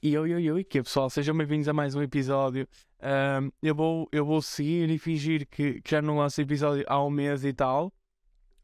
E 0.00 0.14
eu, 0.14 0.26
eu, 0.26 0.38
eu, 0.38 0.58
e 0.58 0.64
que 0.64 0.82
pessoal, 0.82 1.10
sejam 1.10 1.36
bem-vindos 1.36 1.68
a 1.68 1.72
mais 1.72 1.94
um 1.94 2.02
episódio. 2.02 2.68
Um, 3.00 3.50
eu, 3.62 3.74
vou, 3.74 4.08
eu 4.12 4.24
vou 4.24 4.40
seguir 4.40 4.90
e 4.90 4.98
fingir 4.98 5.46
que, 5.48 5.80
que 5.80 5.90
já 5.90 6.00
não 6.00 6.18
lanço 6.18 6.40
episódio 6.40 6.84
há 6.88 7.02
um 7.04 7.10
mês 7.10 7.44
e 7.44 7.52
tal. 7.52 7.92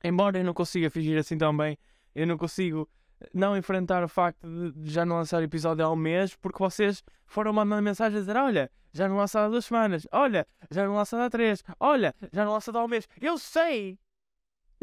Embora 0.03 0.39
eu 0.39 0.45
não 0.45 0.55
consiga 0.55 0.89
fingir 0.91 1.19
assim 1.19 1.37
tão 1.37 1.57
bem, 1.57 1.77
eu 2.15 2.27
não 2.27 2.39
consigo 2.39 2.89
não 3.33 3.57
enfrentar 3.57 4.05
o 4.05 4.09
facto 4.09 4.47
de 4.73 4.91
já 4.91 5.05
não 5.05 5.17
lançar 5.17 5.43
episódio 5.43 5.85
há 5.85 5.91
um 5.91 5.97
mês, 5.97 6.37
porque 6.37 6.59
vocês 6.59 7.03
foram 7.27 7.53
mandando 7.53 7.83
mensagens 7.83 8.17
a 8.17 8.21
dizer: 8.21 8.37
Olha, 8.37 8.71
já 8.93 9.09
não 9.09 9.17
lançado 9.17 9.47
há 9.47 9.49
duas 9.49 9.65
semanas, 9.65 10.07
olha, 10.13 10.47
já 10.71 10.87
não 10.87 10.95
lançado 10.95 11.21
há 11.21 11.31
três, 11.31 11.65
olha, 11.81 12.15
já 12.33 12.45
não 12.45 12.53
lançado 12.53 12.79
há 12.79 12.85
um 12.85 12.89
mês. 12.89 13.09
Eu 13.21 13.39
sei, 13.39 13.99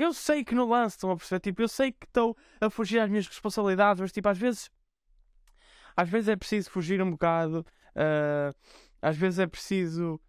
eu 0.03 0.13
sei 0.13 0.43
que 0.43 0.55
não 0.55 0.67
lanço, 0.67 0.95
estão 0.95 1.11
a 1.11 1.17
perceber? 1.17 1.39
Tipo, 1.39 1.61
eu 1.61 1.67
sei 1.67 1.91
que 1.91 2.05
estou 2.05 2.35
a 2.59 2.69
fugir 2.69 2.99
às 2.99 3.09
minhas 3.09 3.27
responsabilidades, 3.27 4.01
mas 4.01 4.11
tipo, 4.11 4.27
às 4.27 4.37
vezes 4.37 4.69
às 5.95 6.09
vezes 6.09 6.29
é 6.29 6.35
preciso 6.35 6.69
fugir 6.69 7.01
um 7.01 7.11
bocado, 7.11 7.65
uh, 7.95 8.55
às 9.01 9.17
vezes 9.17 9.39
é 9.39 9.47
preciso, 9.47 10.19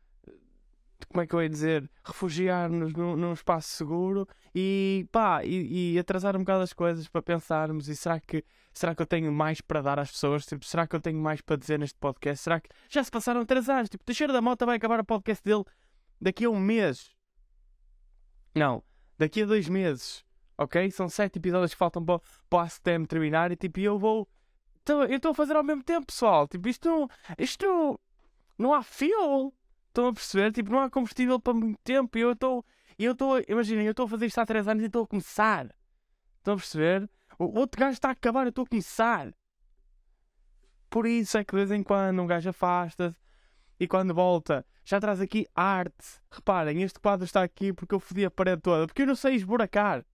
como 1.09 1.23
é 1.23 1.27
que 1.27 1.35
eu 1.35 1.43
ia 1.43 1.49
dizer, 1.49 1.91
refugiar-nos 2.05 2.93
num, 2.93 3.17
num, 3.17 3.33
espaço 3.33 3.69
seguro 3.69 4.27
e 4.55 5.07
pá, 5.13 5.45
e, 5.45 5.95
e, 5.95 5.99
atrasar 5.99 6.37
um 6.37 6.41
bocado 6.41 6.63
as 6.63 6.73
coisas 6.73 7.09
para 7.09 7.23
pensarmos 7.23 7.89
e 7.89 7.97
será 7.97 8.21
que, 8.21 8.45
será 8.73 8.95
que 8.95 9.03
eu 9.03 9.07
tenho 9.07 9.33
mais 9.33 9.61
para 9.61 9.83
dar 9.83 9.99
às 9.99 10.11
pessoas? 10.11 10.47
Tipo, 10.47 10.65
será 10.65 10.87
que 10.87 10.97
eu 10.97 11.01
tenho 11.01 11.19
mais 11.19 11.41
para 11.41 11.57
dizer 11.57 11.79
neste 11.79 11.99
podcast? 11.99 12.43
Será 12.43 12.61
que 12.61 12.69
já 12.89 13.03
se 13.03 13.11
passaram 13.11 13.45
três 13.45 13.69
anos? 13.69 13.89
Tipo, 13.89 14.05
Teixeira 14.05 14.33
da 14.33 14.41
Mota 14.41 14.67
vai 14.67 14.77
acabar 14.77 15.01
o 15.01 15.05
podcast 15.05 15.43
dele 15.45 15.65
daqui 16.21 16.45
a 16.45 16.51
um 16.51 16.61
mês. 16.61 17.11
Não, 18.55 18.83
daqui 19.23 19.43
a 19.43 19.47
dois 19.47 19.69
meses. 19.69 20.25
Ok? 20.59 20.91
São 20.91 21.09
sete 21.09 21.39
episódios 21.39 21.73
que 21.73 21.79
faltam 21.79 22.05
para, 22.05 22.21
para 22.49 22.65
ACTM 22.65 23.07
terminar 23.07 23.51
e 23.51 23.57
tipo, 23.57 23.81
eu 23.81 23.99
vou 23.99 24.29
então, 24.83 25.05
eu 25.05 25.17
estou 25.17 25.31
a 25.31 25.35
fazer 25.35 25.57
ao 25.57 25.63
mesmo 25.63 25.83
tempo, 25.83 26.07
pessoal. 26.07 26.49
Tipo, 26.49 26.69
isto, 26.69 27.09
isto 27.39 28.01
não 28.59 28.75
há 28.75 28.83
fuel. 28.83 29.55
Estão 29.89 30.09
a 30.09 30.13
perceber? 30.13 30.53
Tipo, 30.53 30.73
não 30.73 30.81
há 30.81 30.91
combustível 30.91 31.39
para 31.39 31.55
muito 31.55 31.79
tempo. 31.85 32.19
E 32.19 32.21
eu 32.21 32.33
estou, 32.33 32.65
eu 32.99 33.13
estou, 33.13 33.41
imaginem, 33.49 33.87
eu 33.87 33.93
estou 33.93 34.07
a 34.07 34.09
fazer 34.09 34.27
isto 34.27 34.39
há 34.39 34.47
3 34.47 34.67
anos 34.67 34.83
e 34.83 34.87
estou 34.87 35.05
a 35.05 35.07
começar. 35.07 35.73
Estão 36.39 36.55
a 36.55 36.57
perceber? 36.57 37.09
O 37.39 37.59
outro 37.61 37.81
gajo 37.81 37.93
está 37.93 38.09
a 38.09 38.13
acabar, 38.13 38.43
eu 38.45 38.49
estou 38.49 38.65
a 38.65 38.67
começar. 38.67 39.33
Por 40.91 41.07
isso 41.07 41.39
é 41.39 41.45
que 41.45 41.53
de 41.53 41.57
vez 41.65 41.71
em 41.71 41.83
quando 41.83 42.21
um 42.21 42.27
gajo 42.27 42.51
afasta-se 42.51 43.22
e 43.83 43.89
quando 43.89 44.15
volta 44.15 44.65
já 44.85 45.01
traz 45.01 45.21
aqui 45.21 45.45
arte. 45.57 46.21
Reparem, 46.31 46.83
este 46.83 47.01
quadro 47.01 47.25
está 47.25 47.43
aqui 47.43 47.73
porque 47.73 47.93
eu 47.93 47.99
fodi 47.99 48.25
a 48.25 48.31
parede 48.31 48.63
toda, 48.63 48.87
porque 48.87 49.03
eu 49.03 49.07
não 49.07 49.17
sei 49.17 49.35
esburacar. 49.35 50.05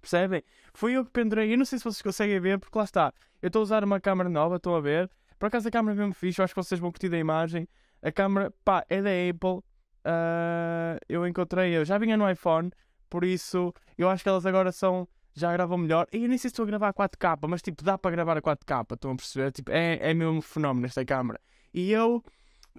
Percebem? 0.00 0.44
Foi 0.72 0.92
eu 0.92 1.04
que 1.04 1.10
pendurei. 1.10 1.52
Eu 1.52 1.58
não 1.58 1.64
sei 1.64 1.80
se 1.80 1.84
vocês 1.84 2.00
conseguem 2.00 2.38
ver, 2.38 2.60
porque 2.60 2.78
lá 2.78 2.84
está. 2.84 3.12
Eu 3.42 3.48
estou 3.48 3.58
a 3.58 3.62
usar 3.64 3.82
uma 3.82 3.98
câmera 4.00 4.30
nova, 4.30 4.54
estão 4.54 4.76
a 4.76 4.80
ver. 4.80 5.10
Por 5.36 5.46
acaso 5.46 5.66
a 5.66 5.70
câmera 5.72 5.96
é 5.96 5.98
mesmo 5.98 6.14
fixe, 6.14 6.40
eu 6.40 6.44
acho 6.44 6.54
que 6.54 6.62
vocês 6.62 6.80
vão 6.80 6.92
curtir 6.92 7.12
a 7.12 7.18
imagem. 7.18 7.68
A 8.00 8.12
câmera, 8.12 8.54
pá, 8.64 8.86
é 8.88 9.02
da 9.02 9.10
Apple. 9.10 9.58
Uh, 10.06 10.96
eu 11.08 11.26
encontrei, 11.26 11.76
eu 11.76 11.84
já 11.84 11.98
vinha 11.98 12.16
no 12.16 12.30
iPhone, 12.30 12.70
por 13.10 13.24
isso 13.24 13.74
eu 13.98 14.08
acho 14.08 14.22
que 14.22 14.28
elas 14.28 14.46
agora 14.46 14.70
são. 14.70 15.08
Já 15.34 15.52
gravam 15.52 15.76
melhor. 15.76 16.06
E 16.12 16.22
eu 16.22 16.28
nem 16.28 16.38
sei 16.38 16.50
se 16.50 16.54
estou 16.54 16.62
a 16.62 16.66
gravar 16.66 16.88
a 16.90 16.94
4K, 16.94 17.48
mas 17.48 17.60
tipo, 17.60 17.82
dá 17.82 17.98
para 17.98 18.12
gravar 18.12 18.36
a 18.38 18.42
4K, 18.42 18.94
estão 18.94 19.10
a 19.10 19.16
perceber? 19.16 19.50
Tipo, 19.50 19.72
é, 19.72 19.98
é 20.00 20.14
mesmo 20.14 20.40
fenómeno 20.40 20.86
esta 20.86 21.04
câmera. 21.04 21.40
E 21.74 21.90
eu, 21.90 22.24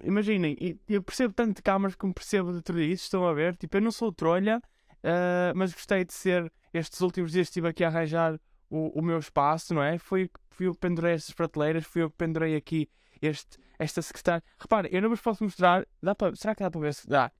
imaginem, 0.02 0.56
eu 0.88 1.02
percebo 1.02 1.34
tanto 1.34 1.56
de 1.56 1.62
câmaras 1.62 1.94
como 1.94 2.14
percebo 2.14 2.52
de 2.52 2.84
isso, 2.84 3.04
estão 3.04 3.26
a 3.26 3.32
ver? 3.32 3.56
Tipo, 3.56 3.76
eu 3.76 3.80
não 3.80 3.90
sou 3.90 4.12
trolha, 4.12 4.62
uh, 4.98 5.52
mas 5.54 5.72
gostei 5.72 6.04
de 6.04 6.12
ser 6.12 6.52
estes 6.72 7.00
últimos 7.00 7.32
dias 7.32 7.48
estive 7.48 7.68
aqui 7.68 7.84
a 7.84 7.88
arranjar 7.88 8.38
o, 8.70 8.98
o 8.98 9.02
meu 9.02 9.18
espaço, 9.18 9.74
não 9.74 9.82
é? 9.82 9.98
Fui, 9.98 10.30
fui 10.50 10.66
eu 10.66 10.74
que 10.74 10.80
pendurei 10.80 11.14
estas 11.14 11.34
prateleiras, 11.34 11.84
fui 11.84 12.02
eu 12.02 12.10
que 12.10 12.16
pendurei 12.16 12.56
aqui 12.56 12.88
este, 13.20 13.58
esta 13.78 14.02
secretária. 14.02 14.42
Repare, 14.58 14.88
eu 14.92 15.02
não 15.02 15.08
vos 15.08 15.20
posso 15.20 15.42
mostrar. 15.42 15.86
Dá 16.02 16.14
para, 16.14 16.34
será 16.36 16.54
que 16.54 16.62
dá 16.62 16.70
para 16.70 16.80
ver 16.80 16.94
se 16.94 17.08
dá? 17.08 17.32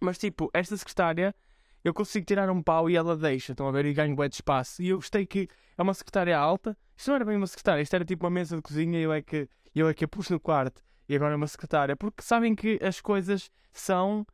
Mas 0.00 0.18
tipo, 0.18 0.50
esta 0.52 0.76
secretária, 0.76 1.34
eu 1.84 1.92
consigo 1.92 2.24
tirar 2.24 2.50
um 2.50 2.62
pau 2.62 2.88
e 2.88 2.96
ela 2.96 3.16
deixa, 3.16 3.52
estão 3.52 3.68
a 3.68 3.72
ver? 3.72 3.86
E 3.86 3.92
ganho 3.92 4.14
bem 4.16 4.28
de 4.28 4.36
espaço. 4.36 4.82
E 4.82 4.88
eu 4.88 4.96
gostei 4.96 5.26
que 5.26 5.48
é 5.76 5.82
uma 5.82 5.94
secretária 5.94 6.36
alta. 6.38 6.76
Isto 6.96 7.08
não 7.08 7.16
era 7.16 7.24
bem 7.24 7.36
uma 7.36 7.46
secretária, 7.46 7.82
isto 7.82 7.94
era 7.94 8.04
tipo 8.04 8.24
uma 8.24 8.30
mesa 8.30 8.56
de 8.56 8.62
cozinha 8.62 8.98
e 8.98 9.02
eu 9.02 9.12
é 9.12 9.22
que, 9.22 9.48
eu 9.74 9.88
é 9.88 9.94
que 9.94 10.04
a 10.04 10.08
pus 10.08 10.30
no 10.30 10.38
quarto. 10.38 10.82
E 11.12 11.16
agora 11.16 11.34
é 11.34 11.36
uma 11.36 11.46
secretária. 11.46 11.94
Porque 11.94 12.22
sabem 12.22 12.54
que 12.54 12.78
as 12.82 12.98
coisas 12.98 13.50
são 13.70 14.26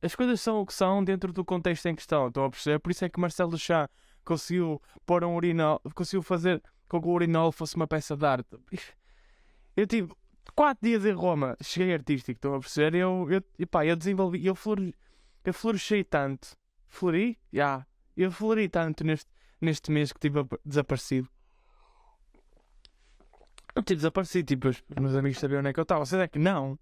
as 0.00 0.14
coisas 0.14 0.40
são 0.40 0.60
o 0.60 0.66
que 0.66 0.72
são 0.72 1.02
dentro 1.02 1.32
do 1.32 1.44
contexto 1.44 1.86
em 1.86 1.94
questão, 1.94 2.28
estão 2.28 2.44
a 2.44 2.50
perceber? 2.50 2.78
Por 2.78 2.92
isso 2.92 3.04
é 3.04 3.08
que 3.08 3.18
Marcelo 3.18 3.50
Duchamp 3.50 3.90
conseguiu 4.24 4.80
pôr 5.04 5.24
um 5.24 5.34
urinol, 5.34 5.80
conseguiu 5.92 6.22
fazer 6.22 6.62
com 6.88 7.02
que 7.02 7.08
o 7.08 7.10
urinol 7.10 7.50
fosse 7.50 7.74
uma 7.74 7.86
peça 7.86 8.16
de 8.16 8.24
arte. 8.24 8.56
Eu 9.76 9.86
tive 9.88 10.12
quatro 10.54 10.86
dias 10.88 11.04
em 11.04 11.12
Roma, 11.12 11.56
cheguei 11.60 11.94
artístico, 11.94 12.38
estão 12.38 12.54
a 12.54 12.60
perceber? 12.60 12.96
Eu, 12.96 13.26
eu, 13.58 13.66
pá, 13.66 13.84
eu 13.84 13.96
desenvolvi, 13.96 14.46
eu, 14.46 14.54
flore, 14.54 14.94
eu 15.44 15.52
floresci 15.52 16.04
tanto, 16.04 16.56
flori? 16.88 17.38
Já, 17.52 17.58
yeah. 17.58 17.86
eu 18.16 18.30
flori 18.30 18.68
tanto 18.68 19.04
neste, 19.04 19.30
neste 19.60 19.90
mês 19.90 20.12
que 20.12 20.18
estive 20.18 20.46
desaparecido. 20.64 21.28
Eu 23.74 23.82
tive 23.82 23.96
desaparecido, 23.96 24.46
tipo, 24.46 24.68
os 24.68 24.82
meus 25.00 25.14
amigos 25.14 25.38
sabiam 25.38 25.60
onde 25.60 25.70
é 25.70 25.72
que 25.72 25.80
eu 25.80 25.82
estava, 25.82 26.04
vocês 26.04 26.20
é 26.20 26.28
que 26.28 26.38
não. 26.38 26.78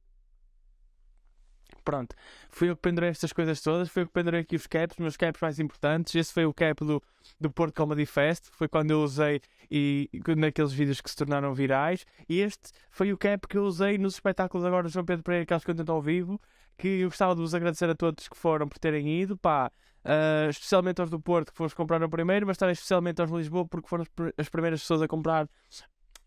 Pronto, 1.85 2.15
fui 2.51 2.69
eu 2.69 2.77
que 2.77 2.83
pendurei 2.83 3.11
estas 3.11 3.33
coisas 3.33 3.63
todas, 3.63 3.89
fui 3.89 4.03
eu 4.03 4.07
que 4.07 4.13
pendurei 4.13 4.41
aqui 4.41 4.57
os 4.57 4.67
caps, 4.67 4.95
os 4.97 5.01
meus 5.01 5.17
caps 5.17 5.41
mais 5.41 5.59
importantes. 5.59 6.15
Esse 6.15 6.33
foi 6.33 6.45
o 6.45 6.53
cap 6.53 6.85
do, 6.85 7.03
do 7.41 7.51
Porto 7.51 7.75
Comedy 7.75 8.05
Fest, 8.05 8.49
foi 8.53 8.69
quando 8.69 8.91
eu 8.91 9.01
usei 9.01 9.41
e, 9.71 10.11
naqueles 10.37 10.73
vídeos 10.73 11.01
que 11.01 11.09
se 11.09 11.17
tornaram 11.17 11.55
virais. 11.55 12.05
E 12.29 12.41
este 12.41 12.73
foi 12.91 13.13
o 13.13 13.17
cap 13.17 13.47
que 13.49 13.57
eu 13.57 13.65
usei 13.65 13.97
nos 13.97 14.15
espetáculos 14.15 14.67
agora 14.67 14.83
do 14.85 14.89
João 14.91 15.05
Pedro 15.05 15.23
Pereira, 15.23 15.47
que 15.47 15.53
eu 15.55 15.95
ao 15.95 16.03
vivo. 16.03 16.41
Que 16.77 17.01
eu 17.01 17.09
gostava 17.09 17.35
de 17.35 17.41
vos 17.41 17.55
agradecer 17.55 17.89
a 17.91 17.95
todos 17.95 18.29
que 18.29 18.37
foram 18.37 18.69
por 18.69 18.79
terem 18.79 19.21
ido, 19.21 19.37
pá, 19.37 19.73
uh, 20.05 20.49
especialmente 20.49 21.01
aos 21.01 21.11
do 21.11 21.19
Porto 21.19 21.51
que 21.51 21.57
foram 21.57 21.75
comprar 21.75 22.03
o 22.03 22.09
primeiro, 22.09 22.47
mas 22.47 22.57
também 22.57 22.73
especialmente 22.73 23.21
aos 23.21 23.31
de 23.31 23.37
Lisboa 23.37 23.67
porque 23.67 23.89
foram 23.89 24.05
as 24.37 24.49
primeiras 24.49 24.81
pessoas 24.81 25.03
a 25.03 25.09
comprar 25.09 25.49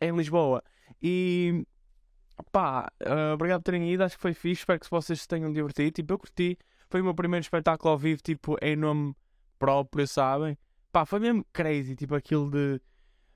em 0.01 0.15
Lisboa. 0.15 0.63
E 1.01 1.65
Pá, 2.51 2.91
uh, 3.03 3.33
obrigado 3.33 3.61
por 3.61 3.71
terem 3.71 3.91
ido, 3.91 4.03
acho 4.03 4.15
que 4.15 4.21
foi 4.21 4.33
fixe, 4.33 4.61
espero 4.61 4.79
que 4.79 4.89
vocês 4.89 5.21
se 5.21 5.27
tenham 5.27 5.51
divertido. 5.51 5.91
Tipo, 5.91 6.13
eu 6.13 6.19
curti, 6.19 6.57
foi 6.89 7.01
o 7.01 7.03
meu 7.03 7.13
primeiro 7.13 7.43
espetáculo 7.43 7.91
ao 7.91 7.97
vivo, 7.97 8.21
tipo, 8.21 8.57
em 8.61 8.75
nome 8.75 9.15
próprio, 9.59 10.07
sabem? 10.07 10.57
Pá, 10.91 11.05
foi 11.05 11.19
mesmo 11.19 11.45
crazy, 11.53 11.95
tipo, 11.95 12.15
aquilo 12.15 12.49
de 12.49 12.81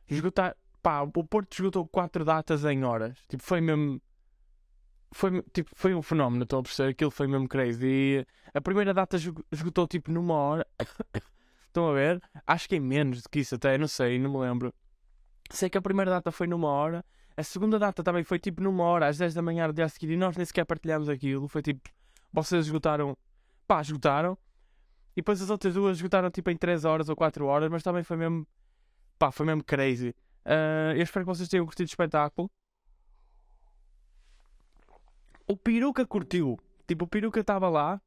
esgotar. 0.10 0.56
Pá, 0.82 1.02
o 1.02 1.24
Porto 1.24 1.54
esgotou 1.54 1.88
quatro 1.88 2.26
datas 2.26 2.64
em 2.66 2.84
horas. 2.84 3.18
Tipo, 3.28 3.44
foi 3.44 3.62
mesmo. 3.62 4.02
Foi, 5.12 5.42
tipo, 5.54 5.70
foi 5.74 5.96
um 5.96 6.02
fenómeno, 6.02 6.44
estou 6.44 6.60
a 6.60 6.64
perceber. 6.64 6.90
Aquilo 6.92 7.12
foi 7.12 7.28
mesmo 7.28 7.48
crazy. 7.48 7.88
E 7.88 8.28
a 8.54 8.62
primeira 8.62 8.94
data 8.94 9.18
esgotou 9.52 9.88
tipo 9.88 10.12
numa 10.12 10.34
hora. 10.34 10.68
Estão 11.68 11.90
a 11.90 11.94
ver? 11.94 12.22
Acho 12.48 12.70
que 12.70 12.76
em 12.76 12.80
menos 12.80 13.22
do 13.22 13.30
que 13.30 13.40
isso 13.40 13.56
até, 13.56 13.78
não 13.78 13.88
sei, 13.88 14.18
não 14.20 14.32
me 14.32 14.38
lembro. 14.40 14.74
Sei 15.50 15.70
que 15.70 15.78
a 15.78 15.82
primeira 15.82 16.12
data 16.12 16.32
foi 16.32 16.48
numa 16.48 16.68
hora 16.70 17.04
a 17.38 17.44
segunda 17.44 17.78
data 17.78 18.02
também 18.02 18.24
foi 18.24 18.40
tipo 18.40 18.62
numa 18.62 18.84
hora, 18.84 19.08
às 19.08 19.18
10 19.18 19.34
da 19.34 19.42
manhã 19.42 19.68
do 19.68 19.74
dia 19.74 19.90
seguinte, 19.90 20.14
e 20.14 20.18
nós 20.18 20.38
nem 20.38 20.46
sequer 20.46 20.66
partilhámos 20.66 21.10
aquilo. 21.10 21.48
Foi 21.50 21.62
tipo, 21.62 21.90
vocês 22.32 22.66
esgotaram, 22.66 23.18
pá, 23.68 23.82
esgotaram. 23.82 24.38
E 25.12 25.22
depois 25.22 25.42
as 25.42 25.50
outras 25.50 25.74
duas 25.74 25.98
esgotaram 25.98 26.30
tipo 26.32 26.50
em 26.50 26.58
3 26.58 26.86
horas 26.86 27.10
ou 27.10 27.16
4 27.16 27.46
horas, 27.46 27.70
mas 27.70 27.84
também 27.84 28.04
foi 28.04 28.16
mesmo, 28.16 28.48
pá, 29.20 29.32
foi 29.32 29.46
mesmo 29.46 29.64
crazy. 29.64 30.16
Uh, 30.46 30.96
eu 30.96 31.02
espero 31.02 31.26
que 31.26 31.32
vocês 31.36 31.50
tenham 31.50 31.66
curtido 31.66 31.88
o 31.88 31.92
espetáculo. 31.92 32.50
O 35.48 35.58
Peruca 35.58 36.06
curtiu. 36.06 36.58
Tipo, 36.88 37.04
o 37.06 37.08
Peruca 37.08 37.42
estava 37.42 37.68
lá 37.68 38.02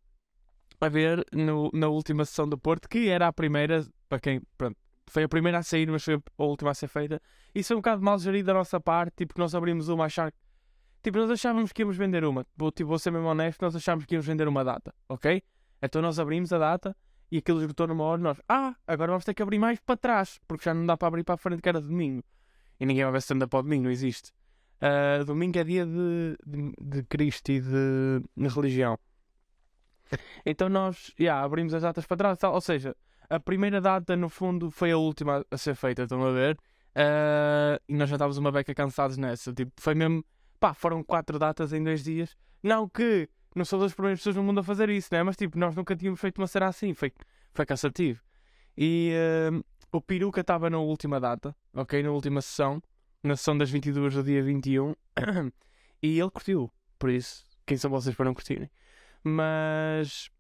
a 0.81 0.89
ver 0.89 1.25
no, 1.33 1.71
na 1.75 1.89
última 1.89 2.25
sessão 2.25 2.49
do 2.49 2.57
Porto, 2.57 2.89
que 2.89 3.09
era 3.09 3.27
a 3.27 3.33
primeira, 3.33 3.87
para 4.09 4.21
quem, 4.21 4.41
pronto, 4.57 4.77
foi 5.11 5.25
a 5.25 5.29
primeira 5.29 5.59
a 5.59 5.63
sair, 5.63 5.91
mas 5.91 6.05
foi 6.05 6.15
a 6.15 6.45
última 6.45 6.71
a 6.71 6.75
ser 6.75 6.89
feita. 6.89 7.21
Isso 7.55 7.69
foi 7.69 7.77
um 7.77 7.81
bocado 7.81 8.03
mal 8.03 8.19
gerido 8.19 8.47
da 8.47 8.55
nossa 8.55 8.81
parte, 8.81 9.15
tipo, 9.17 9.35
nós 9.39 9.55
abrimos 9.55 9.89
uma 9.89 10.05
achar. 10.05 10.33
Tipo, 11.03 11.19
nós 11.19 11.31
achávamos 11.31 11.73
que 11.73 11.83
íamos 11.83 11.97
vender 11.97 12.25
uma. 12.25 12.45
Tipo, 12.75 12.87
vou 12.87 12.99
ser 12.99 13.11
mesmo 13.11 13.29
honesto, 13.29 13.63
nós 13.63 13.75
achávamos 13.75 14.05
que 14.07 14.15
íamos 14.15 14.27
vender 14.27 14.49
uma 14.49 14.65
data, 14.65 14.95
ok? 15.09 15.43
Então 15.81 16.03
nós 16.03 16.19
abrimos 16.19 16.53
a 16.53 16.59
data 16.59 16.97
e 17.31 17.39
aquilo 17.39 17.61
esgotou 17.61 17.87
numa 17.87 18.05
hora 18.05 18.21
e 18.21 18.25
nós, 18.25 18.41
ah, 18.49 18.75
agora 18.87 19.13
vamos 19.13 19.25
ter 19.25 19.35
que 19.35 19.43
abrir 19.43 19.59
mais 19.59 19.79
para 19.81 19.97
trás, 19.97 20.41
porque 20.49 20.65
já 20.65 20.75
não 20.75 20.87
dá 20.87 20.97
para 20.97 21.09
abrir 21.09 21.25
para 21.25 21.35
a 21.35 21.39
frente 21.39 21.63
que 21.63 21.69
era 21.69 21.81
domingo. 21.81 22.25
E 22.81 22.87
ninguém 22.87 23.05
vai 23.05 23.13
ver 23.13 23.23
se 23.23 23.33
anda 23.33 23.47
para 23.47 23.63
domingo, 23.63 23.85
não 23.85 23.91
existe. 23.91 24.33
Uh, 24.81 25.25
domingo 25.25 25.59
é 25.59 25.65
dia 25.65 25.85
de, 25.85 26.37
de, 26.47 26.73
de 26.81 27.03
Cristo 27.05 27.51
e 27.51 27.61
de, 27.61 28.23
de 28.37 28.49
religião. 28.49 28.99
Então 30.47 30.69
nós, 30.69 31.13
já, 31.19 31.25
yeah, 31.25 31.45
abrimos 31.45 31.75
as 31.75 31.83
datas 31.83 32.07
para 32.07 32.17
trás, 32.17 32.43
ou 32.43 32.61
seja, 32.61 32.97
a 33.31 33.41
primeira 33.41 33.81
data, 33.81 34.17
no 34.17 34.29
fundo, 34.29 34.71
foi 34.71 34.93
a 34.93 34.97
última 34.97 35.45
a 35.51 35.57
ser 35.57 35.75
feita, 35.75 36.03
estão 36.03 36.25
a 36.25 36.33
ver? 36.33 36.59
Uh, 36.97 37.79
e 37.89 37.95
nós 37.95 38.09
já 38.09 38.17
estávamos 38.17 38.39
uma 38.39 38.51
beca 38.51 38.75
cansados 38.75 39.17
nessa. 39.17 39.53
Tipo, 39.53 39.73
foi 39.79 39.95
mesmo. 39.95 40.25
Pá, 40.59 40.75
foram 40.75 41.05
quatro 41.05 41.39
datas 41.39 41.73
em 41.73 41.83
dois 41.83 42.03
dias. 42.03 42.37
Não 42.63 42.89
que 42.89 43.29
não 43.55 43.65
sou 43.65 43.81
das 43.81 43.93
primeiras 43.93 44.21
pessoas 44.21 44.37
no 44.37 44.43
mundo 44.43 44.61
a 44.61 44.63
fazer 44.65 44.89
isso, 44.91 45.09
né? 45.13 45.23
Mas 45.23 45.37
tipo, 45.37 45.59
nós 45.59 45.75
nunca 45.77 45.95
tínhamos 45.95 46.21
feito 46.21 46.39
uma 46.39 46.47
cena 46.47 46.67
assim. 46.67 46.95
Foi, 46.95 47.13
foi 47.55 47.65
cansativo. 47.65 48.21
E, 48.77 49.13
uh, 49.53 49.65
o 49.93 50.01
peruca 50.01 50.41
estava 50.41 50.69
na 50.69 50.79
última 50.79 51.21
data, 51.21 51.55
ok? 51.75 52.03
Na 52.03 52.11
última 52.11 52.41
sessão, 52.41 52.83
na 53.23 53.37
sessão 53.37 53.57
das 53.57 53.71
22 53.71 54.15
do 54.15 54.23
dia 54.23 54.43
21, 54.43 54.95
e 56.03 56.19
ele 56.19 56.31
curtiu. 56.31 56.71
Por 56.99 57.11
isso, 57.11 57.45
quem 57.67 57.77
são 57.77 57.91
vocês 57.91 58.15
para 58.15 58.27
não 58.27 58.35
curtirem? 58.35 58.71
Mas, 59.23 60.31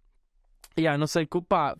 yeah, 0.78 0.98
não 0.98 1.06
sei, 1.06 1.26
pá, 1.48 1.76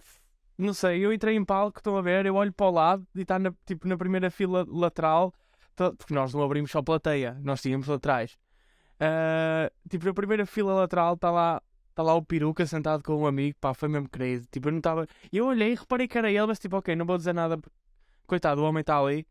não 0.59 0.75
sei, 0.75 1.05
eu 1.05 1.13
entrei 1.13 1.37
em 1.37 1.45
palco, 1.45 1.79
estão 1.79 1.97
a 1.97 2.03
ver, 2.03 2.27
eu 2.27 2.35
olho 2.35 2.53
para 2.53 2.67
o 2.67 2.71
lado 2.71 3.07
e 3.15 3.23
está 3.23 3.39
na, 3.39 3.55
tipo, 3.65 3.87
na 3.87 3.97
primeira 3.97 4.29
fila 4.29 4.67
lateral, 4.69 5.33
tá, 5.77 5.93
porque 5.93 6.13
nós 6.13 6.35
não 6.35 6.43
abrimos 6.43 6.73
só 6.73 6.83
plateia, 6.83 7.39
nós 7.41 7.63
tínhamos 7.63 7.87
laterais. 7.87 8.37
Uh, 9.01 9.71
tipo, 9.89 10.05
na 10.05 10.13
primeira 10.13 10.45
fila 10.45 10.75
lateral 10.75 11.15
está 11.15 11.31
lá, 11.31 11.63
tá 11.95 12.03
lá 12.03 12.15
o 12.15 12.23
peruca 12.23 12.67
sentado 12.67 13.05
com 13.05 13.15
um 13.23 13.27
amigo, 13.27 13.57
pá, 13.61 13.73
foi 13.73 13.89
mesmo 13.89 14.09
crazy. 14.09 14.47
Tipo, 14.51 14.69
eu 14.69 14.73
não 14.73 14.79
estava. 14.79 15.07
Eu 15.33 15.47
olhei, 15.47 15.75
reparei 15.77 16.09
que 16.09 16.19
era 16.19 16.29
ele, 16.29 16.47
mas 16.47 16.59
tipo, 16.59 16.77
ok, 16.77 16.97
não 16.97 17.07
vou 17.07 17.17
dizer 17.17 17.33
nada. 17.33 17.57
Coitado, 18.27 18.61
o 18.61 18.65
homem 18.65 18.81
está 18.81 18.99
ali. 18.99 19.25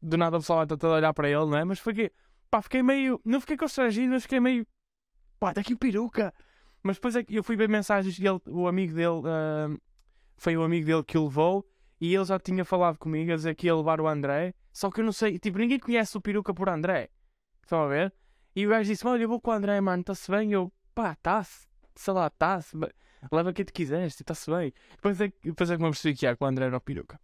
Do 0.00 0.16
nada 0.16 0.38
o 0.38 0.40
pessoal 0.40 0.60
vai 0.60 0.66
tentar 0.66 0.88
olhar 0.88 1.12
para 1.12 1.28
ele, 1.28 1.44
não 1.44 1.56
é? 1.58 1.64
Mas 1.64 1.78
foi 1.78 1.92
que, 1.92 2.12
pá, 2.50 2.62
fiquei 2.62 2.82
meio. 2.82 3.20
Não 3.22 3.40
fiquei 3.40 3.58
constrangido, 3.58 4.12
mas 4.12 4.22
fiquei 4.22 4.40
meio. 4.40 4.66
Pá, 5.38 5.50
está 5.50 5.60
aqui 5.60 5.74
o 5.74 5.78
peruca. 5.78 6.32
Mas 6.82 6.96
depois 6.96 7.16
é 7.16 7.22
que 7.22 7.34
eu 7.34 7.44
fui 7.44 7.56
ver 7.56 7.68
mensagens 7.68 8.18
e 8.18 8.26
ele, 8.26 8.40
o 8.46 8.66
amigo 8.66 8.94
dele. 8.94 9.20
Uh, 9.20 9.80
foi 10.36 10.56
o 10.56 10.62
amigo 10.62 10.86
dele 10.86 11.04
que 11.04 11.18
o 11.18 11.24
levou. 11.24 11.66
E 12.00 12.14
ele 12.14 12.24
já 12.24 12.38
tinha 12.38 12.64
falado 12.64 12.98
comigo 12.98 13.32
a 13.32 13.36
dizer 13.36 13.54
que 13.54 13.66
ia 13.66 13.74
levar 13.74 14.00
o 14.00 14.06
André. 14.06 14.54
Só 14.72 14.90
que 14.90 15.00
eu 15.00 15.04
não 15.04 15.12
sei, 15.12 15.38
tipo, 15.38 15.58
ninguém 15.58 15.78
conhece 15.78 16.16
o 16.16 16.20
peruca 16.20 16.52
por 16.52 16.68
André. 16.68 17.08
Estão 17.62 17.82
a 17.82 17.88
ver? 17.88 18.12
E 18.54 18.66
o 18.66 18.70
gajo 18.70 18.90
disse: 18.90 19.06
Olha, 19.06 19.22
eu 19.22 19.28
vou 19.28 19.40
com 19.40 19.50
o 19.50 19.54
André, 19.54 19.80
mano, 19.80 20.00
está-se 20.00 20.30
bem? 20.30 20.52
Eu, 20.52 20.72
pá, 20.94 21.12
está-se, 21.12 21.66
sei 21.94 22.14
lá, 22.14 22.26
está-se, 22.26 22.76
leva 23.32 23.52
quem 23.52 23.64
te 23.64 23.72
quiseres, 23.72 24.20
está-se 24.20 24.50
bem. 24.50 24.72
Depois 24.92 25.20
é, 25.20 25.32
depois 25.42 25.70
é 25.70 25.76
que 25.76 25.82
me 25.82 25.90
percebi 25.90 26.16
que 26.16 26.26
ia 26.26 26.36
com 26.36 26.44
o 26.44 26.48
André 26.48 26.66
era 26.66 26.76
o 26.76 26.80
peruca. 26.80 27.18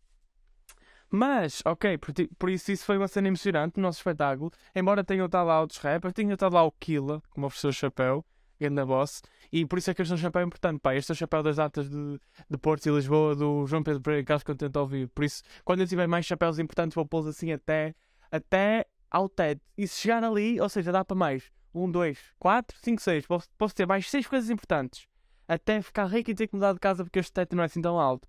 Mas, 1.10 1.62
ok, 1.66 1.98
por, 1.98 2.14
por, 2.38 2.48
isso 2.48 2.72
isso 2.72 2.86
foi 2.86 2.96
uma 2.96 3.06
cena 3.06 3.28
emocionante 3.28 3.76
no 3.76 3.82
nosso 3.82 3.98
espetáculo. 3.98 4.50
Embora 4.74 5.04
tenham 5.04 5.26
estado 5.26 5.46
lá 5.46 5.60
outros 5.60 5.78
rappers, 5.78 6.14
tinha 6.14 6.32
estado 6.32 6.54
lá 6.54 6.64
o 6.64 6.72
Killa, 6.72 7.22
como 7.30 7.46
ofereceu 7.46 7.68
o 7.68 7.72
chapéu, 7.72 8.24
grande 8.62 8.84
boss. 8.84 9.22
E 9.52 9.66
por 9.66 9.78
isso 9.78 9.90
é 9.90 9.94
que 9.94 10.02
este 10.02 10.12
é 10.12 10.14
um 10.14 10.18
chapéu 10.18 10.42
importante, 10.42 10.80
pá. 10.80 10.94
Este 10.94 11.12
é 11.12 11.14
o 11.14 11.16
chapéu 11.16 11.42
das 11.42 11.56
datas 11.56 11.88
de, 11.90 12.20
de 12.48 12.58
Porto 12.58 12.86
e 12.86 12.90
Lisboa, 12.90 13.34
do 13.34 13.66
João 13.66 13.82
Pedro 13.82 14.00
Pereira, 14.00 14.24
que 14.24 14.50
eu 14.50 14.54
tento 14.54 14.76
ouvir. 14.76 15.08
Por 15.08 15.24
isso, 15.24 15.42
quando 15.64 15.80
eu 15.80 15.86
tiver 15.86 16.06
mais 16.06 16.24
chapéus 16.24 16.58
importantes, 16.58 16.94
vou 16.94 17.04
pô-los 17.06 17.26
assim 17.26 17.52
até, 17.52 17.94
até 18.30 18.86
ao 19.10 19.28
teto. 19.28 19.60
E 19.76 19.86
se 19.86 20.00
chegar 20.00 20.24
ali, 20.24 20.60
ou 20.60 20.68
seja, 20.68 20.90
dá 20.90 21.04
para 21.04 21.14
mais. 21.14 21.50
Um, 21.74 21.90
dois, 21.90 22.18
quatro, 22.38 22.76
cinco, 22.82 23.00
seis. 23.00 23.26
Posso, 23.26 23.48
posso 23.56 23.74
ter 23.74 23.86
mais 23.86 24.08
seis 24.08 24.26
coisas 24.26 24.50
importantes. 24.50 25.06
Até 25.46 25.80
ficar 25.82 26.06
rico 26.06 26.30
e 26.30 26.34
ter 26.34 26.46
que 26.46 26.54
mudar 26.54 26.72
de 26.72 26.80
casa 26.80 27.04
porque 27.04 27.18
este 27.18 27.32
teto 27.32 27.56
não 27.56 27.62
é 27.62 27.66
assim 27.66 27.82
tão 27.82 27.98
alto. 27.98 28.28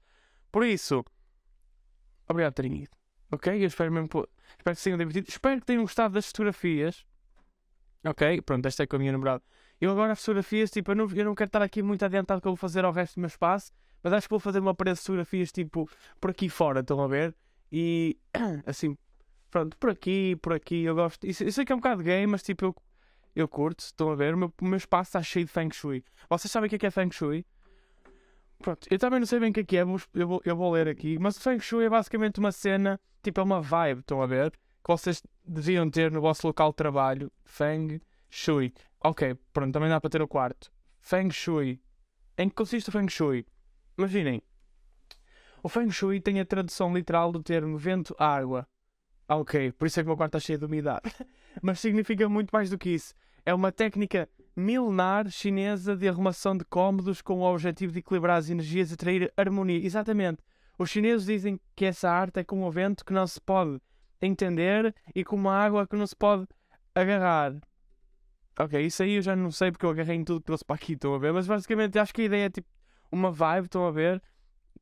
Por 0.52 0.66
isso, 0.66 1.04
obrigado 2.28 2.54
por 2.54 2.62
terem 2.62 2.84
ido. 2.84 2.92
Ok? 3.32 3.62
Eu 3.62 3.68
espero 3.68 3.92
mesmo 3.92 4.08
que, 4.08 4.18
espero 4.58 4.76
que 4.76 4.84
tenham 4.84 4.98
divertido. 4.98 5.30
Espero 5.30 5.60
que 5.60 5.66
tenham 5.66 5.82
gostado 5.84 6.14
das 6.14 6.28
fotografias. 6.28 7.06
Ok? 8.06 8.42
Pronto, 8.42 8.66
esta 8.66 8.84
é 8.84 8.88
com 8.88 8.96
a 8.98 9.00
minha 9.00 9.12
namorada. 9.12 9.44
Eu 9.84 9.92
agora 9.92 10.14
as 10.14 10.20
fotografias, 10.20 10.72
tipo, 10.72 10.92
eu 10.92 10.96
não, 10.96 11.10
eu 11.12 11.26
não 11.26 11.36
quero 11.36 11.50
estar 11.50 11.62
aqui 11.62 11.82
muito 11.82 12.04
adiantado 12.06 12.42
que 12.42 12.48
eu 12.48 12.52
vou 12.52 12.58
fazer 12.58 12.86
ao 12.86 12.92
resto 12.92 13.16
do 13.16 13.22
meu 13.22 13.28
espaço. 13.28 13.72
Mas 14.02 14.14
acho 14.14 14.28
que 14.28 14.32
vou 14.32 14.40
fazer 14.40 14.60
uma 14.60 14.76
parede 14.76 14.98
de 14.98 15.02
fotografias, 15.02 15.52
tipo, 15.52 15.90
por 16.20 16.32
aqui 16.32 16.50
fora, 16.50 16.82
estão 16.82 17.02
a 17.02 17.08
ver? 17.08 17.36
E 17.72 18.18
assim, 18.66 18.98
Pronto, 19.54 19.78
por 19.78 19.92
aqui, 19.92 20.36
por 20.38 20.52
aqui, 20.52 20.84
eu 20.84 20.96
gosto. 20.96 21.28
Isso, 21.28 21.50
sei 21.52 21.64
que 21.64 21.72
é 21.72 21.76
um 21.76 21.78
bocado 21.78 22.02
gay, 22.02 22.26
mas 22.26 22.42
tipo, 22.42 22.66
eu, 22.66 22.76
eu 23.36 23.48
curto, 23.48 23.82
estão 23.82 24.10
a 24.10 24.16
ver? 24.16 24.34
O 24.34 24.38
meu, 24.38 24.52
o 24.60 24.66
meu 24.66 24.78
espaço 24.78 25.10
está 25.10 25.22
cheio 25.22 25.46
de 25.46 25.52
Feng 25.52 25.72
Shui. 25.72 26.04
Vocês 26.28 26.52
sabem 26.52 26.66
o 26.66 26.70
que 26.72 26.76
é, 26.78 26.80
que 26.80 26.88
é 26.88 26.90
Feng 26.90 27.12
Shui? 27.12 27.46
Pronto, 28.58 28.88
eu 28.90 28.98
também 28.98 29.20
não 29.20 29.28
sei 29.28 29.40
bem 29.40 29.52
o 29.52 29.54
que 29.54 29.60
é 29.60 29.64
que 29.64 29.78
é, 29.78 29.82
eu 29.82 30.28
vou, 30.28 30.42
eu 30.44 30.56
vou 30.56 30.72
ler 30.72 30.88
aqui. 30.88 31.20
Mas 31.20 31.38
Feng 31.38 31.60
Shui 31.60 31.86
é 31.86 31.90
basicamente 31.90 32.40
uma 32.40 32.52
cena, 32.52 33.00
tipo, 33.22 33.40
é 33.40 33.44
uma 33.44 33.62
vibe, 33.62 34.00
estão 34.00 34.24
a 34.24 34.26
ver? 34.26 34.50
Que 34.50 34.88
vocês 34.88 35.22
deviam 35.46 35.88
ter 35.88 36.10
no 36.10 36.20
vosso 36.20 36.48
local 36.48 36.72
de 36.72 36.78
trabalho. 36.78 37.32
Feng 37.46 38.02
Shui. 38.36 38.74
Ok, 39.00 39.36
pronto, 39.54 39.72
também 39.72 39.90
dá 39.90 40.02
para 40.02 40.10
ter 40.10 40.22
o 40.22 40.28
quarto. 40.28 40.72
Feng 41.00 41.30
Shui. 41.30 41.80
Em 42.36 42.50
que 42.50 42.56
consiste 42.56 42.90
o 42.90 42.92
Feng 42.92 43.08
Shui? 43.08 43.46
Imaginem. 43.96 44.42
O 45.62 45.70
Feng 45.70 45.92
Shui 45.92 46.20
tem 46.20 46.40
a 46.40 46.46
tradução 46.46 46.92
literal 46.92 47.32
do 47.32 47.44
termo 47.44 47.78
vento-água. 47.78 48.68
Ok, 49.30 49.72
por 49.74 49.86
isso 49.86 50.00
é 50.00 50.04
que 50.04 50.08
o 50.08 50.10
meu 50.10 50.18
quarto 50.18 50.36
está 50.36 50.48
cheio 50.48 50.58
de 50.58 50.66
umidade. 50.66 51.04
Mas 51.62 51.80
significa 51.80 52.28
muito 52.28 52.50
mais 52.50 52.72
do 52.72 52.78
que 52.78 52.90
isso. 52.90 53.14
É 53.46 53.54
uma 53.54 53.72
técnica 53.72 54.28
milenar 54.56 55.30
chinesa 55.30 55.96
de 55.96 56.10
arrumação 56.10 56.58
de 56.58 56.66
cômodos 56.66 57.22
com 57.22 57.40
o 57.40 57.44
objetivo 57.44 57.94
de 57.94 58.00
equilibrar 58.00 58.38
as 58.40 58.50
energias 58.50 58.90
e 58.90 58.96
atrair 58.96 59.32
harmonia. 59.38 59.86
Exatamente. 59.86 60.42
Os 60.80 60.90
chineses 60.90 61.28
dizem 61.28 61.62
que 61.76 61.86
essa 61.86 62.10
arte 62.10 62.40
é 62.40 62.44
como 62.44 62.66
um 62.66 62.72
vento 62.72 63.06
que 63.06 63.14
não 63.14 63.28
se 63.28 63.40
pode 63.40 63.80
entender 64.20 64.94
e 65.14 65.24
como 65.24 65.44
uma 65.44 65.56
água 65.56 65.86
que 65.86 65.96
não 65.96 66.08
se 66.08 66.16
pode 66.16 66.48
agarrar. 66.96 67.54
Ok, 68.60 68.80
isso 68.80 69.02
aí 69.02 69.16
eu 69.16 69.22
já 69.22 69.36
não 69.36 69.52
sei 69.52 69.72
porque 69.72 69.86
eu 69.86 69.90
agarrei 69.90 70.16
em 70.16 70.24
tudo 70.24 70.40
que 70.40 70.46
trouxe 70.46 70.64
para 70.64 70.76
aqui, 70.76 70.94
estão 70.94 71.14
a 71.16 71.18
ver? 71.18 71.34
Mas 71.34 71.48
basicamente 71.48 71.98
acho 71.98 72.14
que 72.14 72.22
a 72.22 72.26
ideia 72.26 72.46
é 72.46 72.50
tipo 72.50 72.68
uma 73.12 73.32
vibe, 73.32 73.66
estão 73.66 73.86
a 73.88 73.92
ver? 73.92 74.22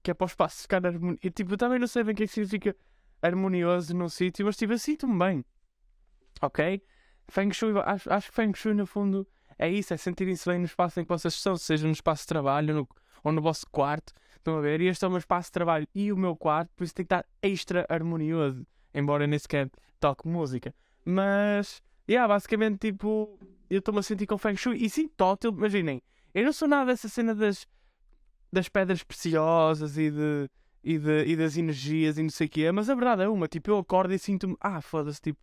Que 0.03 0.11
é 0.11 0.13
para 0.13 0.25
o 0.25 0.27
espaço 0.27 0.61
ficar 0.61 0.85
harmonia. 0.85 1.19
E 1.23 1.29
tipo, 1.29 1.53
eu 1.53 1.57
também 1.57 1.79
não 1.79 1.87
sei 1.87 2.03
bem 2.03 2.13
o 2.13 2.15
que, 2.15 2.23
é 2.23 2.27
que 2.27 2.33
significa 2.33 2.75
harmonioso 3.21 3.95
num 3.95 4.09
sítio, 4.09 4.45
mas 4.45 4.57
tipo 4.57 4.73
assim 4.73 4.95
também. 4.95 5.45
Ok? 6.41 6.81
Feng 7.27 7.53
Shui, 7.53 7.73
acho, 7.85 8.11
acho 8.11 8.29
que 8.29 8.35
Feng 8.35 8.53
Shui 8.53 8.73
no 8.73 8.85
fundo 8.85 9.25
é 9.57 9.69
isso, 9.69 9.93
é 9.93 9.97
sentirem-se 9.97 10.49
bem 10.49 10.59
no 10.59 10.65
espaço 10.65 10.99
em 10.99 11.03
que 11.03 11.09
vocês 11.09 11.33
estão, 11.33 11.55
seja 11.55 11.85
no 11.85 11.93
espaço 11.93 12.23
de 12.23 12.27
trabalho 12.27 12.73
no, 12.73 12.89
ou 13.23 13.31
no 13.31 13.41
vosso 13.41 13.65
quarto. 13.71 14.13
Estão 14.35 14.57
a 14.57 14.61
ver? 14.61 14.81
E 14.81 14.87
este 14.87 15.05
é 15.05 15.07
o 15.07 15.11
meu 15.11 15.19
espaço 15.19 15.49
de 15.49 15.51
trabalho 15.53 15.87
e 15.93 16.11
o 16.11 16.17
meu 16.17 16.35
quarto, 16.35 16.71
por 16.75 16.83
isso 16.83 16.95
tem 16.95 17.05
que 17.05 17.13
estar 17.13 17.25
extra 17.41 17.85
harmonioso. 17.87 18.65
Embora 18.93 19.27
nem 19.27 19.37
sequer 19.37 19.69
toque 19.99 20.27
música. 20.27 20.73
Mas, 21.05 21.81
yeah, 22.11 22.27
basicamente, 22.27 22.91
tipo, 22.91 23.37
eu 23.69 23.79
estou-me 23.79 23.99
a 23.99 24.03
sentir 24.03 24.27
com 24.27 24.37
Feng 24.37 24.55
Shui 24.55 24.83
e 24.83 24.89
sim, 24.89 25.07
tótil, 25.07 25.51
imaginem. 25.51 26.01
Eu 26.33 26.45
não 26.45 26.53
sou 26.53 26.67
nada 26.67 26.91
dessa 26.91 27.09
cena 27.09 27.33
das, 27.33 27.67
das 28.51 28.69
pedras 28.69 29.03
preciosas 29.03 29.97
e 29.97 30.11
de 30.11 30.49
e, 30.83 30.97
de, 30.97 31.25
e 31.25 31.35
das 31.35 31.57
energias 31.57 32.17
e 32.17 32.23
não 32.23 32.29
sei 32.29 32.47
o 32.47 32.49
quê, 32.49 32.71
mas 32.71 32.89
a 32.89 32.95
verdade 32.95 33.23
é 33.23 33.27
uma, 33.27 33.47
tipo, 33.47 33.69
eu 33.69 33.77
acordo 33.77 34.13
e 34.13 34.19
sinto-me, 34.19 34.55
ah, 34.59 34.81
foda-se, 34.81 35.21
tipo, 35.21 35.39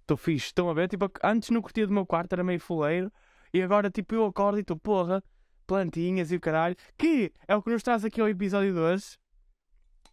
estou 0.00 0.16
fixe, 0.16 0.46
estão 0.46 0.68
a 0.68 0.74
ver? 0.74 0.88
Tipo, 0.88 1.10
antes 1.22 1.50
não 1.50 1.62
curtia 1.62 1.86
do 1.86 1.92
meu 1.92 2.04
quarto, 2.04 2.32
era 2.32 2.42
meio 2.42 2.60
fuleiro, 2.60 3.12
e 3.52 3.62
agora, 3.62 3.90
tipo, 3.90 4.14
eu 4.14 4.26
acordo 4.26 4.58
e 4.58 4.62
estou, 4.62 4.76
porra, 4.76 5.22
plantinhas 5.66 6.32
e 6.32 6.36
o 6.36 6.40
caralho, 6.40 6.76
que 6.96 7.32
é 7.46 7.54
o 7.54 7.62
que 7.62 7.70
nos 7.70 7.82
traz 7.82 8.04
aqui 8.04 8.20
ao 8.20 8.28
episódio 8.28 8.74
2. 8.74 9.18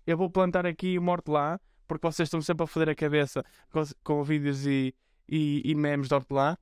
Eu 0.06 0.18
vou 0.18 0.30
plantar 0.30 0.66
aqui 0.66 0.98
o 0.98 1.02
morto 1.02 1.32
lá, 1.32 1.60
porque 1.88 2.06
vocês 2.06 2.28
estão 2.28 2.42
sempre 2.42 2.64
a 2.64 2.68
foder 2.68 2.90
a 2.90 2.96
cabeça 2.96 3.44
com, 3.72 3.82
com 4.04 4.24
vídeos 4.24 4.68
e, 4.68 4.94
e, 5.28 5.62
e 5.64 5.76
memes 5.76 6.08
de 6.08 6.16
hortelã. 6.16 6.58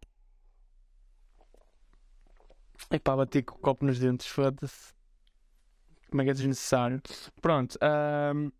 E 2.91 2.99
pá, 2.99 3.15
bati 3.15 3.41
com 3.41 3.55
o 3.55 3.59
copo 3.59 3.85
nos 3.85 3.99
dentes, 3.99 4.27
foda-se 4.27 4.93
como 6.13 6.21
é 6.21 6.25
que 6.25 6.31
é 6.31 6.33
desnecessário. 6.33 7.01
Pronto. 7.41 7.77
Um... 7.81 8.51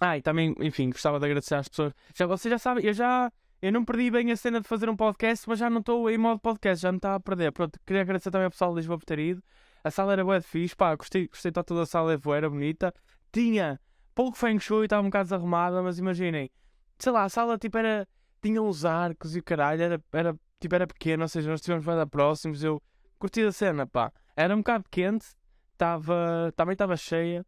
Ah, 0.00 0.16
e 0.16 0.22
também, 0.22 0.54
enfim, 0.58 0.90
gostava 0.90 1.20
de 1.20 1.26
agradecer 1.26 1.54
às 1.54 1.68
pessoas. 1.68 1.92
Já, 2.14 2.26
vocês 2.26 2.50
já 2.50 2.58
sabem, 2.58 2.84
eu 2.84 2.94
já. 2.94 3.30
Eu 3.60 3.70
não 3.70 3.84
perdi 3.84 4.10
bem 4.10 4.32
a 4.32 4.36
cena 4.36 4.60
de 4.60 4.66
fazer 4.66 4.88
um 4.88 4.96
podcast, 4.96 5.48
mas 5.48 5.58
já 5.58 5.70
não 5.70 5.78
estou 5.78 6.10
em 6.10 6.18
modo 6.18 6.40
podcast, 6.40 6.82
já 6.82 6.90
me 6.90 6.98
está 6.98 7.14
a 7.14 7.20
perder. 7.20 7.52
Pronto, 7.52 7.78
queria 7.86 8.02
agradecer 8.02 8.30
também 8.30 8.46
ao 8.46 8.50
pessoal 8.50 8.72
de 8.72 8.78
Lisboa 8.78 8.98
por 8.98 9.04
ter 9.04 9.18
ido. 9.20 9.42
A 9.84 9.90
sala 9.90 10.14
era 10.14 10.24
boa 10.24 10.40
de 10.40 10.46
fixe, 10.46 10.74
pá, 10.74 10.96
gostei, 10.96 11.28
gostei 11.28 11.52
toda 11.52 11.82
a 11.82 11.86
sala, 11.86 12.18
era 12.34 12.50
bonita. 12.50 12.92
Tinha 13.30 13.78
pouco 14.14 14.36
feng 14.36 14.58
shui, 14.58 14.86
estava 14.86 15.02
um 15.02 15.10
bocado 15.10 15.24
desarrumada, 15.26 15.80
mas 15.82 15.98
imaginem, 15.98 16.50
sei 16.98 17.12
lá, 17.12 17.24
a 17.24 17.28
sala 17.28 17.58
tipo 17.58 17.78
era. 17.78 18.08
Tinha 18.42 18.60
uns 18.60 18.84
arcos 18.84 19.36
e 19.36 19.38
o 19.38 19.42
caralho, 19.42 19.82
era, 19.82 20.04
era, 20.12 20.36
tipo, 20.60 20.74
era 20.74 20.86
pequeno, 20.86 21.22
ou 21.22 21.28
seja, 21.28 21.48
nós 21.48 21.60
estivemos 21.60 21.84
bem 21.84 22.06
próximos. 22.08 22.62
Eu 22.62 22.82
curti 23.18 23.40
a 23.42 23.52
cena, 23.52 23.86
pá. 23.86 24.12
Era 24.36 24.54
um 24.54 24.58
bocado 24.58 24.84
quente, 24.90 25.26
estava. 25.72 26.52
Também 26.56 26.72
estava 26.72 26.96
cheia. 26.96 27.46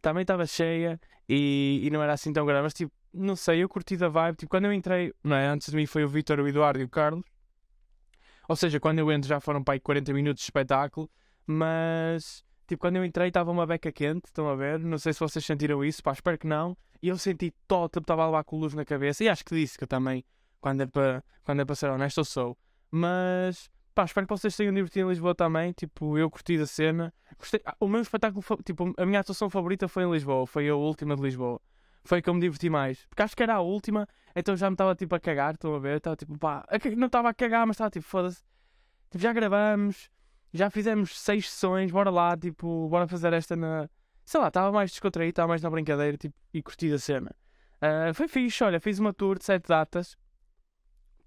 Também 0.00 0.22
estava 0.22 0.46
cheia 0.46 1.00
e, 1.28 1.80
e 1.82 1.90
não 1.90 2.02
era 2.02 2.12
assim 2.12 2.32
tão 2.32 2.46
grande, 2.46 2.62
mas 2.62 2.74
tipo, 2.74 2.92
não 3.12 3.34
sei, 3.34 3.62
eu 3.62 3.68
curti 3.68 3.96
da 3.96 4.08
vibe. 4.08 4.36
Tipo, 4.36 4.50
quando 4.50 4.66
eu 4.66 4.72
entrei, 4.72 5.12
não 5.24 5.36
é? 5.36 5.46
Antes 5.46 5.70
de 5.70 5.76
mim 5.76 5.86
foi 5.86 6.04
o 6.04 6.08
Vitor, 6.08 6.38
o 6.40 6.48
Eduardo 6.48 6.80
e 6.80 6.84
o 6.84 6.88
Carlos. 6.88 7.24
Ou 8.48 8.56
seja, 8.56 8.80
quando 8.80 8.98
eu 8.98 9.12
entro 9.12 9.28
já 9.28 9.40
foram 9.40 9.62
para 9.62 9.74
aí 9.74 9.80
40 9.80 10.12
minutos 10.12 10.40
de 10.40 10.44
espetáculo, 10.44 11.10
mas 11.46 12.44
tipo, 12.68 12.80
quando 12.80 12.96
eu 12.96 13.04
entrei 13.04 13.28
estava 13.28 13.50
uma 13.50 13.66
beca 13.66 13.90
quente, 13.90 14.26
estão 14.26 14.48
a 14.48 14.54
ver? 14.54 14.78
Não 14.78 14.98
sei 14.98 15.12
se 15.12 15.18
vocês 15.18 15.44
sentiram 15.44 15.84
isso, 15.84 16.02
pá, 16.02 16.12
espero 16.12 16.38
que 16.38 16.46
não. 16.46 16.76
E 17.02 17.08
eu 17.08 17.18
senti 17.18 17.52
total, 17.66 18.00
estava 18.00 18.22
a 18.22 18.26
levar 18.26 18.44
com 18.44 18.58
luz 18.58 18.74
na 18.74 18.84
cabeça, 18.84 19.24
e 19.24 19.28
acho 19.28 19.44
que 19.44 19.54
disse 19.54 19.76
que 19.76 19.84
eu 19.84 19.88
também, 19.88 20.24
quando 20.60 20.82
é 20.82 20.86
para, 20.86 21.24
quando 21.44 21.62
é 21.62 21.64
para 21.64 21.74
ser 21.74 21.90
honesto, 21.90 22.18
eu 22.18 22.24
sou. 22.24 22.58
Mas 22.90 23.70
Pá, 23.98 24.04
espero 24.04 24.28
que 24.28 24.32
vocês 24.32 24.54
tenham 24.54 24.72
divertido 24.72 25.08
em 25.08 25.10
Lisboa 25.10 25.34
também. 25.34 25.72
Tipo, 25.72 26.16
eu 26.16 26.30
curti 26.30 26.56
da 26.56 26.68
cena. 26.68 27.12
Gostei... 27.36 27.60
Ah, 27.64 27.74
o 27.80 27.88
meu 27.88 28.00
espetáculo, 28.00 28.44
tipo, 28.64 28.94
a 28.96 29.04
minha 29.04 29.18
atuação 29.18 29.50
favorita 29.50 29.88
foi 29.88 30.04
em 30.04 30.12
Lisboa. 30.12 30.46
Foi 30.46 30.68
a 30.68 30.76
última 30.76 31.16
de 31.16 31.22
Lisboa. 31.22 31.60
Foi 32.04 32.22
que 32.22 32.30
eu 32.30 32.34
me 32.34 32.40
diverti 32.40 32.70
mais. 32.70 33.04
Porque 33.06 33.22
acho 33.22 33.34
que 33.34 33.42
era 33.42 33.56
a 33.56 33.60
última, 33.60 34.06
então 34.36 34.56
já 34.56 34.70
me 34.70 34.74
estava 34.74 34.94
tipo 34.94 35.16
a 35.16 35.18
cagar. 35.18 35.54
Estão 35.54 35.74
a 35.74 35.80
ver? 35.80 35.96
Estava 35.96 36.14
tipo, 36.14 36.38
pá, 36.38 36.64
não 36.96 37.08
estava 37.08 37.28
a 37.28 37.34
cagar, 37.34 37.66
mas 37.66 37.74
estava 37.74 37.90
tipo, 37.90 38.06
foda-se. 38.06 38.40
Tipo, 39.10 39.20
já 39.20 39.32
gravamos, 39.32 40.08
já 40.52 40.70
fizemos 40.70 41.18
seis 41.18 41.50
sessões, 41.50 41.90
bora 41.90 42.10
lá, 42.10 42.36
tipo, 42.36 42.88
bora 42.88 43.06
fazer 43.06 43.32
esta 43.32 43.54
na. 43.56 43.88
sei 44.24 44.40
lá, 44.40 44.48
estava 44.48 44.72
mais 44.72 44.90
descontraído, 44.90 45.30
estava 45.30 45.48
mais 45.48 45.62
na 45.62 45.70
brincadeira 45.70 46.16
tipo, 46.16 46.34
e 46.52 46.62
curti 46.62 46.92
a 46.92 46.98
cena. 46.98 47.34
Uh, 47.76 48.12
foi 48.14 48.28
fixe, 48.28 48.64
olha, 48.64 48.80
fiz 48.80 48.98
uma 48.98 49.12
tour 49.12 49.38
de 49.38 49.44
sete 49.44 49.68
datas. 49.68 50.16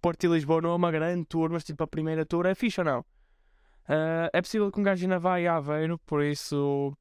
Porto 0.01 0.23
e 0.23 0.27
Lisboa 0.27 0.61
não 0.61 0.71
é 0.71 0.75
uma 0.75 0.91
grande 0.91 1.25
tour, 1.25 1.49
mas 1.51 1.63
tipo 1.63 1.83
a 1.83 1.87
primeira 1.87 2.25
tour 2.25 2.45
é 2.45 2.55
fixe 2.55 2.81
ou 2.81 2.85
não? 2.85 2.99
Uh, 3.01 4.29
é 4.33 4.41
possível 4.41 4.71
que 4.71 4.79
um 4.79 4.83
gajo 4.83 5.03
ainda 5.03 5.19
vá 5.19 5.37
a 5.37 5.55
Aveiro, 5.55 5.99
por 5.99 6.23
isso, 6.23 6.95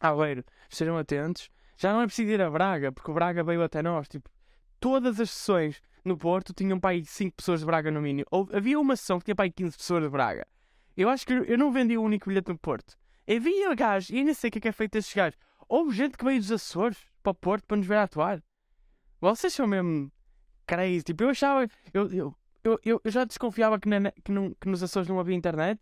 Aveiro, 0.00 0.44
estejam 0.68 0.96
atentos. 0.96 1.48
Já 1.76 1.92
não 1.92 2.00
é 2.02 2.06
preciso 2.06 2.30
ir 2.30 2.40
a 2.40 2.50
Braga, 2.50 2.92
porque 2.92 3.10
o 3.10 3.14
Braga 3.14 3.42
veio 3.42 3.62
até 3.62 3.82
nós. 3.82 4.08
Tipo, 4.08 4.30
todas 4.78 5.18
as 5.20 5.30
sessões 5.30 5.80
no 6.04 6.16
Porto 6.16 6.52
tinham 6.52 6.78
para 6.78 6.90
aí 6.90 7.04
5 7.04 7.36
pessoas 7.36 7.60
de 7.60 7.66
Braga 7.66 7.90
no 7.90 8.00
mínimo. 8.00 8.26
Ou, 8.30 8.48
havia 8.52 8.78
uma 8.78 8.96
sessão 8.96 9.18
que 9.18 9.24
tinha 9.24 9.34
para 9.34 9.44
aí 9.44 9.52
15 9.52 9.76
pessoas 9.76 10.02
de 10.02 10.08
Braga. 10.10 10.46
Eu 10.96 11.08
acho 11.08 11.26
que 11.26 11.32
eu 11.32 11.58
não 11.58 11.72
vendi 11.72 11.96
o 11.96 12.02
único 12.02 12.28
bilhete 12.28 12.48
no 12.48 12.58
Porto. 12.58 12.96
Havia 13.28 13.74
gajos, 13.74 14.10
e 14.10 14.18
ainda 14.18 14.34
sei 14.34 14.48
o 14.48 14.50
que 14.52 14.58
é, 14.58 14.60
que 14.60 14.68
é 14.68 14.72
feito 14.72 14.92
desses 14.92 15.12
gajos. 15.12 15.38
Houve 15.68 15.96
gente 15.96 16.18
que 16.18 16.24
veio 16.24 16.38
dos 16.38 16.52
Açores 16.52 16.98
para 17.22 17.30
o 17.30 17.34
Porto 17.34 17.64
para 17.66 17.76
nos 17.76 17.86
ver 17.86 17.96
atuar. 17.96 18.42
Vocês 19.20 19.54
são 19.54 19.66
mesmo 19.66 20.10
crazy. 20.66 21.02
Tipo, 21.02 21.24
eu 21.24 21.30
achava. 21.30 21.66
Eu, 21.94 22.12
eu, 22.12 22.36
eu, 22.84 23.00
eu 23.04 23.10
já 23.10 23.24
desconfiava 23.24 23.78
que, 23.78 23.88
na, 23.88 24.10
que, 24.10 24.32
não, 24.32 24.54
que 24.60 24.68
nos 24.68 24.82
Açores 24.82 25.08
não 25.08 25.18
havia 25.18 25.34
internet. 25.34 25.80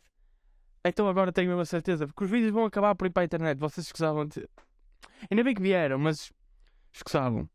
Então 0.85 1.09
agora 1.09 1.33
tenho 1.33 1.49
mesmo 1.49 1.63
a 1.63 1.67
certeza. 1.67 2.07
Porque 2.07 2.25
os 2.25 2.31
vídeos 2.31 2.53
vão 2.53 2.65
acabar 2.65 2.95
por 2.95 3.07
ir 3.07 3.11
para 3.11 3.23
a 3.23 3.25
internet. 3.25 3.59
Vocês 3.59 3.87
escusavam. 3.87 4.27
De... 4.27 4.47
Ainda 5.31 5.43
bem 5.43 5.55
que 5.55 5.63
vieram, 5.63 5.99
mas. 5.99 6.33
Escusavam. 6.93 7.49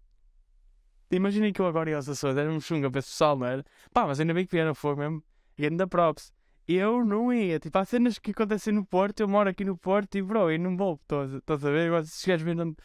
Imaginem 1.11 1.53
que 1.53 1.61
eu 1.61 1.67
agora 1.67 1.89
ia 1.89 1.95
aos 1.95 2.09
Açores. 2.09 2.35
Era 2.35 2.51
um 2.51 2.59
chunga 2.59 2.89
pessoal, 2.89 3.37
não 3.37 3.45
era? 3.45 3.63
Pá, 3.93 4.05
mas 4.05 4.19
ainda 4.19 4.33
bem 4.33 4.45
que 4.45 4.51
vieram. 4.51 4.73
Foi 4.73 4.95
mesmo. 4.95 5.23
E 5.57 5.65
ainda 5.65 5.87
props. 5.87 6.33
Eu 6.67 7.05
não 7.05 7.31
ia. 7.31 7.59
Tipo, 7.59 7.77
há 7.77 7.85
cenas 7.85 8.17
que 8.17 8.31
acontecem 8.31 8.73
no 8.73 8.85
Porto. 8.85 9.19
Eu 9.19 9.27
moro 9.27 9.49
aqui 9.49 9.63
no 9.63 9.77
Porto 9.77 10.15
e, 10.15 10.21
bro, 10.21 10.51
eu 10.51 10.59
não 10.59 10.75
vou. 10.75 10.99
Estás 11.03 11.65
a 11.65 11.69
ver? 11.69 11.87
Agora, 11.87 12.03
se 12.03 12.21
chegares 12.21 12.43
vendo 12.43 12.75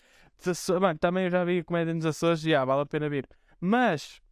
Mano, 0.81 0.99
também 0.99 1.25
eu 1.25 1.31
já 1.31 1.45
vi 1.45 1.63
comédia 1.63 1.93
nos 1.93 2.07
Açores 2.07 2.45
e 2.47 2.55
ah, 2.55 2.65
vale 2.65 2.83
a 2.83 2.87
pena 2.87 3.11
vir. 3.11 3.29
Mas 3.61 4.23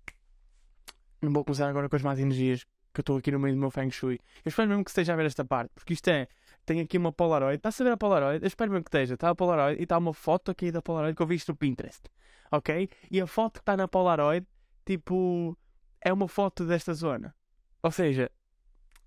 não 1.21 1.33
vou 1.33 1.45
começar 1.45 1.69
agora 1.69 1.89
com 1.89 1.97
as 1.97 2.03
más 2.03 2.19
energias 2.19 2.65
que 2.95 3.01
eu 3.01 3.03
estou 3.03 3.19
aqui 3.19 3.31
no 3.31 3.39
meio 3.39 3.55
do 3.55 3.61
meu 3.61 3.71
Feng 3.71 3.91
Shui. 3.91 4.19
Eu 4.45 4.49
espero 4.49 4.69
mesmo 4.69 4.85
que 4.85 4.91
esteja 4.91 5.13
a 5.13 5.17
ver 5.17 5.27
esta 5.27 5.45
parte, 5.45 5.71
porque 5.75 5.93
isto 5.93 6.09
é. 6.09 6.27
Tem 6.65 6.81
aqui 6.81 6.99
uma 6.99 7.13
Polaroid. 7.13 7.57
Está 7.57 7.69
a 7.69 7.85
ver 7.85 7.93
a 7.93 7.97
Polaroid? 7.97 8.43
Eu 8.43 8.47
espero 8.47 8.71
mesmo 8.71 8.85
que 8.85 8.89
esteja. 8.89 9.15
Está 9.15 9.31
a 9.31 9.35
Polaroid 9.35 9.81
e 9.81 9.83
está 9.83 9.97
uma 9.97 10.13
foto 10.13 10.51
aqui 10.51 10.71
da 10.71 10.83
Polaroid 10.83 11.17
que 11.17 11.23
eu 11.23 11.27
vi 11.27 11.35
isto 11.35 11.53
no 11.53 11.57
Pinterest. 11.57 12.03
Ok? 12.51 12.89
E 13.11 13.21
a 13.21 13.27
foto 13.27 13.55
que 13.55 13.61
está 13.61 13.77
na 13.77 13.89
Polaroid, 13.89 14.47
tipo. 14.85 15.57
É 16.01 16.13
uma 16.13 16.29
foto 16.29 16.65
desta 16.65 16.95
zona. 16.95 17.35
Ou 17.83 17.91
seja, 17.91 18.31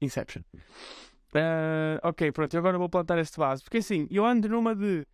Inception. 0.02 0.42
Uh, 0.54 2.00
ok, 2.04 2.32
pronto. 2.32 2.54
E 2.54 2.58
agora 2.58 2.78
vou 2.78 2.90
plantar 2.90 3.18
este 3.20 3.38
vaso. 3.38 3.64
Porque 3.64 3.78
assim, 3.78 4.08
eu 4.10 4.26
ando 4.26 4.50
numa 4.50 4.76
de. 4.76 5.06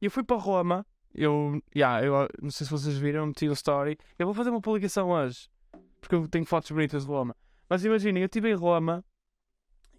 Eu 0.00 0.10
fui 0.10 0.22
para 0.22 0.36
Roma 0.36 0.86
eu, 1.16 1.62
yeah, 1.74 2.04
eu 2.04 2.28
não 2.42 2.50
sei 2.50 2.66
se 2.66 2.70
vocês 2.70 2.98
viram, 2.98 3.26
meti 3.26 3.48
o 3.48 3.52
story. 3.52 3.96
Eu 4.18 4.26
vou 4.26 4.34
fazer 4.34 4.50
uma 4.50 4.60
publicação 4.60 5.10
hoje, 5.10 5.48
porque 5.98 6.14
eu 6.14 6.28
tenho 6.28 6.44
fotos 6.44 6.70
bonitas 6.70 7.04
de 7.06 7.08
Roma. 7.08 7.34
Mas 7.68 7.84
imaginem, 7.84 8.22
eu 8.22 8.26
estive 8.26 8.50
em 8.50 8.54
Roma 8.54 9.02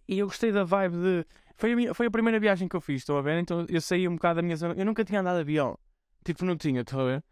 e 0.08 0.20
eu 0.20 0.28
gostei 0.28 0.52
da 0.52 0.64
vibe 0.64 0.96
de. 0.96 1.26
Foi 1.56 1.74
a, 1.74 1.76
minha, 1.76 1.94
foi 1.96 2.06
a 2.06 2.12
primeira 2.12 2.40
viagem 2.40 2.68
que 2.68 2.76
eu 2.76 2.82
fiz, 2.82 3.02
estão 3.02 3.18
a 3.18 3.22
ver? 3.24 3.40
Então 3.40 3.66
eu 3.68 3.82
saí 3.82 4.08
um 4.08 4.14
bocado 4.14 4.36
da 4.38 4.42
minha 4.44 4.56
zona. 4.56 4.76
Eu 4.78 4.86
nunca 4.86 5.04
tinha 5.04 5.20
andado 5.20 5.38
de 5.38 5.42
avião. 5.42 5.78
Tipo, 6.24 6.46
não 6.46 6.56
tinha, 6.56 6.82
estão 6.82 7.00
a 7.00 7.06
ver? 7.06 7.24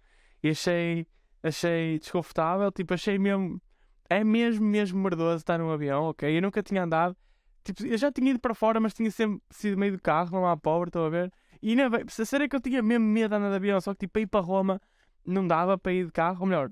E 0.41 0.49
achei, 0.49 1.05
achei 1.43 1.99
desconfortável, 1.99 2.71
tipo, 2.71 2.93
achei 2.93 3.19
mesmo. 3.19 3.61
É 4.09 4.23
mesmo, 4.23 4.65
mesmo 4.65 4.99
merdoso 5.01 5.37
estar 5.37 5.57
num 5.57 5.71
avião, 5.71 6.03
ok? 6.05 6.37
Eu 6.37 6.41
nunca 6.41 6.61
tinha 6.61 6.83
andado. 6.83 7.15
Tipo, 7.63 7.85
eu 7.85 7.97
já 7.97 8.11
tinha 8.11 8.29
ido 8.29 8.39
para 8.39 8.53
fora, 8.53 8.79
mas 8.79 8.93
tinha 8.93 9.09
sempre 9.09 9.41
sido 9.49 9.77
meio 9.77 9.93
do 9.93 10.01
carro, 10.01 10.29
não 10.31 10.47
há 10.47 10.55
pobre, 10.55 10.89
estão 10.89 11.05
a 11.05 11.09
ver? 11.09 11.31
E 11.61 11.75
não, 11.75 11.85
a 11.85 12.43
é 12.43 12.47
que 12.47 12.55
eu 12.55 12.61
tinha 12.61 12.81
mesmo 12.83 13.05
medo 13.05 13.29
de 13.29 13.35
andar 13.35 13.49
de 13.49 13.55
avião, 13.55 13.81
só 13.81 13.93
que 13.93 14.01
tipo, 14.01 14.19
ir 14.19 14.27
para 14.27 14.39
Roma 14.39 14.79
não 15.25 15.47
dava 15.47 15.77
para 15.77 15.91
ir 15.91 16.05
de 16.05 16.11
carro, 16.11 16.41
ou 16.41 16.45
melhor, 16.45 16.69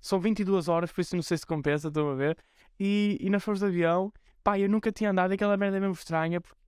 são 0.00 0.20
22 0.20 0.68
horas, 0.68 0.92
por 0.92 1.00
isso 1.00 1.16
não 1.16 1.22
sei 1.22 1.38
se 1.38 1.46
compensa, 1.46 1.88
estão 1.88 2.10
a 2.10 2.14
ver? 2.14 2.36
E, 2.78 3.16
e 3.20 3.30
nós 3.30 3.42
fomos 3.42 3.60
de 3.60 3.66
avião, 3.66 4.12
pá, 4.44 4.58
eu 4.58 4.68
nunca 4.68 4.92
tinha 4.92 5.10
andado, 5.10 5.32
aquela 5.32 5.56
merda 5.56 5.78
é 5.78 5.80
mesmo 5.80 5.94
estranha, 5.94 6.40
porque 6.40 6.58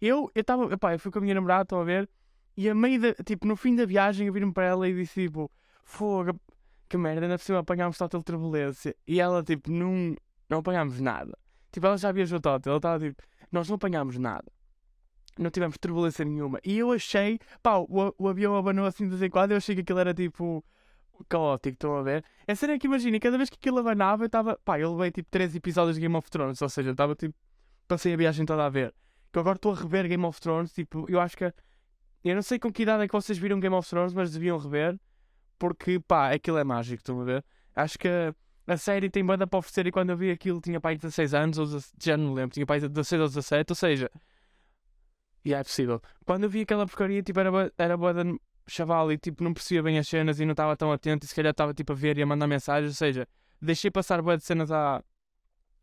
eu 0.00 0.30
estava, 0.34 0.76
pá, 0.76 0.92
eu 0.92 0.98
fui 0.98 1.10
com 1.10 1.20
a 1.20 1.22
minha 1.22 1.34
namorada, 1.34 1.62
estão 1.62 1.80
a 1.80 1.84
ver? 1.84 2.08
E 2.56 2.68
a 2.68 2.74
meio 2.74 3.00
da, 3.00 3.14
tipo, 3.24 3.46
no 3.46 3.56
fim 3.56 3.74
da 3.76 3.86
viagem 3.86 4.26
eu 4.26 4.32
viro-me 4.32 4.52
para 4.52 4.66
ela 4.66 4.88
e 4.88 4.94
disse 4.94 5.22
tipo, 5.22 5.50
fogo, 5.84 6.38
que 6.90 6.98
merda, 6.98 7.22
ainda 7.22 7.38
por 7.38 7.44
cima 7.44 7.60
apanhámos 7.60 7.96
total 7.96 8.22
turbulência. 8.22 8.94
E 9.06 9.20
ela, 9.20 9.42
tipo, 9.42 9.70
não, 9.70 10.14
não 10.48 10.58
apanhámos 10.58 11.00
nada. 11.00 11.38
Tipo, 11.72 11.86
ela 11.86 11.96
já 11.96 12.12
viajou 12.12 12.40
total, 12.40 12.60
ela 12.72 12.76
estava 12.76 12.98
tipo, 12.98 13.22
nós 13.50 13.68
não 13.68 13.76
apanhámos 13.76 14.18
nada 14.18 14.44
não 15.38 15.50
tivemos 15.50 15.78
turbulência 15.78 16.24
nenhuma. 16.24 16.60
E 16.64 16.78
eu 16.78 16.92
achei, 16.92 17.38
pá, 17.62 17.78
o, 17.78 18.14
o 18.18 18.28
avião 18.28 18.54
abanou 18.56 18.84
assim 18.84 19.04
de 19.04 19.10
vez 19.10 19.22
em 19.22 19.30
quando, 19.30 19.52
eu 19.52 19.56
achei 19.56 19.74
que 19.74 19.80
aquilo 19.80 19.98
era 19.98 20.12
tipo 20.12 20.64
caótico, 21.28 21.74
estão 21.74 21.96
a 21.96 22.02
ver? 22.02 22.24
É 22.46 22.54
sério 22.54 22.78
que 22.78 22.86
imagina, 22.86 23.18
cada 23.20 23.36
vez 23.36 23.50
que 23.50 23.56
aquilo 23.56 23.78
abanava, 23.78 24.22
eu 24.22 24.26
estava, 24.26 24.58
pá, 24.64 24.78
eu 24.78 24.92
levei 24.94 25.10
tipo 25.10 25.28
3 25.30 25.54
episódios 25.54 25.96
de 25.96 26.00
Game 26.00 26.16
of 26.16 26.30
Thrones, 26.30 26.60
ou 26.62 26.68
seja, 26.68 26.90
estava 26.90 27.14
tipo, 27.14 27.34
passei 27.86 28.14
a 28.14 28.16
viagem 28.16 28.46
toda 28.46 28.64
a 28.64 28.68
ver. 28.68 28.94
Que 29.32 29.38
agora 29.38 29.56
estou 29.56 29.72
a 29.72 29.76
rever 29.76 30.08
Game 30.08 30.24
of 30.24 30.40
Thrones, 30.40 30.72
tipo, 30.72 31.06
eu 31.08 31.20
acho 31.20 31.36
que, 31.36 31.44
eu 32.24 32.34
não 32.34 32.42
sei 32.42 32.58
com 32.58 32.72
que 32.72 32.82
idade 32.82 33.04
é 33.04 33.06
que 33.06 33.12
vocês 33.12 33.38
viram 33.38 33.60
Game 33.60 33.74
of 33.74 33.88
Thrones, 33.88 34.14
mas 34.14 34.32
deviam 34.32 34.58
rever, 34.58 34.98
porque, 35.60 36.00
pá, 36.00 36.32
aquilo 36.32 36.56
é 36.58 36.64
mágico, 36.64 37.02
estão 37.02 37.20
a 37.20 37.24
ver? 37.24 37.44
Acho 37.76 37.98
que 37.98 38.08
a 38.66 38.76
série 38.78 39.10
tem 39.10 39.24
banda 39.24 39.46
para 39.46 39.58
oferecer 39.58 39.86
e 39.86 39.92
quando 39.92 40.10
eu 40.10 40.16
vi 40.16 40.30
aquilo 40.30 40.60
tinha 40.60 40.80
pai 40.80 40.94
de 40.94 41.02
16 41.02 41.34
anos, 41.34 41.58
ou 41.58 41.66
já 42.02 42.16
não 42.16 42.32
lembro, 42.32 42.54
tinha 42.54 42.66
pai 42.66 42.80
de 42.80 42.88
16 42.88 43.20
ou 43.20 43.28
17, 43.28 43.72
ou 43.72 43.76
seja, 43.76 44.10
e 45.44 45.52
é 45.52 45.62
possível. 45.62 46.00
Quando 46.24 46.44
eu 46.44 46.50
vi 46.50 46.62
aquela 46.62 46.86
porcaria, 46.86 47.22
tipo, 47.22 47.38
era, 47.38 47.72
era 47.76 47.96
boa 47.96 48.14
de 48.14 48.40
chaval 48.66 49.12
e 49.12 49.18
tipo, 49.18 49.44
não 49.44 49.52
percebia 49.52 49.82
bem 49.82 49.98
as 49.98 50.08
cenas 50.08 50.40
e 50.40 50.46
não 50.46 50.52
estava 50.52 50.76
tão 50.76 50.90
atento 50.92 51.26
e 51.26 51.28
se 51.28 51.34
calhar 51.34 51.50
estava 51.50 51.74
tipo 51.74 51.92
a 51.92 51.96
ver 51.96 52.16
e 52.16 52.22
a 52.22 52.26
mandar 52.26 52.46
mensagens, 52.46 52.92
ou 52.92 52.96
seja, 52.96 53.28
deixei 53.60 53.90
passar 53.90 54.22
boa 54.22 54.38
de 54.38 54.44
cenas 54.44 54.72
à, 54.72 55.04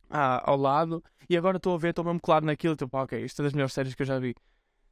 à, 0.09 0.49
ao 0.49 0.57
lado 0.57 1.03
e 1.29 1.37
agora 1.37 1.57
estou 1.57 1.75
a 1.75 1.77
ver, 1.77 1.89
estou 1.89 2.03
mesmo 2.03 2.19
claro 2.19 2.45
naquilo, 2.45 2.75
tipo, 2.75 2.97
ok, 2.97 3.23
isto 3.23 3.41
é 3.41 3.43
das 3.43 3.53
melhores 3.53 3.73
séries 3.73 3.93
que 3.93 4.01
eu 4.01 4.07
já 4.07 4.17
vi. 4.17 4.33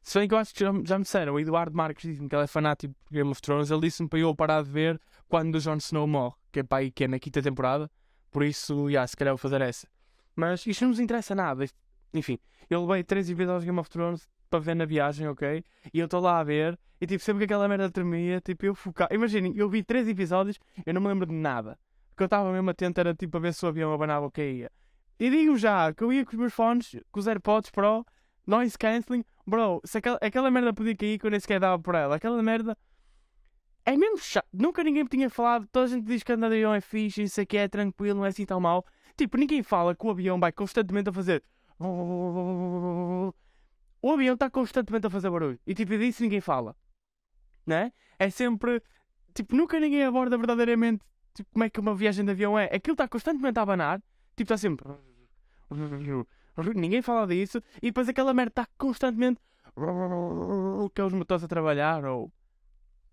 Se 0.05 0.19
bem 0.19 0.27
que 0.27 0.35
eu 0.35 0.37
acho 0.37 0.53
que 0.53 0.59
já, 0.59 0.71
já 0.83 0.99
me 0.99 1.03
disseram, 1.03 1.33
o 1.33 1.39
Eduardo 1.39 1.75
Marques 1.75 2.07
disse-me 2.07 2.29
que 2.29 2.35
ele 2.35 2.43
é 2.43 2.47
fanático 2.47 2.93
de 3.09 3.17
Game 3.17 3.31
of 3.31 3.41
Thrones, 3.41 3.71
ele 3.71 3.81
disse-me 3.81 4.07
para 4.07 4.19
eu 4.19 4.35
parar 4.35 4.63
de 4.63 4.69
ver 4.69 5.01
quando 5.27 5.55
o 5.55 5.59
Jon 5.59 5.77
Snow 5.77 6.05
morre, 6.05 6.35
que 6.51 6.59
é 6.59 6.63
para 6.63 6.77
aí 6.77 6.91
que 6.91 7.05
é 7.05 7.07
na 7.07 7.17
quinta 7.17 7.41
temporada, 7.41 7.89
por 8.29 8.43
isso, 8.43 8.87
já, 8.91 9.07
se 9.07 9.17
calhar 9.17 9.33
vou 9.33 9.39
fazer 9.39 9.61
essa. 9.61 9.87
Mas 10.35 10.63
isto 10.67 10.83
não 10.83 10.89
nos 10.89 10.99
interessa 10.99 11.33
nada, 11.33 11.65
enfim, 12.13 12.37
eu 12.69 12.85
levei 12.85 13.03
três 13.03 13.27
episódios 13.31 13.63
de 13.63 13.65
Game 13.65 13.79
of 13.79 13.89
Thrones, 13.89 14.29
para 14.47 14.59
ver 14.59 14.75
na 14.75 14.85
viagem, 14.85 15.27
ok? 15.27 15.63
E 15.91 15.99
eu 15.99 16.05
estou 16.05 16.21
lá 16.21 16.39
a 16.39 16.43
ver, 16.43 16.77
e 17.01 17.07
tipo, 17.07 17.23
sempre 17.23 17.39
que 17.39 17.45
aquela 17.45 17.67
merda 17.67 17.89
tremia, 17.89 18.39
tipo, 18.39 18.63
eu 18.63 18.75
focar. 18.75 19.07
Imaginem, 19.11 19.53
eu 19.55 19.67
vi 19.67 19.81
três 19.81 20.07
episódios, 20.07 20.59
eu 20.85 20.93
não 20.93 21.01
me 21.01 21.07
lembro 21.07 21.25
de 21.25 21.33
nada. 21.33 21.79
Porque 22.09 22.21
eu 22.21 22.25
estava 22.25 22.51
mesmo 22.53 22.69
atento, 22.69 22.99
era 22.99 23.15
tipo 23.15 23.37
a 23.37 23.39
ver 23.39 23.55
se 23.55 23.65
o 23.65 23.69
avião 23.69 23.91
abanava 23.91 24.25
ou 24.25 24.31
caía. 24.31 24.71
E 25.19 25.31
digo 25.31 25.57
já 25.57 25.91
que 25.91 26.03
eu 26.03 26.13
ia 26.13 26.23
com 26.23 26.33
os 26.33 26.37
meus 26.37 26.53
fones, 26.53 26.95
com 27.11 27.19
os 27.19 27.25
AirPods 27.25 27.71
Pro, 27.71 28.05
noise 28.45 28.77
cancelling, 28.77 29.23
bro, 29.45 29.81
se 29.83 29.97
aquela, 29.97 30.17
aquela 30.21 30.51
merda 30.51 30.73
podia 30.73 30.95
cair 30.95 31.19
que 31.19 31.25
eu 31.25 31.31
nem 31.31 31.39
sequer 31.39 31.59
dava 31.59 31.81
por 31.81 31.95
ela, 31.95 32.15
aquela 32.15 32.41
merda. 32.41 32.77
É 33.85 33.95
mesmo 33.95 34.17
chato. 34.17 34.47
Nunca 34.51 34.83
ninguém 34.83 35.03
me 35.03 35.09
tinha 35.09 35.29
falado. 35.29 35.67
Toda 35.71 35.85
a 35.85 35.89
gente 35.89 36.05
diz 36.05 36.23
que 36.23 36.31
andar 36.31 36.49
de 36.49 36.55
avião 36.55 36.73
é 36.73 36.81
fixe, 36.81 37.21
isso 37.23 37.39
aqui 37.39 37.57
é 37.57 37.67
tranquilo, 37.67 38.17
não 38.17 38.25
é 38.25 38.29
assim 38.29 38.45
tão 38.45 38.59
mal. 38.59 38.85
Tipo, 39.15 39.37
ninguém 39.37 39.61
fala 39.61 39.95
que 39.95 40.05
o 40.05 40.09
avião 40.09 40.39
vai 40.39 40.51
constantemente 40.51 41.09
a 41.09 41.13
fazer 41.13 41.43
o 44.01 44.11
avião 44.11 44.33
está 44.35 44.49
constantemente 44.49 45.07
a 45.07 45.09
fazer 45.09 45.29
barulho. 45.29 45.59
E 45.65 45.73
tipo, 45.73 45.97
disso 45.97 46.23
ninguém 46.23 46.41
fala. 46.41 46.75
Né? 47.65 47.91
É 48.19 48.29
sempre. 48.29 48.81
Tipo, 49.33 49.55
nunca 49.55 49.79
ninguém 49.79 50.03
aborda 50.03 50.37
verdadeiramente 50.37 51.03
tipo, 51.33 51.49
como 51.51 51.63
é 51.63 51.69
que 51.69 51.79
uma 51.79 51.95
viagem 51.95 52.23
de 52.23 52.31
avião 52.31 52.57
é. 52.57 52.65
Aquilo 52.65 52.93
está 52.93 53.07
constantemente 53.07 53.59
a 53.59 53.63
abanar. 53.63 53.99
Tipo, 54.35 54.53
está 54.53 54.57
sempre. 54.57 54.85
Ninguém 56.75 57.01
fala 57.01 57.27
disso. 57.27 57.61
E 57.81 57.87
depois 57.87 58.09
aquela 58.09 58.33
merda 58.33 58.49
está 58.49 58.67
constantemente. 58.77 59.41
Que 60.93 61.01
é 61.01 61.03
os 61.03 61.13
motores 61.13 61.43
a 61.43 61.47
trabalhar. 61.47 62.05
Ou. 62.05 62.31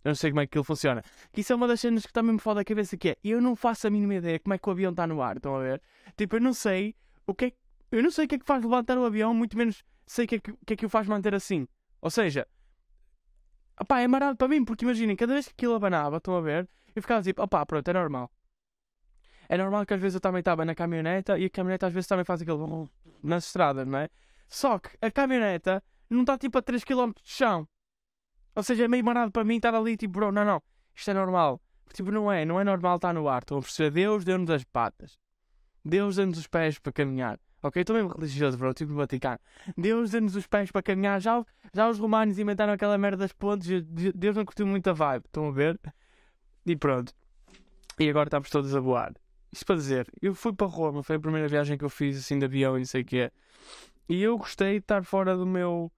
Eu 0.05 0.11
não 0.11 0.15
sei 0.15 0.31
como 0.31 0.41
é 0.41 0.47
que 0.47 0.51
aquilo 0.51 0.65
funciona. 0.65 1.03
Que 1.33 1.41
isso 1.41 1.53
é 1.53 1.57
uma 1.57 1.67
das 1.67 1.81
cenas 1.81 2.03
que 2.03 2.11
está 2.11 2.23
mesmo 2.23 2.39
foda 2.39 2.61
a 2.61 2.65
cabeça 2.65 2.97
que 2.97 3.11
é. 3.11 3.17
Eu 3.25 3.41
não 3.41 3.57
faço 3.57 3.87
a 3.87 3.91
mínima 3.91 4.15
ideia 4.17 4.39
como 4.39 4.55
é 4.55 4.59
que 4.59 4.69
o 4.69 4.73
avião 4.73 4.91
está 4.91 5.07
no 5.07 5.23
ar. 5.23 5.37
Estão 5.37 5.57
a 5.57 5.61
ver? 5.61 5.83
Tipo, 6.17 6.37
eu 6.37 6.41
não 6.41 6.53
sei 6.53 6.95
o 7.27 7.35
que 7.35 7.47
é 7.47 7.53
Eu 7.91 8.03
não 8.03 8.11
sei 8.11 8.27
o 8.27 8.29
que 8.29 8.35
é 8.35 8.39
que 8.39 8.45
faz 8.45 8.63
levantar 8.63 8.99
o 8.99 9.05
avião, 9.05 9.33
muito 9.35 9.57
menos 9.57 9.83
sei 10.07 10.25
o 10.25 10.29
que, 10.29 10.35
é 10.37 10.39
que, 10.39 10.53
que 10.67 10.73
é 10.75 10.77
que 10.77 10.87
o 10.87 10.89
faz 10.89 11.07
manter 11.07 11.35
assim. 11.35 11.67
Ou 12.01 12.11
seja, 12.11 12.47
opá, 13.81 14.01
é 14.01 14.09
marado 14.09 14.37
para 14.37 14.49
mim, 14.49 14.65
porque 14.65 14.85
imaginem, 14.85 15.17
cada 15.17 15.33
vez 15.33 15.47
que 15.47 15.53
aquilo 15.53 15.75
abanava, 15.75 16.19
estão 16.19 16.37
a 16.37 16.41
ver, 16.41 16.69
eu 16.95 17.03
ficava 17.03 17.23
tipo, 17.23 17.43
opá, 17.43 17.65
pronto, 17.65 17.89
é 17.89 17.93
normal. 17.93 18.31
É 19.49 19.57
normal 19.57 19.85
que 19.87 19.95
às 19.95 20.01
vezes 20.01 20.15
eu 20.15 20.21
também 20.21 20.41
estava 20.41 20.65
na 20.65 20.75
caminhoneta 20.75 21.39
e 21.39 21.47
a 21.47 21.51
caminhoneta 21.51 21.87
às 21.87 21.93
vezes 21.93 22.07
também 22.07 22.25
faz 22.25 22.41
aquele 22.41 22.59
nas 23.23 23.47
estradas, 23.47 23.87
não 23.87 23.99
é? 23.99 24.09
Só 24.49 24.79
que 24.79 24.91
a 25.01 25.11
caminhoneta 25.11 25.83
não 26.11 26.23
está 26.23 26.37
tipo 26.37 26.59
a 26.59 26.63
3km 26.63 27.15
de 27.15 27.31
chão. 27.31 27.69
Ou 28.55 28.63
seja, 28.63 28.85
é 28.85 28.89
meio 28.89 29.05
marado 29.05 29.33
para 29.33 29.45
mim 29.45 29.57
estar 29.57 29.75
ali 29.75 29.97
tipo, 29.97 30.13
bro, 30.13 30.31
não, 30.31 30.45
não, 30.45 30.63
isto 30.95 31.11
é 31.11 31.15
normal. 31.15 31.61
Tipo, 31.93 32.11
não 32.11 32.31
é, 32.31 32.45
não 32.45 32.59
é 32.59 32.65
normal 32.65 32.97
estar 32.97 33.13
no 33.13 33.29
ar. 33.29 33.43
Estão 33.43 33.59
a 33.59 33.61
perceber? 33.61 33.91
Deus 33.91 34.25
deu-nos 34.25 34.51
as 34.51 34.65
patas. 34.65 35.19
Deus 35.85 36.17
deu-nos 36.17 36.39
os 36.39 36.47
pés 36.47 36.79
para 36.79 36.93
caminhar. 36.93 37.39
Ok? 37.63 37.81
Estou 37.81 37.95
mesmo 37.95 38.11
religioso, 38.11 38.57
bro. 38.59 38.73
Tipo 38.73 38.93
no 38.93 38.99
Vaticano. 38.99 39.39
Deus 39.77 40.11
deu-nos 40.11 40.35
os 40.35 40.47
pés 40.47 40.71
para 40.71 40.83
caminhar. 40.83 41.21
Já, 41.21 41.45
já 41.73 41.89
os 41.89 41.99
romanos 41.99 42.39
inventaram 42.39 42.73
aquela 42.73 42.97
merda 42.97 43.19
das 43.19 43.33
pontes. 43.33 43.69
Deus 44.15 44.37
não 44.37 44.45
curtiu 44.45 44.67
muito 44.67 44.89
a 44.89 44.93
vibe. 44.93 45.27
Estão 45.27 45.49
a 45.49 45.53
ver? 45.53 45.79
E 46.65 46.77
pronto. 46.77 47.13
E 47.99 48.09
agora 48.09 48.29
estamos 48.29 48.49
todos 48.49 48.75
a 48.75 48.81
voar. 48.81 49.13
Isto 49.53 49.67
para 49.67 49.77
dizer, 49.77 50.11
eu 50.21 50.35
fui 50.35 50.53
para 50.53 50.67
Roma. 50.67 51.03
Foi 51.03 51.17
a 51.17 51.21
primeira 51.21 51.47
viagem 51.49 51.77
que 51.77 51.85
eu 51.85 51.91
fiz 51.91 52.19
assim 52.19 52.39
de 52.39 52.47
avião 52.47 52.77
e 52.77 52.81
não 52.81 52.87
sei 52.87 53.03
o 53.03 53.05
que 53.05 53.19
é. 53.19 53.31
E 54.09 54.23
eu 54.23 54.39
gostei 54.39 54.73
de 54.73 54.79
estar 54.79 55.05
fora 55.05 55.37
do 55.37 55.47
meu. 55.47 55.93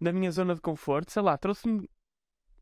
da 0.00 0.12
minha 0.12 0.30
zona 0.30 0.54
de 0.54 0.60
conforto. 0.60 1.10
Sei 1.10 1.22
lá, 1.22 1.36
trouxe-me. 1.38 1.88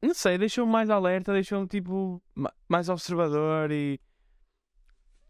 Não 0.00 0.14
sei, 0.14 0.38
deixou-me 0.38 0.70
mais 0.70 0.90
alerta, 0.90 1.32
deixou-me 1.32 1.66
tipo. 1.66 2.22
mais 2.68 2.88
observador 2.88 3.72
e 3.72 4.00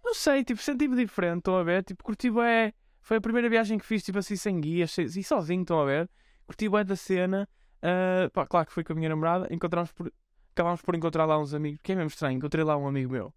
não 0.06 0.14
sei, 0.14 0.44
tipo, 0.44 0.62
senti-me 0.62 0.94
diferente, 0.94 1.38
estão 1.38 1.56
a 1.56 1.64
ver? 1.64 1.82
Tipo, 1.82 2.04
curti 2.04 2.28
é 2.40 2.72
Foi 3.00 3.16
a 3.16 3.20
primeira 3.20 3.48
viagem 3.50 3.76
que 3.76 3.84
fiz, 3.84 4.04
tipo 4.04 4.18
assim, 4.20 4.36
sem 4.36 4.60
guias, 4.60 4.96
e 4.98 5.20
sozinho, 5.24 5.62
estão 5.62 5.80
a 5.80 5.84
ver? 5.84 6.08
Curti 6.46 6.66
é 6.66 6.84
da 6.84 6.94
cena. 6.94 7.48
Uh, 7.78 8.30
pá, 8.30 8.46
claro 8.46 8.68
que 8.68 8.72
fui 8.72 8.84
com 8.84 8.92
a 8.92 8.96
minha 8.96 9.08
namorada. 9.08 9.52
Encontramos 9.52 9.90
por... 9.90 10.12
Acabámos 10.52 10.80
por 10.80 10.94
encontrar 10.94 11.24
lá 11.24 11.36
uns 11.36 11.52
amigos. 11.52 11.80
Que 11.82 11.90
é 11.90 11.96
mesmo 11.96 12.06
estranho, 12.06 12.36
encontrei 12.36 12.64
lá 12.64 12.76
um 12.76 12.86
amigo 12.86 13.10
meu. 13.10 13.34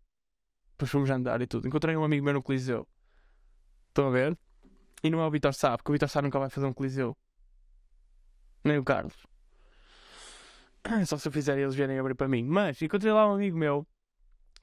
Depois 0.79 0.91
fomos 0.91 1.09
andar 1.09 1.41
e 1.41 1.45
tudo. 1.45 1.67
Encontrei 1.67 1.97
um 1.97 2.05
amigo 2.05 2.23
meu 2.23 2.35
no 2.35 2.41
Coliseu. 2.41 2.87
Estão 3.89 4.07
a 4.07 4.11
ver? 4.11 4.39
E 5.03 5.09
não 5.09 5.19
é 5.19 5.27
o 5.27 5.29
Vitor 5.29 5.53
Sá, 5.53 5.75
porque 5.77 5.91
o 5.91 5.93
Vitor 5.93 6.07
Sá 6.07 6.21
nunca 6.21 6.39
vai 6.39 6.49
fazer 6.49 6.65
um 6.65 6.71
Coliseu. 6.71 7.17
Nem 8.63 8.77
o 8.77 8.83
Carlos. 8.85 9.27
Só 11.05 11.17
se 11.17 11.27
eu 11.27 11.33
fizer 11.33 11.57
eles 11.57 11.75
vierem 11.75 11.99
abrir 11.99 12.15
para 12.15 12.29
mim. 12.29 12.45
Mas 12.45 12.81
encontrei 12.81 13.11
lá 13.11 13.29
um 13.29 13.35
amigo 13.35 13.57
meu 13.57 13.85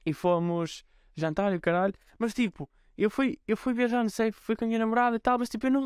e 0.03 0.11
fomos 0.11 0.83
jantar 1.15 1.53
e 1.53 1.57
o 1.57 1.61
caralho. 1.61 1.93
Mas 2.17 2.33
tipo, 2.33 2.67
eu 2.97 3.11
fui, 3.11 3.37
eu 3.47 3.55
fui 3.55 3.75
viajar, 3.75 4.01
não 4.01 4.09
sei, 4.09 4.31
fui 4.31 4.55
com 4.55 4.65
a 4.65 4.67
minha 4.67 4.79
namorada 4.79 5.17
e 5.17 5.19
tal, 5.19 5.37
mas 5.37 5.49
tipo, 5.49 5.67
eu 5.67 5.71
não. 5.71 5.85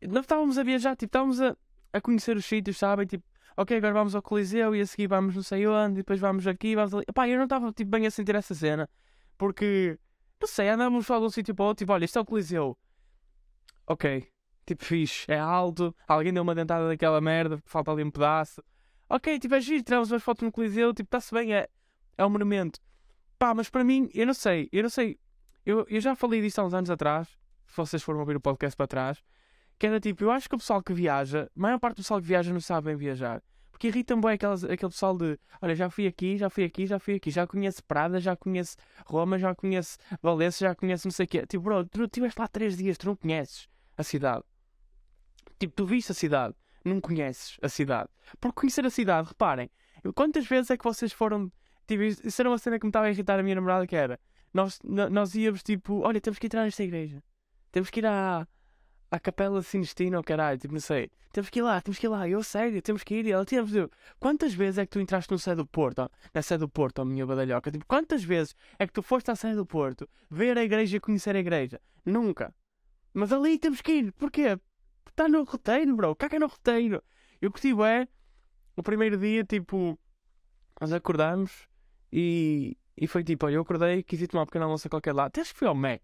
Não 0.00 0.20
estávamos 0.20 0.58
a 0.58 0.62
viajar, 0.62 0.94
tipo, 0.94 1.08
estávamos 1.08 1.40
a, 1.40 1.56
a 1.92 2.00
conhecer 2.00 2.36
os 2.36 2.44
sítios, 2.44 2.78
sabem? 2.78 3.04
Tipo, 3.04 3.24
ok, 3.56 3.76
agora 3.78 3.94
vamos 3.94 4.14
ao 4.14 4.22
Coliseu 4.22 4.76
e 4.76 4.80
a 4.80 4.86
seguir 4.86 5.08
vamos 5.08 5.34
não 5.34 5.42
sei 5.42 5.66
onde, 5.66 5.94
e 5.94 5.96
depois 5.96 6.20
vamos 6.20 6.46
aqui, 6.46 6.76
vamos 6.76 6.94
ali. 6.94 7.04
Pá, 7.12 7.28
eu 7.28 7.36
não 7.36 7.44
estava 7.44 7.72
tipo, 7.72 7.90
bem 7.90 8.06
a 8.06 8.12
sentir 8.12 8.36
essa 8.36 8.54
cena, 8.54 8.88
porque, 9.36 9.98
não 10.40 10.48
sei, 10.48 10.68
andávamos 10.68 11.06
só 11.06 11.18
de 11.18 11.24
um 11.24 11.30
sítio 11.30 11.54
para 11.54 11.64
outro, 11.66 11.82
tipo, 11.84 11.92
olha, 11.92 12.04
isto 12.04 12.18
é 12.18 12.22
o 12.22 12.24
Coliseu. 12.24 12.76
Ok, 13.86 14.26
tipo, 14.64 14.84
fixe, 14.84 15.30
é 15.30 15.38
alto, 15.38 15.94
alguém 16.08 16.32
deu 16.32 16.42
uma 16.42 16.54
dentada 16.54 16.88
daquela 16.88 17.20
merda, 17.20 17.60
falta 17.64 17.92
ali 17.92 18.02
um 18.02 18.10
pedaço. 18.10 18.62
Ok, 19.08 19.38
tipo, 19.38 19.54
é 19.54 19.60
giro, 19.60 19.82
tiramos 19.82 20.10
umas 20.10 20.22
fotos 20.22 20.42
no 20.42 20.50
Coliseu, 20.50 20.92
tipo, 20.92 21.06
está-se 21.06 21.32
bem, 21.32 21.54
é, 21.54 21.68
é 22.18 22.26
um 22.26 22.30
monumento. 22.30 22.80
Pá, 23.38 23.54
mas 23.54 23.68
para 23.68 23.84
mim, 23.84 24.08
eu 24.14 24.26
não 24.26 24.34
sei, 24.34 24.68
eu 24.72 24.82
não 24.82 24.90
sei. 24.90 25.18
Eu, 25.64 25.86
eu 25.88 26.00
já 26.00 26.14
falei 26.14 26.40
disso 26.40 26.60
há 26.60 26.64
uns 26.64 26.74
anos 26.74 26.90
atrás, 26.90 27.28
se 27.66 27.76
vocês 27.76 28.02
foram 28.02 28.20
ouvir 28.20 28.36
o 28.36 28.40
podcast 28.40 28.76
para 28.76 28.86
trás, 28.86 29.22
que 29.78 29.86
era 29.86 30.00
tipo, 30.00 30.24
eu 30.24 30.30
acho 30.30 30.48
que 30.48 30.54
o 30.54 30.58
pessoal 30.58 30.82
que 30.82 30.92
viaja, 30.92 31.50
a 31.54 31.60
maior 31.60 31.78
parte 31.78 31.96
do 31.96 32.02
pessoal 32.02 32.20
que 32.20 32.26
viaja 32.26 32.52
não 32.52 32.60
sabe 32.60 32.86
bem 32.86 32.96
viajar. 32.96 33.42
Porque 33.76 33.88
irrita-me 33.88 34.22
bem 34.22 34.30
aquelas, 34.30 34.64
aquele 34.64 34.90
pessoal 34.90 35.14
de, 35.18 35.38
olha, 35.60 35.74
já 35.74 35.90
fui 35.90 36.06
aqui, 36.06 36.38
já 36.38 36.48
fui 36.48 36.64
aqui, 36.64 36.86
já 36.86 36.98
fui 36.98 37.16
aqui, 37.16 37.30
já 37.30 37.46
conheço 37.46 37.84
Prada, 37.84 38.18
já 38.18 38.34
conheço 38.34 38.74
Roma, 39.04 39.38
já 39.38 39.54
conheço 39.54 39.98
Valência, 40.22 40.68
já 40.68 40.74
conheço 40.74 41.06
não 41.06 41.12
sei 41.12 41.26
o 41.26 41.28
quê. 41.28 41.46
Tipo, 41.46 41.64
bro, 41.64 41.84
tu 41.84 42.04
estiveste 42.04 42.40
lá 42.40 42.48
três 42.48 42.74
dias, 42.78 42.96
tu 42.96 43.04
não 43.04 43.14
conheces 43.14 43.68
a 43.94 44.02
cidade. 44.02 44.42
Tipo, 45.58 45.74
tu 45.74 45.84
viste 45.84 46.10
a 46.10 46.14
cidade, 46.14 46.54
não 46.82 47.02
conheces 47.02 47.58
a 47.60 47.68
cidade. 47.68 48.08
Por 48.40 48.54
conhecer 48.54 48.86
a 48.86 48.88
cidade, 48.88 49.28
reparem, 49.28 49.70
quantas 50.14 50.46
vezes 50.46 50.70
é 50.70 50.78
que 50.78 50.84
vocês 50.84 51.12
foram 51.12 51.52
Tipo, 51.86 52.02
isso 52.02 52.40
era 52.40 52.48
uma 52.48 52.56
cena 52.56 52.78
que 52.78 52.86
me 52.86 52.88
estava 52.88 53.06
a 53.06 53.10
irritar 53.10 53.38
a 53.38 53.42
minha 53.42 53.56
namorada, 53.56 53.86
que 53.86 53.94
era... 53.94 54.18
Nós, 54.54 54.80
nós 54.82 55.34
íamos, 55.34 55.62
tipo... 55.62 56.00
Olha, 56.00 56.18
temos 56.18 56.38
que 56.38 56.46
entrar 56.46 56.64
nesta 56.64 56.82
igreja. 56.82 57.22
Temos 57.70 57.90
que 57.90 58.00
ir 58.00 58.06
à... 58.06 58.48
À 59.10 59.20
Capela 59.20 59.62
Sinestina, 59.62 60.16
ou 60.16 60.24
caralho, 60.24 60.58
tipo, 60.58 60.74
não 60.74 60.80
sei. 60.80 61.10
Temos 61.32 61.50
que 61.50 61.60
ir 61.60 61.62
lá, 61.62 61.80
temos 61.80 61.98
que 61.98 62.06
ir 62.06 62.08
lá. 62.08 62.28
Eu, 62.28 62.42
sério, 62.42 62.82
temos 62.82 63.04
que 63.04 63.14
ir. 63.14 63.26
E 63.26 63.32
ela, 63.32 63.44
temos 63.44 63.70
de... 63.70 63.88
Quantas 64.18 64.52
vezes 64.54 64.78
é 64.78 64.86
que 64.86 64.90
tu 64.90 65.00
entraste 65.00 65.30
no 65.30 65.38
Sé 65.38 65.54
do 65.54 65.66
Porto? 65.66 66.10
Na 66.34 66.42
Sé 66.42 66.58
do 66.58 66.68
Porto, 66.68 67.00
ó, 67.00 67.04
minha 67.04 67.26
badalhoca? 67.26 67.70
Tipo, 67.70 67.84
quantas 67.86 68.24
vezes 68.24 68.56
é 68.78 68.86
que 68.86 68.92
tu 68.92 69.02
foste 69.02 69.30
à 69.30 69.36
Sé 69.36 69.54
do 69.54 69.64
Porto 69.66 70.08
ver 70.30 70.58
a 70.58 70.64
igreja 70.64 70.96
e 70.96 71.00
conhecer 71.00 71.36
a 71.36 71.38
igreja? 71.38 71.80
Nunca. 72.04 72.54
Mas 73.12 73.32
ali 73.32 73.58
temos 73.58 73.80
que 73.80 73.92
ir. 73.92 74.12
Porquê? 74.12 74.58
Está 75.08 75.28
no 75.28 75.44
roteiro, 75.44 75.94
bro. 75.94 76.16
Caga 76.16 76.38
no 76.38 76.46
roteiro. 76.46 77.02
Eu 77.40 77.50
curti, 77.50 77.72
é... 77.82 78.08
O 78.76 78.82
primeiro 78.82 79.16
dia, 79.16 79.44
tipo... 79.44 79.98
Nós 80.80 80.92
acordamos 80.92 81.68
e, 82.12 82.76
e 82.96 83.06
foi 83.06 83.22
tipo, 83.22 83.46
olha, 83.46 83.54
eu 83.54 83.62
acordei, 83.62 84.02
quis 84.02 84.20
ir 84.20 84.26
tomar 84.26 84.42
um 84.42 84.46
pequeno 84.46 84.64
almoço 84.64 84.86
a 84.86 84.90
qualquer 84.90 85.12
lado. 85.12 85.28
Até 85.28 85.40
acho 85.42 85.52
que 85.52 85.58
fui 85.58 85.68
ao 85.68 85.74
Mac. 85.74 86.02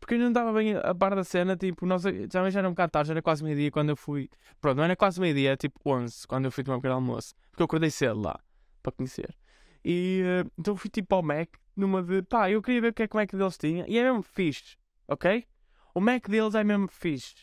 Porque 0.00 0.14
eu 0.14 0.18
não 0.18 0.28
estava 0.28 0.52
bem 0.52 0.74
a 0.74 0.94
par 0.94 1.14
da 1.14 1.22
cena, 1.22 1.56
tipo, 1.56 1.84
nós, 1.84 2.02
já, 2.02 2.50
já 2.50 2.58
era 2.58 2.68
um 2.68 2.72
bocado 2.72 2.90
tarde, 2.90 3.08
já 3.08 3.12
era 3.14 3.22
quase 3.22 3.44
meio-dia 3.44 3.70
quando 3.70 3.90
eu 3.90 3.96
fui. 3.96 4.28
Pronto, 4.60 4.78
não 4.78 4.84
era 4.84 4.96
quase 4.96 5.20
meio-dia, 5.20 5.56
tipo 5.56 5.78
11 5.84 6.26
quando 6.26 6.46
eu 6.46 6.50
fui 6.50 6.64
tomar 6.64 6.78
um 6.78 6.80
pequeno 6.80 6.94
almoço. 6.94 7.34
Porque 7.50 7.62
eu 7.62 7.66
acordei 7.66 7.90
cedo 7.90 8.20
lá, 8.20 8.40
para 8.82 8.92
conhecer. 8.92 9.36
E 9.84 10.22
uh, 10.24 10.50
então 10.58 10.74
fui 10.74 10.90
tipo 10.90 11.14
ao 11.14 11.22
Mac, 11.22 11.48
numa 11.76 12.02
de. 12.02 12.22
pá, 12.22 12.50
eu 12.50 12.60
queria 12.62 12.80
ver 12.80 12.88
o 12.88 12.94
que 12.94 13.02
é 13.02 13.08
que 13.08 13.14
o 13.14 13.18
Mac 13.18 13.30
deles 13.30 13.58
tinha. 13.58 13.84
E 13.86 13.98
é 13.98 14.02
mesmo 14.02 14.22
fixe, 14.22 14.76
ok? 15.06 15.46
O 15.94 16.00
Mac 16.00 16.28
deles 16.28 16.54
é 16.54 16.64
mesmo 16.64 16.88
fixe. 16.88 17.34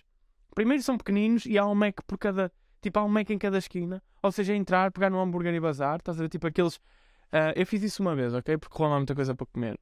Primeiro 0.54 0.82
são 0.82 0.98
pequeninos 0.98 1.46
e 1.46 1.58
há 1.58 1.66
um 1.66 1.76
Mac 1.76 2.02
por 2.06 2.18
cada. 2.18 2.52
Tipo, 2.82 3.00
há 3.00 3.04
um 3.04 3.10
Mac 3.10 3.30
em 3.30 3.38
cada 3.38 3.58
esquina. 3.58 4.02
Ou 4.22 4.32
seja, 4.32 4.56
entrar, 4.56 4.92
pegar 4.92 5.10
no 5.10 5.20
hambúrguer 5.20 5.54
e 5.54 5.60
bazar. 5.60 5.98
Estás 5.98 6.20
a 6.20 6.24
ver? 6.24 6.30
Tipo 6.30 6.48
aqueles 6.48 6.80
Uh, 7.28 7.52
eu 7.56 7.66
fiz 7.66 7.84
isso 7.84 8.02
uma 8.02 8.16
vez, 8.16 8.34
ok? 8.34 8.58
Porque 8.58 8.82
há 8.82 8.88
muita 8.90 9.14
coisa 9.14 9.36
para 9.36 9.46
comer. 9.48 9.78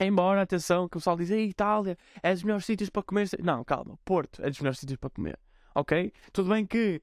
Embora, 0.00 0.42
atenção, 0.42 0.88
que 0.88 0.96
o 0.96 1.00
pessoal 1.00 1.16
diz, 1.16 1.30
a 1.30 1.36
Itália 1.36 1.96
é 2.22 2.32
dos 2.32 2.42
melhores 2.42 2.64
sítios 2.64 2.90
para 2.90 3.02
comer. 3.02 3.28
Não, 3.42 3.64
calma, 3.64 3.98
Porto 4.04 4.42
é 4.42 4.50
dos 4.50 4.58
melhores 4.60 4.78
sítios 4.78 4.98
para 4.98 5.10
comer, 5.10 5.38
ok? 5.74 6.12
Tudo 6.32 6.50
bem 6.50 6.66
que. 6.66 7.00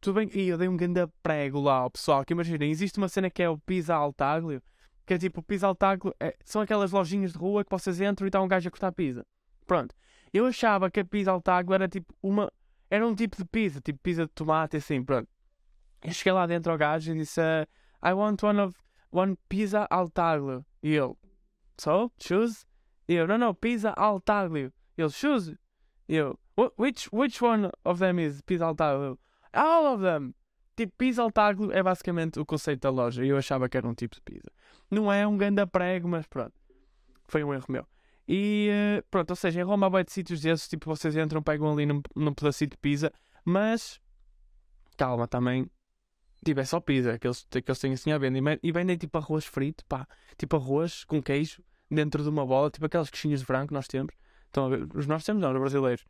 Tudo 0.00 0.14
bem 0.14 0.26
que 0.26 0.48
eu 0.48 0.58
dei 0.58 0.66
um 0.66 0.76
grande 0.76 1.06
prego 1.22 1.60
lá 1.60 1.76
ao 1.76 1.90
pessoal, 1.90 2.24
que 2.24 2.32
imaginem, 2.32 2.72
existe 2.72 2.98
uma 2.98 3.08
cena 3.08 3.30
que 3.30 3.40
é 3.40 3.48
o 3.48 3.56
Pisa 3.56 3.94
Altaglio, 3.94 4.60
que 5.06 5.14
é 5.14 5.18
tipo, 5.18 5.38
o 5.38 5.42
Pisa 5.44 5.68
Altaglio 5.68 6.12
é, 6.18 6.36
são 6.44 6.60
aquelas 6.60 6.90
lojinhas 6.90 7.32
de 7.32 7.38
rua 7.38 7.64
que 7.64 7.70
vocês 7.70 8.00
entram 8.00 8.26
e 8.26 8.28
está 8.28 8.40
um 8.40 8.48
gajo 8.48 8.66
a 8.66 8.70
cortar 8.70 8.90
pizza. 8.90 9.24
Pronto. 9.64 9.94
Eu 10.32 10.46
achava 10.46 10.90
que 10.90 10.98
a 10.98 11.04
Pisa 11.04 11.30
Altaglio 11.30 11.74
era 11.74 11.88
tipo 11.88 12.12
uma. 12.20 12.52
Era 12.90 13.06
um 13.06 13.14
tipo 13.14 13.36
de 13.36 13.44
pizza, 13.44 13.80
tipo 13.80 14.00
pizza 14.00 14.26
de 14.26 14.32
tomate, 14.32 14.76
assim, 14.76 15.04
pronto. 15.04 15.28
Eu 16.02 16.12
cheguei 16.12 16.32
lá 16.32 16.46
dentro 16.46 16.72
ao 16.72 16.78
gajo 16.78 17.12
e 17.12 17.14
disse: 17.14 17.40
uh, 17.40 17.66
I 18.04 18.12
want 18.12 18.42
one 18.42 18.60
of 18.60 18.76
one 19.12 19.36
pizza 19.48 19.86
al 19.88 20.08
taglio. 20.08 20.64
E 20.82 20.94
ele, 20.94 21.14
so, 21.82 22.12
choose? 22.18 22.64
E 23.08 23.14
eu, 23.14 23.26
não, 23.26 23.36
não, 23.36 23.54
pizza 23.54 23.92
al 23.96 24.20
taglio. 24.20 24.72
E 24.96 25.02
ele, 25.02 25.10
choose? 25.10 25.58
E 26.08 26.16
eu, 26.16 26.38
which, 26.78 27.08
which 27.12 27.42
one 27.42 27.70
of 27.84 27.98
them 27.98 28.20
is 28.20 28.40
pizza 28.42 28.66
al 28.66 28.74
taglio? 28.74 29.18
All 29.52 29.94
of 29.94 30.02
them! 30.02 30.34
Tipo, 30.76 30.92
pizza 30.96 31.22
al 31.22 31.30
taglio 31.30 31.72
é 31.72 31.82
basicamente 31.82 32.38
o 32.38 32.46
conceito 32.46 32.80
da 32.82 32.90
loja. 32.90 33.24
E 33.24 33.28
eu 33.28 33.36
achava 33.36 33.68
que 33.68 33.76
era 33.76 33.86
um 33.86 33.94
tipo 33.94 34.14
de 34.14 34.22
pizza. 34.22 34.50
Não 34.90 35.12
é 35.12 35.26
um 35.26 35.36
ganda 35.36 35.66
prego, 35.66 36.08
mas 36.08 36.26
pronto. 36.26 36.54
Foi 37.26 37.42
um 37.42 37.52
erro 37.52 37.66
meu. 37.68 37.86
E 38.28 38.70
uh, 38.70 39.04
pronto, 39.10 39.30
ou 39.30 39.36
seja, 39.36 39.60
em 39.60 39.64
Roma 39.64 39.90
há 39.98 40.02
de 40.02 40.12
sítios 40.12 40.40
desses, 40.40 40.68
tipo, 40.68 40.88
vocês 40.88 41.16
entram, 41.16 41.42
pegam 41.42 41.72
ali 41.72 41.84
num, 41.84 42.00
num 42.14 42.32
pedacinho 42.32 42.70
de 42.70 42.76
pizza, 42.76 43.12
mas 43.44 44.00
calma 44.96 45.26
também, 45.26 45.68
Tipo, 46.44 46.60
é 46.60 46.64
só 46.64 46.80
pizza 46.80 47.18
que 47.18 47.26
eles, 47.26 47.46
que 47.48 47.64
eles 47.64 47.78
têm 47.78 47.92
assim 47.92 48.10
à 48.10 48.18
venda. 48.18 48.58
E 48.62 48.72
vendem 48.72 48.96
tipo 48.96 49.16
arroz 49.16 49.44
frito, 49.44 49.84
pá. 49.86 50.06
Tipo 50.36 50.56
arroz 50.56 51.04
com 51.04 51.22
queijo 51.22 51.62
dentro 51.94 52.22
de 52.22 52.28
uma 52.28 52.44
bola. 52.46 52.70
Tipo 52.70 52.86
aquelas 52.86 53.10
queixinhas 53.10 53.40
de 53.40 53.46
frango 53.46 53.68
que 53.68 53.74
nós 53.74 53.86
temos. 53.86 54.14
Estão? 54.46 54.68
Os 54.94 55.06
nós 55.06 55.24
temos, 55.24 55.42
não, 55.42 55.52
os 55.52 55.58
brasileiros. 55.58 56.04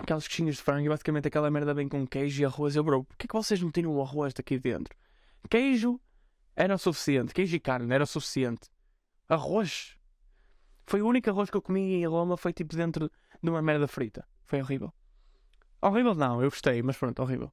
Aquelas 0.00 0.26
queixinhas 0.26 0.56
de 0.56 0.62
frango 0.62 0.86
e 0.86 0.88
basicamente 0.88 1.28
aquela 1.28 1.50
merda 1.50 1.72
vem 1.72 1.88
com 1.88 2.06
queijo 2.06 2.42
e 2.42 2.44
arroz. 2.44 2.74
Eu, 2.76 2.84
bro, 2.84 3.04
porquê 3.04 3.28
que 3.28 3.34
vocês 3.34 3.60
não 3.60 3.70
tiram 3.70 3.94
o 3.94 4.02
arroz 4.02 4.34
daqui 4.34 4.58
dentro? 4.58 4.94
Queijo 5.48 6.00
era 6.56 6.74
o 6.74 6.78
suficiente. 6.78 7.32
Queijo 7.32 7.54
e 7.54 7.60
carne 7.60 7.92
era 7.92 8.04
o 8.04 8.06
suficiente. 8.06 8.70
Arroz. 9.28 9.96
Foi 10.86 11.00
o 11.00 11.06
único 11.06 11.30
arroz 11.30 11.50
que 11.50 11.56
eu 11.56 11.62
comi 11.62 11.94
em 11.94 12.06
Roma. 12.06 12.36
Foi 12.36 12.52
tipo 12.52 12.76
dentro 12.76 13.10
de 13.42 13.50
uma 13.50 13.62
merda 13.62 13.86
frita. 13.86 14.26
Foi 14.44 14.60
horrível. 14.60 14.92
Horrível 15.80 16.14
não, 16.14 16.42
eu 16.42 16.48
gostei, 16.48 16.82
mas 16.82 16.96
pronto, 16.96 17.20
horrível. 17.20 17.52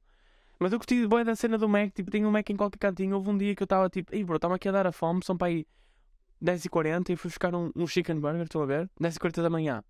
Mas 0.58 0.72
eu 0.72 0.78
curti 0.78 1.06
bem 1.06 1.24
da 1.24 1.34
cena 1.34 1.58
do 1.58 1.68
Mac, 1.68 1.92
tipo, 1.92 2.10
tinha 2.10 2.26
um 2.26 2.30
Mac 2.30 2.48
em 2.48 2.56
qualquer 2.56 2.78
cantinho. 2.78 3.16
Houve 3.16 3.30
um 3.30 3.36
dia 3.36 3.54
que 3.54 3.62
eu 3.62 3.66
estava 3.66 3.90
tipo, 3.90 4.14
ei 4.14 4.24
bro, 4.24 4.36
estava 4.36 4.54
aqui 4.54 4.68
a 4.68 4.72
dar 4.72 4.86
a 4.86 4.92
fome, 4.92 5.20
são 5.24 5.36
para 5.36 5.48
aí 5.48 5.66
10h40 6.42 7.10
e 7.10 7.16
fui 7.16 7.30
buscar 7.30 7.54
um, 7.54 7.70
um 7.76 7.86
chicken 7.86 8.18
burger, 8.18 8.42
estão 8.42 8.62
a 8.62 8.66
ver? 8.66 8.90
10h40 9.00 9.42
da 9.42 9.50
manhã. 9.50 9.84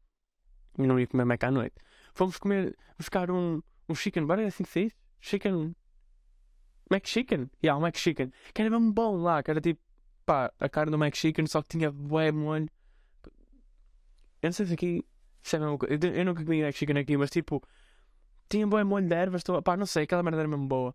E 0.79 0.87
não 0.87 0.99
ia 0.99 1.07
comer 1.07 1.25
Mac 1.25 1.43
à 1.45 1.51
noite. 1.51 1.77
Fomos 2.15 2.38
comer, 2.38 2.77
buscar 2.99 3.31
um, 3.31 3.62
um 3.88 3.95
chicken 3.95 4.27
burger, 4.27 4.47
assim 4.47 4.65
que 4.65 4.71
se 4.71 4.85
diz? 4.85 4.93
Chicken. 5.21 5.75
Mac 6.91 7.07
Chicken? 7.07 7.51
Yeah, 7.62 7.79
um 7.79 7.83
Mac 7.83 7.97
Chicken. 7.97 8.31
Que 8.53 8.62
era 8.62 8.71
mesmo 8.71 8.93
bom 8.93 9.17
lá, 9.17 9.43
que 9.43 9.51
era 9.51 9.61
tipo, 9.61 9.81
pá, 10.27 10.53
a 10.59 10.69
carne 10.69 10.91
do 10.91 10.99
Mac 10.99 11.15
Chicken, 11.15 11.47
só 11.47 11.62
que 11.62 11.69
tinha 11.69 11.91
bué 11.91 12.31
molho. 12.31 12.69
Eu 14.43 14.49
não 14.49 14.53
sei 14.53 14.67
se 14.67 14.75
aqui. 14.75 15.05
Se 15.43 15.57
é 15.57 15.59
mesmo, 15.59 15.79
eu, 15.88 15.99
eu 16.12 16.25
nunca 16.25 16.45
comi 16.45 16.62
Mac 16.62 16.75
Chicken 16.75 16.99
aqui, 16.99 17.17
mas 17.17 17.31
tipo, 17.31 17.62
tinha 18.49 18.67
bom 18.67 18.85
molho 18.85 19.09
de 19.09 19.15
ervas, 19.15 19.43
tô... 19.43 19.61
pá, 19.62 19.77
não 19.77 19.87
sei, 19.87 20.05
aquela 20.05 20.23
merda 20.23 20.41
era 20.41 20.49
mesmo 20.49 20.67
boa. 20.67 20.95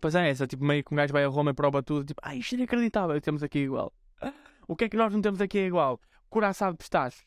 Pois 0.00 0.14
é 0.14 0.28
essa, 0.28 0.46
tipo, 0.46 0.64
meio 0.64 0.84
que 0.84 0.92
um 0.92 0.96
gajo 0.96 1.12
vai 1.12 1.24
a 1.24 1.28
Roma 1.28 1.52
e 1.52 1.54
prova 1.54 1.82
tudo, 1.82 2.04
tipo, 2.04 2.20
ai, 2.22 2.38
isto 2.38 2.54
é 2.54 2.58
inacreditável, 2.58 3.18
temos 3.20 3.42
aqui 3.42 3.60
igual. 3.60 3.92
O 4.68 4.76
que 4.76 4.84
é 4.84 4.88
que 4.90 4.98
nós 4.98 5.10
não 5.10 5.22
temos 5.22 5.40
aqui 5.40 5.58
igual? 5.58 5.98
Coração 6.28 6.70
de 6.72 6.76
pistaches. 6.76 7.24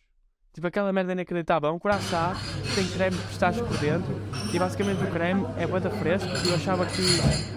Tipo 0.53 0.67
aquela 0.67 0.93
merda 0.93 1.13
inacreditável. 1.13 1.69
É 1.69 1.71
um 1.71 1.79
coração, 1.79 2.33
tem 2.75 2.87
creme 2.87 3.17
de 3.17 3.23
pistache 3.23 3.59
por 3.63 3.75
dentro 3.79 4.13
e 4.53 4.59
basicamente 4.59 5.03
o 5.03 5.11
creme 5.11 5.43
é 5.57 5.65
bada 5.65 5.89
fresco 5.89 6.29
e 6.45 6.49
eu 6.49 6.55
achava 6.55 6.85
que, 6.85 7.01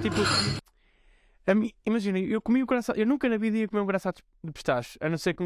tipo, 0.01 0.17
imagina, 1.85 2.19
eu 2.19 2.41
comi 2.41 2.63
o 2.63 2.67
coração, 2.67 2.95
eu 2.95 3.05
nunca 3.05 3.29
na 3.29 3.37
vida 3.37 3.59
ia 3.59 3.69
comer 3.69 3.83
um 3.83 3.87
coração 3.87 4.11
de 4.43 4.53
pistache, 4.53 4.97
a 5.03 5.09
não 5.11 5.19
ser 5.19 5.35
que, 5.35 5.45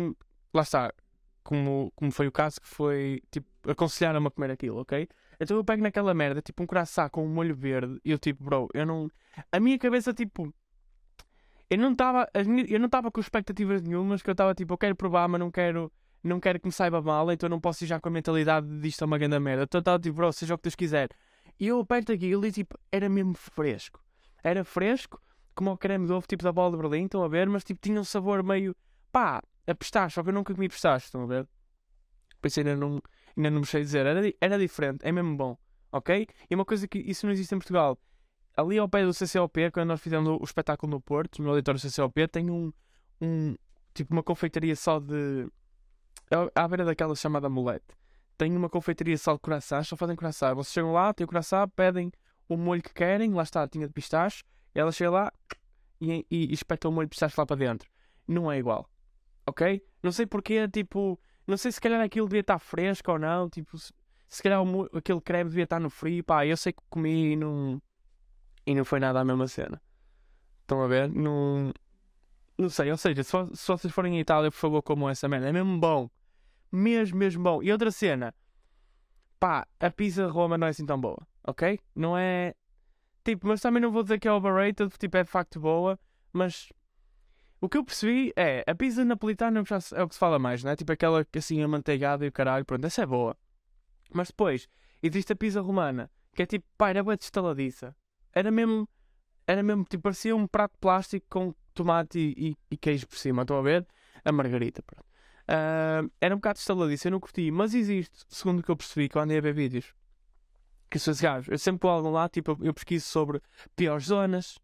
lá 0.54 0.62
está, 0.62 0.94
como, 1.42 1.92
como 1.96 2.12
foi 2.12 2.28
o 2.28 2.32
caso, 2.32 2.60
que 2.60 2.68
foi, 2.68 3.20
tipo, 3.32 3.48
aconselharam-me 3.68 4.28
a 4.28 4.30
comer 4.30 4.52
aquilo, 4.52 4.78
ok? 4.78 5.08
Então 5.40 5.56
eu 5.56 5.64
pego 5.64 5.82
naquela 5.82 6.14
merda, 6.14 6.40
tipo 6.40 6.62
um 6.62 6.66
coração 6.66 7.08
com 7.08 7.24
um 7.24 7.28
molho 7.28 7.56
verde, 7.56 7.98
e 8.04 8.12
eu 8.12 8.18
tipo, 8.20 8.44
bro, 8.44 8.68
eu 8.72 8.86
não. 8.86 9.10
A 9.50 9.58
minha 9.58 9.78
cabeça, 9.78 10.14
tipo. 10.14 10.54
Eu 11.70 11.78
não 11.78 11.92
estava. 11.92 12.28
Eu 12.34 12.78
não 12.78 12.86
estava 12.86 13.10
com 13.10 13.20
expectativas 13.20 13.82
nenhumas, 13.82 14.22
que 14.22 14.30
eu 14.30 14.32
estava 14.32 14.54
tipo, 14.54 14.74
eu 14.74 14.78
quero 14.78 14.96
provar, 14.96 15.28
mas 15.28 15.40
não 15.40 15.50
quero. 15.50 15.92
Não 16.22 16.40
quero 16.40 16.58
que 16.58 16.66
me 16.66 16.72
saiba 16.72 17.00
mal, 17.00 17.30
então 17.30 17.48
não 17.48 17.60
posso 17.60 17.84
ir 17.84 17.86
já 17.86 18.00
com 18.00 18.08
a 18.08 18.12
mentalidade 18.12 18.66
de 18.66 18.88
isto 18.88 19.04
é 19.04 19.06
uma 19.06 19.16
grande 19.16 19.38
merda. 19.38 19.62
Então 19.62 19.78
estava 19.78 19.98
tipo, 20.00 20.16
bro, 20.16 20.32
seja 20.32 20.54
o 20.54 20.58
que 20.58 20.64
Deus 20.64 20.74
quiser. 20.74 21.08
E 21.60 21.68
eu 21.68 21.78
aperto 21.78 22.12
aquilo 22.12 22.44
e 22.44 22.50
tipo, 22.50 22.76
era 22.90 23.08
mesmo 23.08 23.34
fresco. 23.34 24.02
Era 24.42 24.64
fresco, 24.64 25.20
como 25.54 25.70
o 25.70 25.78
creme 25.78 26.06
de 26.06 26.12
ovo, 26.12 26.26
tipo 26.26 26.42
da 26.42 26.50
bola 26.52 26.72
de 26.72 26.82
Berlim, 26.82 27.04
estão 27.04 27.22
a 27.22 27.28
ver? 27.28 27.48
Mas 27.48 27.62
tipo, 27.62 27.80
tinha 27.80 28.00
um 28.00 28.04
sabor 28.04 28.42
meio. 28.42 28.74
pá, 29.12 29.40
a 29.64 29.74
pistache, 29.74 30.14
só 30.14 30.22
que 30.22 30.30
eu 30.30 30.32
nunca 30.32 30.52
comi 30.52 30.68
pistache, 30.68 31.06
estão 31.06 31.22
a 31.22 31.26
ver? 31.26 31.48
Isso 32.44 32.60
ainda 32.60 32.76
não 32.76 33.00
ainda 33.38 33.50
não 33.50 33.60
me 33.60 33.66
sei 33.66 33.82
dizer, 33.82 34.04
era, 34.04 34.20
era 34.40 34.58
diferente, 34.58 35.00
é 35.02 35.12
mesmo 35.12 35.36
bom, 35.36 35.56
ok? 35.92 36.26
E 36.50 36.54
uma 36.54 36.64
coisa 36.64 36.88
que 36.88 36.98
isso 36.98 37.24
não 37.24 37.32
existe 37.32 37.54
em 37.54 37.58
Portugal. 37.58 37.98
Ali 38.58 38.76
ao 38.76 38.88
pé 38.88 39.04
do 39.04 39.12
CCOP, 39.14 39.70
quando 39.70 39.86
nós 39.86 40.00
fizemos 40.00 40.28
o 40.28 40.42
espetáculo 40.42 40.90
no 40.90 41.00
Porto, 41.00 41.40
no 41.40 41.50
auditório 41.50 41.80
do 41.80 41.88
CCOP, 41.88 42.26
tem 42.26 42.50
um, 42.50 42.72
um 43.20 43.54
tipo 43.94 44.12
uma 44.12 44.22
confeitaria 44.22 44.74
só 44.74 44.98
de. 44.98 45.48
É 46.28 46.60
à 46.60 46.66
beira 46.66 46.84
daquela 46.84 47.14
chamada 47.14 47.48
mulete. 47.48 47.86
Tem 48.36 48.56
uma 48.56 48.68
confeitaria 48.68 49.16
só 49.16 49.34
de 49.34 49.38
coração, 49.38 49.84
só 49.84 49.96
fazem 49.96 50.16
coração. 50.16 50.56
Vocês 50.56 50.72
chegam 50.72 50.92
lá, 50.92 51.14
têm 51.14 51.24
o 51.24 51.28
coração, 51.28 51.68
pedem 51.68 52.10
o 52.48 52.56
molho 52.56 52.82
que 52.82 52.92
querem, 52.92 53.32
lá 53.32 53.44
está, 53.44 53.68
tinha 53.68 53.86
de 53.86 53.92
pistache, 53.92 54.42
ela 54.74 54.90
chega 54.90 55.10
lá 55.10 55.32
e, 56.00 56.26
e, 56.28 56.46
e 56.46 56.52
espeta 56.52 56.88
o 56.88 56.92
molho 56.92 57.06
de 57.06 57.10
pistache 57.10 57.36
lá 57.38 57.46
para 57.46 57.56
dentro. 57.56 57.88
Não 58.26 58.50
é 58.50 58.58
igual, 58.58 58.90
ok? 59.46 59.80
Não 60.02 60.10
sei 60.10 60.26
porque, 60.26 60.66
tipo, 60.68 61.16
não 61.46 61.56
sei 61.56 61.70
se 61.70 61.80
calhar 61.80 62.00
aquilo 62.00 62.26
devia 62.26 62.40
estar 62.40 62.58
fresco 62.58 63.12
ou 63.12 63.18
não. 63.18 63.48
Tipo, 63.48 63.78
se, 63.78 64.42
calhar 64.42 64.60
aquele 64.92 65.20
creme 65.20 65.48
devia 65.48 65.64
estar 65.64 65.80
no 65.80 65.88
frio. 65.88 66.22
Pá, 66.24 66.44
eu 66.44 66.56
sei 66.56 66.72
que 66.72 66.82
comi 66.90 67.32
e 67.32 67.36
não. 67.36 67.80
E 68.68 68.74
não 68.74 68.84
foi 68.84 69.00
nada 69.00 69.18
a 69.18 69.24
mesma 69.24 69.48
cena. 69.48 69.80
Estão 70.60 70.82
a 70.82 70.86
ver? 70.86 71.08
Não. 71.08 71.72
Não 72.58 72.68
sei, 72.68 72.90
ou 72.90 72.98
seja, 72.98 73.22
se, 73.22 73.32
se 73.54 73.66
vocês 73.66 73.90
forem 73.90 74.16
em 74.16 74.20
Itália, 74.20 74.50
por 74.50 74.58
favor, 74.58 74.82
comam 74.82 75.08
essa 75.08 75.26
merda. 75.26 75.48
É 75.48 75.52
mesmo 75.52 75.80
bom. 75.80 76.10
Mesmo, 76.70 77.16
mesmo 77.16 77.42
bom. 77.42 77.62
E 77.62 77.72
outra 77.72 77.90
cena. 77.90 78.34
Pá, 79.40 79.66
a 79.80 79.90
pizza 79.90 80.26
de 80.26 80.30
Roma 80.30 80.58
não 80.58 80.66
é 80.66 80.70
assim 80.70 80.84
tão 80.84 81.00
boa. 81.00 81.26
Ok? 81.44 81.80
Não 81.96 82.18
é. 82.18 82.54
Tipo, 83.24 83.46
mas 83.46 83.62
também 83.62 83.80
não 83.80 83.90
vou 83.90 84.02
dizer 84.02 84.18
que 84.18 84.28
é 84.28 84.32
overrated. 84.32 84.92
Tipo, 84.98 85.16
é 85.16 85.24
de 85.24 85.30
facto 85.30 85.58
boa. 85.58 85.98
Mas 86.30 86.70
o 87.58 87.70
que 87.70 87.78
eu 87.78 87.84
percebi 87.84 88.34
é, 88.36 88.64
a 88.66 88.74
pizza 88.74 89.02
napolitana 89.02 89.60
é 89.60 90.02
o 90.02 90.08
que 90.08 90.14
se 90.14 90.18
fala 90.18 90.38
mais, 90.38 90.62
né? 90.62 90.76
Tipo 90.76 90.92
aquela 90.92 91.26
assim 91.34 91.62
amanteigada 91.62 92.22
e 92.26 92.28
o 92.28 92.32
caralho, 92.32 92.66
pronto, 92.66 92.84
essa 92.84 93.00
é 93.00 93.06
boa. 93.06 93.34
Mas 94.12 94.28
depois, 94.28 94.68
existe 95.02 95.32
a 95.32 95.36
pizza 95.36 95.62
romana, 95.62 96.10
que 96.34 96.42
é 96.42 96.46
tipo, 96.46 96.66
pá, 96.76 96.90
era 96.90 97.02
boa 97.02 97.16
de 97.16 97.24
estaladiça. 97.24 97.96
Era 98.32 98.50
mesmo, 98.50 98.88
era 99.46 99.62
mesmo, 99.62 99.84
tipo, 99.84 100.02
parecia 100.02 100.34
um 100.34 100.46
prato 100.46 100.76
plástico 100.78 101.26
com 101.28 101.54
tomate 101.74 102.18
e, 102.18 102.50
e, 102.50 102.56
e 102.70 102.76
queijo 102.76 103.06
por 103.06 103.16
cima, 103.16 103.42
estão 103.42 103.58
a 103.58 103.62
ver? 103.62 103.86
A 104.24 104.32
margarita, 104.32 104.82
pronto. 104.82 105.06
Uh, 105.48 106.10
era 106.20 106.34
um 106.34 106.38
bocado 106.38 106.58
estaladiça, 106.58 107.08
eu 107.08 107.12
não 107.12 107.20
curti, 107.20 107.50
mas 107.50 107.74
existe, 107.74 108.24
segundo 108.28 108.60
o 108.60 108.62
que 108.62 108.70
eu 108.70 108.76
percebi, 108.76 109.08
quando 109.08 109.32
ia 109.32 109.40
ver 109.40 109.54
vídeos, 109.54 109.94
que 110.90 110.98
sou 110.98 111.12
esse 111.12 111.22
gajo, 111.22 111.50
eu 111.50 111.58
sempre 111.58 111.80
vou 111.82 111.90
algum 111.90 112.10
lá, 112.10 112.28
tipo, 112.28 112.58
eu 112.60 112.74
pesquiso 112.74 113.06
sobre 113.06 113.40
piores 113.74 114.06
zonas, 114.06 114.58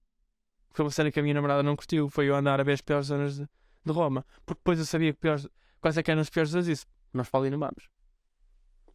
foi 0.74 0.84
uma 0.84 0.90
cena 0.90 1.10
que 1.10 1.20
a 1.20 1.22
minha 1.22 1.34
namorada 1.34 1.62
não 1.62 1.76
curtiu, 1.76 2.08
foi 2.08 2.26
eu 2.26 2.34
andar 2.34 2.60
a 2.60 2.64
ver 2.64 2.72
as 2.72 2.80
piores 2.80 3.06
zonas 3.06 3.36
de, 3.36 3.48
de 3.84 3.92
Roma. 3.92 4.26
Porque 4.44 4.58
depois 4.58 4.78
eu 4.78 4.84
sabia 4.84 5.12
que 5.12 5.20
piores, 5.20 5.48
quais 5.80 5.96
é 5.96 6.02
que 6.02 6.10
eram 6.10 6.20
as 6.20 6.28
piores 6.28 6.50
zonas 6.50 6.66
disse, 6.66 6.84
nós 7.12 7.30
para 7.30 7.40
ali 7.40 7.50
não 7.50 7.60
vamos. 7.60 7.88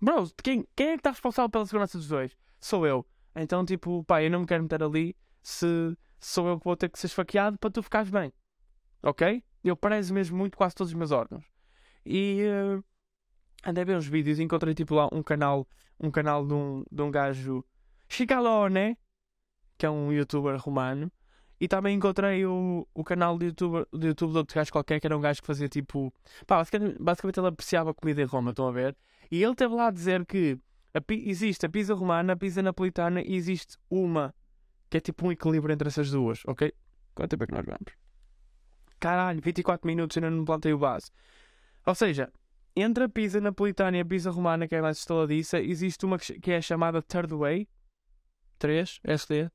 Bro, 0.01 0.29
quem, 0.43 0.67
quem 0.75 0.87
é 0.87 0.91
que 0.91 0.99
está 0.99 1.11
responsável 1.11 1.49
pela 1.49 1.65
segurança 1.65 1.97
dos 1.97 2.09
dois? 2.09 2.37
Sou 2.59 2.85
eu. 2.85 3.05
Então, 3.35 3.65
tipo, 3.65 4.03
pá, 4.03 4.23
eu 4.23 4.29
não 4.29 4.41
me 4.41 4.45
quero 4.45 4.63
meter 4.63 4.83
ali 4.83 5.15
se 5.41 5.95
sou 6.19 6.47
eu 6.47 6.59
que 6.59 6.65
vou 6.65 6.75
ter 6.75 6.89
que 6.89 6.99
ser 6.99 7.07
esfaqueado 7.07 7.57
para 7.57 7.69
tu 7.69 7.81
ficares 7.81 8.09
bem. 8.09 8.33
Ok? 9.01 9.43
Eu 9.63 9.75
prezo 9.75 10.13
mesmo 10.13 10.37
muito 10.37 10.57
quase 10.57 10.75
todos 10.75 10.91
os 10.91 10.97
meus 10.97 11.11
órgãos. 11.11 11.45
E 12.05 12.43
uh, 12.43 12.83
andei 13.65 13.83
a 13.83 13.85
ver 13.85 13.97
uns 13.97 14.07
vídeos 14.07 14.39
e 14.39 14.43
encontrei 14.43 14.73
tipo 14.73 14.95
lá 14.95 15.07
um 15.11 15.23
canal, 15.23 15.67
um 15.99 16.11
canal 16.11 16.45
de 16.45 16.53
um, 16.53 16.83
de 16.91 17.01
um 17.01 17.11
gajo 17.11 17.63
Chicalone, 18.07 18.97
que 19.77 19.85
é 19.85 19.89
um 19.89 20.11
youtuber 20.11 20.57
romano, 20.57 21.11
e 21.59 21.67
também 21.67 21.95
encontrei 21.95 22.45
o, 22.45 22.87
o 22.93 23.03
canal 23.03 23.37
de 23.37 23.47
YouTube, 23.47 23.85
de 23.93 24.07
YouTube 24.07 24.31
de 24.31 24.37
outro 24.37 24.55
gajo 24.55 24.71
qualquer, 24.71 24.99
que 24.99 25.07
era 25.07 25.17
um 25.17 25.21
gajo 25.21 25.41
que 25.41 25.47
fazia 25.47 25.67
tipo. 25.67 26.13
Pá, 26.47 26.57
basicamente, 26.57 26.97
basicamente 26.99 27.39
ele 27.39 27.47
apreciava 27.47 27.91
a 27.91 27.93
comida 27.93 28.21
em 28.21 28.25
Roma, 28.25 28.51
estão 28.51 28.67
a 28.67 28.71
ver? 28.71 28.95
E 29.29 29.43
ele 29.43 29.55
teve 29.55 29.73
lá 29.75 29.87
a 29.87 29.91
dizer 29.91 30.25
que 30.25 30.57
a, 30.93 31.01
existe 31.13 31.65
a 31.65 31.69
pizza 31.69 31.93
romana, 31.93 32.33
a 32.33 32.35
pizza 32.35 32.61
napolitana 32.61 33.21
e 33.21 33.35
existe 33.35 33.77
uma 33.89 34.33
que 34.89 34.97
é 34.97 34.99
tipo 34.99 35.27
um 35.27 35.31
equilíbrio 35.31 35.73
entre 35.73 35.87
essas 35.87 36.09
duas, 36.09 36.41
ok? 36.45 36.73
Quanto 37.13 37.29
tempo 37.31 37.43
é 37.43 37.47
que 37.47 37.53
nós 37.53 37.65
vamos? 37.65 37.93
Caralho, 38.99 39.39
24 39.41 39.85
minutos 39.85 40.17
ainda 40.17 40.29
não 40.29 40.43
plantei 40.43 40.73
o 40.73 40.77
base. 40.77 41.11
Ou 41.85 41.95
seja, 41.95 42.31
entre 42.75 43.03
a 43.03 43.09
pizza 43.09 43.39
napolitana 43.39 43.97
e 43.97 43.99
a 43.99 44.05
pizza 44.05 44.31
romana, 44.31 44.67
que 44.67 44.75
é 44.75 44.81
mais 44.81 44.97
estaladiça, 44.97 45.59
existe 45.59 46.05
uma 46.05 46.17
que 46.17 46.51
é 46.51 46.61
chamada 46.61 47.01
Third 47.01 47.33
Way. 47.33 47.67
3, 48.57 48.99
SD, 49.03 49.49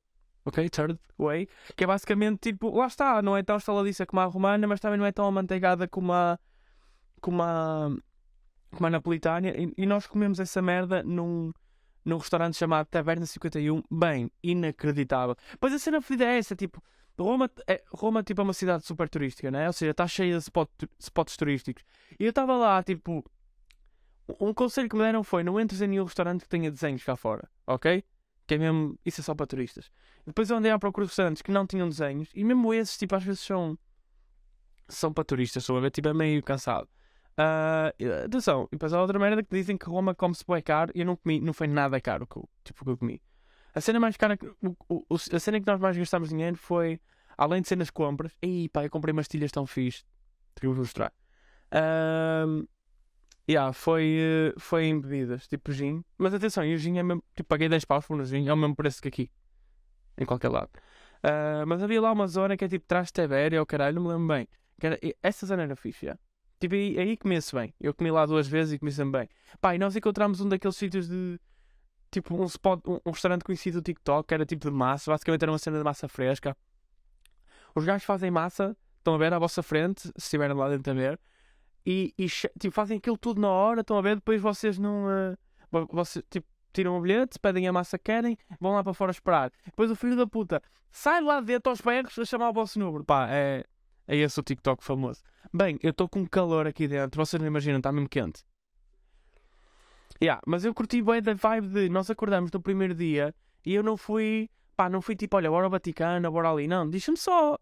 ok? 0.45 0.69
Third 0.69 0.99
way, 1.17 1.47
que 1.75 1.83
é 1.83 1.87
basicamente 1.87 2.51
tipo, 2.51 2.75
lá 2.75 2.87
está, 2.87 3.21
não 3.21 3.37
é 3.37 3.43
tão 3.43 3.55
estaladiça 3.57 4.05
como 4.05 4.19
a 4.19 4.25
romana, 4.25 4.67
mas 4.67 4.79
também 4.79 4.97
não 4.97 5.05
é 5.05 5.11
tão 5.11 5.25
amanteigada 5.25 5.87
como 5.87 6.11
a, 6.11 6.39
como 7.21 7.41
a, 7.43 7.95
como 8.75 8.87
a 8.87 8.89
napolitana. 8.89 9.49
E, 9.49 9.73
e 9.77 9.85
nós 9.85 10.05
comemos 10.05 10.39
essa 10.39 10.61
merda 10.61 11.01
num, 11.03 11.51
num 12.03 12.17
restaurante 12.17 12.57
chamado 12.57 12.87
Taverna 12.87 13.25
51, 13.25 13.81
bem, 13.89 14.31
inacreditável. 14.43 15.35
Pois 15.59 15.73
a 15.73 15.79
cena 15.79 16.01
fodida 16.01 16.25
é 16.25 16.37
essa, 16.37 16.55
tipo, 16.55 16.81
Roma 17.17 17.49
é, 17.67 17.81
Roma 17.93 18.21
tipo, 18.23 18.41
é 18.41 18.43
uma 18.43 18.53
cidade 18.53 18.85
super 18.85 19.07
turística, 19.07 19.49
né? 19.49 19.67
Ou 19.67 19.73
seja, 19.73 19.91
está 19.91 20.07
cheia 20.07 20.37
de 20.37 20.43
spot, 20.43 20.69
spots 20.99 21.37
turísticos. 21.37 21.83
E 22.19 22.25
eu 22.25 22.29
estava 22.29 22.55
lá, 22.57 22.83
tipo, 22.83 23.23
um 24.39 24.53
conselho 24.53 24.89
que 24.89 24.95
me 24.95 25.03
deram 25.03 25.23
foi: 25.23 25.43
não 25.43 25.59
entres 25.59 25.81
em 25.81 25.87
nenhum 25.87 26.03
restaurante 26.03 26.41
que 26.41 26.49
tenha 26.49 26.69
desenhos 26.69 27.03
cá 27.03 27.15
fora, 27.15 27.49
ok? 27.65 28.03
Que 28.45 28.55
é 28.55 28.57
mesmo, 28.57 28.99
isso 29.05 29.21
é 29.21 29.23
só 29.23 29.33
para 29.33 29.47
turistas. 29.47 29.89
Depois 30.25 30.49
eu 30.49 30.57
andei 30.57 30.71
à 30.71 30.77
procura 30.77 31.05
de 31.05 31.09
restaurantes 31.09 31.41
que 31.41 31.51
não 31.51 31.65
tinham 31.65 31.87
desenhos 31.87 32.29
e 32.35 32.43
mesmo 32.43 32.73
esses, 32.73 32.97
tipo, 32.97 33.15
às 33.15 33.23
vezes 33.23 33.41
são, 33.41 33.77
são 34.87 35.13
para 35.13 35.23
turistas, 35.23 35.63
estou 35.63 35.77
a 35.77 35.81
ver, 35.81 35.91
tipo, 35.91 36.07
é 36.07 36.13
meio 36.13 36.43
cansado. 36.43 36.87
Uh, 37.37 38.25
atenção, 38.25 38.67
e 38.71 38.75
depois 38.75 38.93
há 38.93 39.01
outra 39.01 39.19
merda 39.19 39.43
que 39.43 39.53
dizem 39.53 39.77
que 39.77 39.85
Roma 39.89 40.15
come-se 40.15 40.43
bem 40.47 40.61
caro 40.61 40.91
e 40.95 41.01
eu 41.01 41.05
não 41.05 41.17
comi, 41.17 41.41
não 41.41 41.53
foi 41.53 41.67
nada 41.67 41.99
caro 41.99 42.25
que 42.25 42.37
eu, 42.37 42.49
tipo, 42.63 42.85
que 42.85 42.91
eu 42.91 42.97
comi. 42.97 43.21
A 43.73 43.81
cena 43.81 43.99
mais 43.99 44.15
cara, 44.15 44.39
o, 44.89 45.03
o, 45.09 45.15
a 45.15 45.39
cena 45.39 45.59
que 45.59 45.67
nós 45.67 45.79
mais 45.79 45.97
gastámos 45.97 46.29
dinheiro 46.29 46.55
foi, 46.55 46.99
além 47.37 47.61
de 47.61 47.67
cenas 47.67 47.89
compras, 47.89 48.37
e 48.41 48.69
pá, 48.69 48.85
eu 48.85 48.89
comprei 48.89 49.11
umas 49.11 49.27
tilhas 49.27 49.51
tão 49.51 49.65
fixe, 49.65 50.03
eu 50.61 50.71
vou 50.71 50.79
mostrar. 50.79 51.11
Uh, 51.73 52.65
Yeah, 53.47 53.71
foi, 53.73 54.17
eh, 54.19 54.53
foi 54.57 54.85
em 54.85 54.99
bebidas, 54.99 55.47
tipo 55.47 55.71
gin. 55.71 56.03
Mas 56.17 56.33
atenção, 56.33 56.65
e 56.65 56.73
o 56.73 56.77
gin 56.77 56.97
é 56.97 57.03
mesmo. 57.03 57.23
Tipo, 57.35 57.47
paguei 57.47 57.69
10 57.69 57.85
paus 57.85 58.05
por 58.07 58.19
um 58.19 58.25
gin, 58.25 58.47
é 58.47 58.53
o 58.53 58.57
mesmo 58.57 58.75
preço 58.75 59.01
que 59.01 59.07
aqui. 59.07 59.31
Em 60.17 60.25
qualquer 60.25 60.49
lado. 60.49 60.71
Uh, 61.23 61.65
mas 61.67 61.83
havia 61.83 62.01
lá 62.01 62.11
uma 62.11 62.27
zona 62.27 62.57
que 62.57 62.65
é 62.65 62.67
tipo 62.67 62.85
trás 62.87 63.11
Tibéria, 63.11 63.59
ou 63.59 63.65
caralho, 63.65 63.95
não 63.95 64.03
me 64.03 64.09
lembro 64.09 64.27
bem. 64.27 64.47
Era, 64.81 64.99
essa 65.21 65.45
zona 65.45 65.63
era 65.63 65.75
fixe, 65.75 66.07
yeah. 66.07 66.19
Tipo, 66.67 66.75
aí, 66.75 66.99
aí 66.99 67.17
comia-se 67.17 67.53
bem. 67.55 67.73
Eu 67.79 67.93
comi 67.93 68.11
lá 68.11 68.25
duas 68.25 68.47
vezes 68.47 68.73
e 68.73 68.79
comi-se 68.79 69.03
bem. 69.05 69.29
Pá, 69.59 69.75
e 69.75 69.79
nós 69.79 69.95
encontramos 69.95 70.41
um 70.41 70.49
daqueles 70.49 70.75
sítios 70.75 71.07
de. 71.07 71.39
Tipo, 72.11 72.35
um 72.41 72.45
spot, 72.45 72.81
um, 72.87 72.99
um 73.05 73.11
restaurante 73.11 73.43
conhecido 73.43 73.81
do 73.81 73.83
TikTok, 73.83 74.27
que 74.27 74.33
era 74.33 74.45
tipo 74.45 74.69
de 74.69 74.75
massa. 74.75 75.11
Basicamente 75.11 75.43
era 75.43 75.51
uma 75.51 75.57
cena 75.57 75.77
de 75.77 75.83
massa 75.83 76.07
fresca. 76.07 76.55
Os 77.75 77.83
gajos 77.83 78.05
fazem 78.05 78.31
massa, 78.31 78.75
estão 78.97 79.15
a 79.15 79.17
ver 79.17 79.33
à 79.33 79.39
vossa 79.39 79.61
frente, 79.61 80.03
se 80.03 80.13
estiverem 80.17 80.55
lá 80.55 80.69
dentro 80.69 80.91
a 80.91 80.95
ver 80.95 81.19
e, 81.85 82.13
e 82.17 82.27
tipo, 82.27 82.71
fazem 82.71 82.97
aquilo 82.97 83.17
tudo 83.17 83.39
na 83.39 83.49
hora, 83.49 83.81
estão 83.81 83.97
a 83.97 84.01
ver? 84.01 84.15
Depois 84.15 84.41
vocês 84.41 84.79
não. 84.79 85.05
Uh, 85.05 85.87
vocês, 85.91 86.25
tipo, 86.29 86.47
tiram 86.73 86.97
o 86.97 87.01
bilhete, 87.01 87.39
pedem 87.39 87.67
a 87.67 87.73
massa 87.73 87.97
que 87.97 88.05
querem, 88.05 88.37
vão 88.59 88.73
lá 88.73 88.83
para 88.83 88.93
fora 88.93 89.11
esperar. 89.11 89.51
Depois 89.65 89.91
o 89.91 89.95
filho 89.95 90.15
da 90.15 90.25
puta 90.25 90.61
sai 90.89 91.21
lá 91.21 91.39
dentro 91.39 91.69
aos 91.69 91.79
berros 91.79 92.17
a 92.17 92.25
chamar 92.25 92.49
o 92.49 92.53
vosso 92.53 92.79
número. 92.79 93.05
Pá, 93.05 93.27
é, 93.29 93.65
é 94.07 94.15
esse 94.15 94.39
o 94.39 94.43
TikTok 94.43 94.83
famoso. 94.83 95.21
Bem, 95.53 95.77
eu 95.81 95.91
estou 95.91 96.07
com 96.07 96.27
calor 96.27 96.67
aqui 96.67 96.87
dentro, 96.87 97.23
vocês 97.23 97.39
não 97.39 97.47
imaginam, 97.47 97.77
está 97.77 97.91
mesmo 97.91 98.09
quente. 98.09 98.43
Yeah, 100.21 100.41
mas 100.47 100.63
eu 100.63 100.73
curti 100.73 101.01
bem 101.01 101.21
da 101.21 101.33
vibe 101.33 101.67
de 101.67 101.89
nós 101.89 102.09
acordamos 102.09 102.49
no 102.51 102.61
primeiro 102.61 102.93
dia 102.93 103.35
e 103.65 103.73
eu 103.73 103.83
não 103.83 103.97
fui, 103.97 104.49
pá, 104.75 104.89
não 104.89 105.01
fui 105.01 105.15
tipo, 105.15 105.35
olha, 105.35 105.49
bora 105.49 105.65
ao 105.65 105.69
Vaticano, 105.69 106.31
bora 106.31 106.51
ali. 106.51 106.67
Não, 106.67 106.89
deixa-me 106.89 107.17
só 107.17 107.57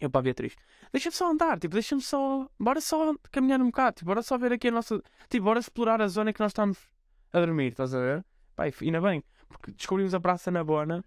Eu 0.00 0.08
para 0.08 0.20
a 0.20 0.22
Beatriz, 0.22 0.54
deixa-me 0.92 1.14
só 1.14 1.30
andar, 1.30 1.58
tipo, 1.58 1.74
deixa-me 1.74 2.00
só, 2.00 2.48
bora 2.58 2.80
só 2.80 3.14
caminhar 3.30 3.60
um 3.60 3.66
bocado, 3.66 3.96
tipo, 3.96 4.06
bora 4.06 4.22
só 4.22 4.38
ver 4.38 4.52
aqui 4.52 4.68
a 4.68 4.70
nossa, 4.70 5.02
tipo, 5.28 5.44
bora 5.44 5.58
explorar 5.58 6.00
a 6.00 6.08
zona 6.08 6.32
que 6.32 6.40
nós 6.40 6.50
estamos 6.50 6.78
a 7.32 7.40
dormir, 7.40 7.72
estás 7.72 7.94
a 7.94 8.00
ver? 8.00 8.24
Pai, 8.54 8.72
ainda 8.80 9.00
bem, 9.00 9.22
porque 9.48 9.72
descobrimos 9.72 10.14
a 10.14 10.20
Praça 10.20 10.50
Navona, 10.50 11.04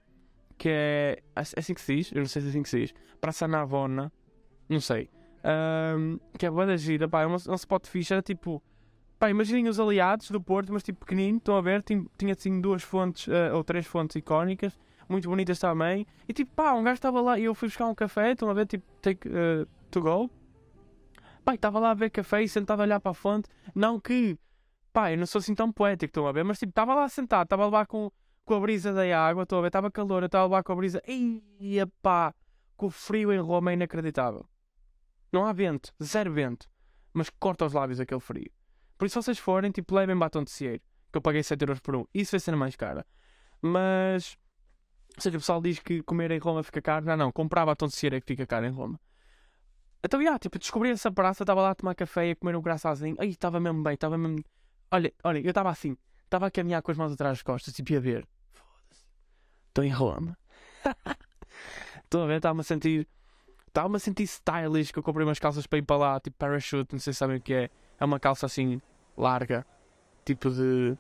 que 0.60 0.69
é, 0.69 1.24
é 1.36 1.39
assim 1.39 1.74
que 1.74 1.82
se 1.82 1.95
diz, 1.95 2.12
eu 2.12 2.19
não 2.19 2.28
sei 2.28 2.41
se 2.41 2.50
é 2.50 2.52
assim 2.52 2.62
que 2.62 2.69
se 2.69 2.80
diz, 2.82 2.93
Praça 3.19 3.48
Navona, 3.48 4.12
não 4.67 4.82
sei, 4.82 5.10
um, 5.98 6.19
que 6.38 6.45
é 6.45 6.52
boa 6.52 6.65
da 6.65 6.78
gira, 6.78 7.08
pá, 7.08 7.22
é 7.22 7.28
um, 7.28 7.34
um 7.34 7.56
spot 7.56 7.88
fixe, 7.88 8.13
era 8.13 8.22
tipo, 8.22 8.62
pá, 9.17 9.30
imaginem 9.30 9.69
os 9.69 9.80
aliados 9.80 10.30
do 10.30 10.41
Porto, 10.41 10.74
mas 10.74 10.84
tipo 10.84 11.00
pequenino, 11.00 11.38
estão 11.38 11.56
a 11.56 11.62
ver, 11.62 11.82
tinha, 11.82 12.06
tinha 12.17 12.34
assim 12.34 12.60
duas 12.60 12.84
fontes, 12.84 13.28
uh, 13.28 13.56
ou 13.56 13.63
três 13.63 13.88
fontes 13.88 14.17
icónicas, 14.17 14.78
muito 15.08 15.28
bonitas 15.30 15.58
também. 15.60 16.06
E 16.28 16.34
tipo, 16.34 16.52
pá, 16.54 16.74
um 16.74 16.84
gajo 16.84 16.95
estava 16.95 17.19
lá 17.22 17.39
e 17.39 17.45
eu 17.45 17.56
fui 17.56 17.67
buscar 17.67 17.88
um 17.88 17.95
café, 17.95 18.34
estão 18.34 18.50
a 18.50 18.54
ver, 18.54 18.67
tipo, 18.67 18.86
take 19.02 19.28
uh, 19.28 19.65
to 19.89 20.02
go. 20.02 20.30
Pá, 21.43 21.56
estava 21.56 21.80
lá 21.80 21.91
a 21.91 21.93
ver 21.93 22.10
café 22.12 22.43
e 22.43 22.50
sentado 22.50 22.82
a 22.82 22.84
olhar 22.84 23.00
para 23.00 23.12
a 23.12 23.15
fonte. 23.15 23.50
Não 23.74 24.00
que, 24.00 24.38
pá, 24.93 25.12
eu 25.12 25.17
não 25.17 25.26
sou 25.26 25.39
assim 25.39 25.56
tão 25.56 25.72
poético, 25.72 26.12
estão 26.12 26.28
a 26.28 26.32
ver, 26.32 26.43
mas 26.43 26.60
tipo, 26.60 26.69
estava 26.69 26.93
lá 26.93 27.10
sentado, 27.10 27.45
estava 27.45 27.67
lá 27.67 27.86
com, 27.86 28.12
com 28.50 28.56
a 28.56 28.60
brisa 28.60 28.92
da 28.92 29.04
água, 29.16 29.44
estão 29.44 29.60
a 29.60 29.62
ver, 29.62 29.68
estava 29.68 29.92
calor, 29.92 30.24
eu 30.24 30.26
estava 30.26 30.48
lá 30.48 30.64
com 30.64 30.72
a 30.72 30.76
brisa. 30.76 31.00
Ia 31.60 31.86
pá, 32.02 32.34
com 32.76 32.88
o 32.88 32.90
frio 32.90 33.32
em 33.32 33.38
Roma 33.38 33.70
é 33.70 33.76
inacreditável. 33.76 34.44
Não 35.32 35.46
há 35.46 35.54
vento, 35.54 35.94
zero 36.02 36.34
vento, 36.34 36.68
mas 37.14 37.30
corta 37.30 37.68
os 37.68 37.74
lábios 37.74 38.00
aquele 38.00 38.20
frio. 38.20 38.52
Por 38.98 39.06
isso, 39.06 39.22
se 39.22 39.26
vocês 39.26 39.38
forem, 39.38 39.70
tipo, 39.70 39.94
levem 39.94 40.18
batom 40.18 40.44
de 40.44 40.50
cieiro, 40.50 40.82
que 41.12 41.18
eu 41.20 41.22
paguei 41.22 41.44
7 41.44 41.62
euros 41.62 41.80
por 41.80 41.96
um. 41.96 42.06
Isso 42.12 42.32
vai 42.32 42.40
ser 42.40 42.56
mais 42.56 42.76
cara. 42.76 43.06
Mas 43.62 44.36
ou 45.16 45.22
seja, 45.22 45.38
o 45.38 45.40
pessoal 45.40 45.62
diz 45.62 45.78
que 45.78 46.02
comer 46.02 46.32
em 46.32 46.40
Roma 46.40 46.64
fica 46.64 46.82
caro. 46.82 47.06
Não, 47.06 47.16
não, 47.16 47.32
comprar 47.32 47.68
batom 47.68 47.86
de 47.86 47.94
cera 47.94 48.18
é 48.18 48.20
que 48.20 48.26
fica 48.26 48.48
caro 48.48 48.66
em 48.66 48.72
Roma. 48.72 49.00
Então, 50.04 50.20
yeah, 50.20 50.40
tipo, 50.40 50.58
descobri 50.58 50.90
essa 50.90 51.12
praça, 51.12 51.44
estava 51.44 51.62
lá 51.62 51.70
a 51.70 51.76
tomar 51.76 51.94
café 51.94 52.32
a 52.32 52.36
comer 52.36 52.56
um 52.56 52.62
graçazinho. 52.64 53.16
Aí, 53.20 53.30
estava 53.30 53.60
mesmo 53.60 53.84
bem, 53.84 53.94
estava 53.94 54.18
mesmo. 54.18 54.44
Olha, 54.90 55.14
olha, 55.24 55.38
eu 55.38 55.50
estava 55.50 55.70
assim, 55.70 55.96
estava 56.24 56.48
a 56.48 56.52
caminhar 56.52 56.82
com 56.82 56.90
as 56.90 56.98
mãos 56.98 57.12
atrás 57.12 57.38
das 57.38 57.44
costas, 57.44 57.76
tipo, 57.76 57.96
a 57.96 58.00
ver. 58.00 58.28
Estou 59.69 59.84
em 59.84 59.89
Roma. 59.89 60.38
Estou 62.03 62.23
a 62.23 62.27
ver, 62.27 62.38
estava-me 62.38 62.62
a 62.62 62.63
sentir. 62.63 63.08
Estava-me 63.67 63.95
a 63.95 63.99
sentir 63.99 64.23
stylish, 64.23 64.91
que 64.91 64.99
eu 64.99 65.03
comprei 65.03 65.25
umas 65.25 65.38
calças 65.38 65.67
para 65.67 65.77
ir 65.77 65.84
para 65.84 65.95
lá, 65.95 66.19
tipo 66.19 66.36
parachute, 66.38 66.93
não 66.93 66.99
sei 66.99 67.13
se 67.13 67.19
sabem 67.19 67.38
o 67.38 67.41
que 67.41 67.53
é. 67.53 67.69
É 67.99 68.05
uma 68.05 68.19
calça 68.19 68.47
assim, 68.47 68.82
larga, 69.15 69.65
tipo 70.25 70.49
de. 70.49 70.97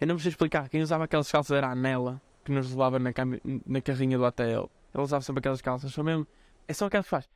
Eu 0.00 0.06
não 0.06 0.14
me 0.14 0.20
sei 0.20 0.30
explicar, 0.30 0.68
quem 0.68 0.80
usava 0.80 1.04
aquelas 1.04 1.30
calças 1.30 1.56
era 1.56 1.68
a 1.68 1.74
Nela 1.74 2.20
que 2.44 2.52
nos 2.52 2.70
levava 2.70 2.98
na, 2.98 3.12
cam... 3.12 3.38
na 3.66 3.80
carrinha 3.82 4.16
do 4.16 4.24
hotel. 4.24 4.70
Ele 4.94 5.02
usava 5.02 5.22
sempre 5.22 5.40
aquelas 5.40 5.60
calças, 5.60 5.92
são 5.92 6.02
mesmo. 6.02 6.26
É 6.66 6.72
só 6.72 6.86
aquelas 6.86 7.04
que 7.04 7.10
faz. 7.10 7.28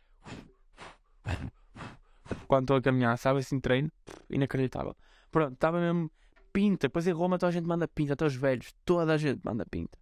Quando 2.48 2.64
estou 2.64 2.76
a 2.76 2.82
caminhar, 2.82 3.18
sabe 3.18 3.40
assim, 3.40 3.60
treino? 3.60 3.90
Inacreditável. 4.30 4.96
Pronto, 5.30 5.52
estava 5.52 5.78
mesmo 5.80 6.10
pinta. 6.52 6.88
Depois 6.88 7.06
em 7.06 7.12
Roma 7.12 7.38
toda 7.38 7.48
a 7.48 7.52
gente 7.52 7.66
manda 7.66 7.88
pinta, 7.88 8.12
até 8.12 8.24
os 8.24 8.34
velhos, 8.34 8.74
toda 8.84 9.14
a 9.14 9.16
gente 9.16 9.40
manda 9.44 9.64
pinta. 9.66 9.98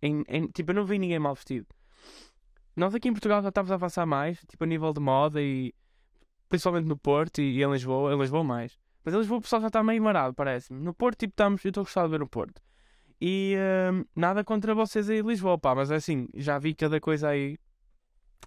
Em, 0.00 0.24
em, 0.28 0.46
tipo, 0.48 0.70
eu 0.70 0.74
não 0.74 0.84
vi 0.84 0.98
ninguém 0.98 1.18
mal 1.18 1.34
vestido. 1.34 1.66
Nós 2.74 2.94
aqui 2.94 3.08
em 3.08 3.12
Portugal 3.12 3.42
já 3.42 3.50
estamos 3.50 3.70
a 3.70 3.74
avançar 3.74 4.06
mais, 4.06 4.40
tipo, 4.48 4.64
a 4.64 4.66
nível 4.66 4.92
de 4.92 5.00
moda 5.00 5.40
e 5.40 5.74
principalmente 6.48 6.86
no 6.86 6.96
Porto 6.96 7.40
e, 7.40 7.58
e 7.58 7.62
em 7.62 7.70
Lisboa, 7.70 8.12
em 8.14 8.18
Lisboa 8.18 8.42
mais. 8.42 8.78
Mas 9.04 9.14
em 9.14 9.18
Lisboa 9.18 9.38
o 9.38 9.42
pessoal 9.42 9.62
já 9.62 9.68
está 9.68 9.82
meio 9.82 10.02
marado, 10.02 10.34
parece-me. 10.34 10.80
No 10.80 10.94
Porto, 10.94 11.20
tipo, 11.20 11.32
estamos, 11.32 11.64
eu 11.64 11.68
estou 11.68 11.82
a 11.82 11.84
gostar 11.84 12.04
de 12.04 12.10
ver 12.10 12.22
o 12.22 12.26
Porto. 12.26 12.60
E 13.20 13.56
uh, 13.56 14.06
nada 14.16 14.42
contra 14.42 14.74
vocês 14.74 15.08
aí 15.08 15.20
em 15.20 15.22
Lisboa, 15.22 15.56
pá, 15.56 15.74
mas 15.74 15.90
é 15.90 15.96
assim, 15.96 16.28
já 16.34 16.58
vi 16.58 16.74
cada 16.74 17.00
coisa 17.00 17.28
aí. 17.28 17.56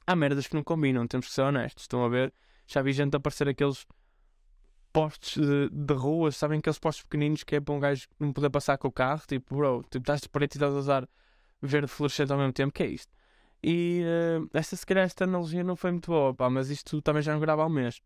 Há 0.05 0.15
merdas 0.15 0.47
que 0.47 0.53
não 0.53 0.63
combinam, 0.63 1.07
temos 1.07 1.27
que 1.27 1.33
ser 1.33 1.41
honestos. 1.41 1.83
Estão 1.83 2.03
a 2.03 2.09
ver? 2.09 2.33
Já 2.67 2.81
vi 2.81 2.91
gente 2.91 3.15
aparecer 3.15 3.47
aqueles 3.47 3.85
postes 4.95 5.45
de, 5.45 5.69
de 5.69 5.93
ruas, 5.93 6.37
sabem 6.37 6.59
aqueles 6.59 6.79
postes 6.79 7.03
pequeninos 7.03 7.43
que 7.43 7.57
é 7.57 7.59
para 7.59 7.73
um 7.73 7.79
gajo 7.81 8.07
não 8.17 8.31
poder 8.31 8.49
passar 8.49 8.77
com 8.77 8.87
o 8.87 8.91
carro, 8.91 9.21
tipo, 9.27 9.53
bro, 9.53 9.83
tipo, 9.83 9.97
estás 9.97 10.21
de 10.21 10.29
preto 10.29 10.55
e 10.55 10.57
estás 10.57 10.73
a 10.73 10.77
usar 10.77 11.09
verde 11.61 11.87
fluorescente 11.87 12.31
ao 12.31 12.37
mesmo 12.37 12.53
tempo, 12.53 12.73
que 12.73 12.81
é 12.81 12.87
isto? 12.87 13.11
E 13.61 14.03
uh, 14.05 14.49
esta, 14.53 14.75
se 14.77 14.85
calhar, 14.85 15.03
esta 15.03 15.25
analogia 15.25 15.65
não 15.65 15.75
foi 15.75 15.91
muito 15.91 16.09
boa, 16.09 16.33
pá, 16.33 16.49
mas 16.49 16.69
isto 16.69 17.01
também 17.01 17.21
já 17.21 17.33
não 17.33 17.41
grava 17.41 17.63
ao 17.63 17.69
mês. 17.69 17.99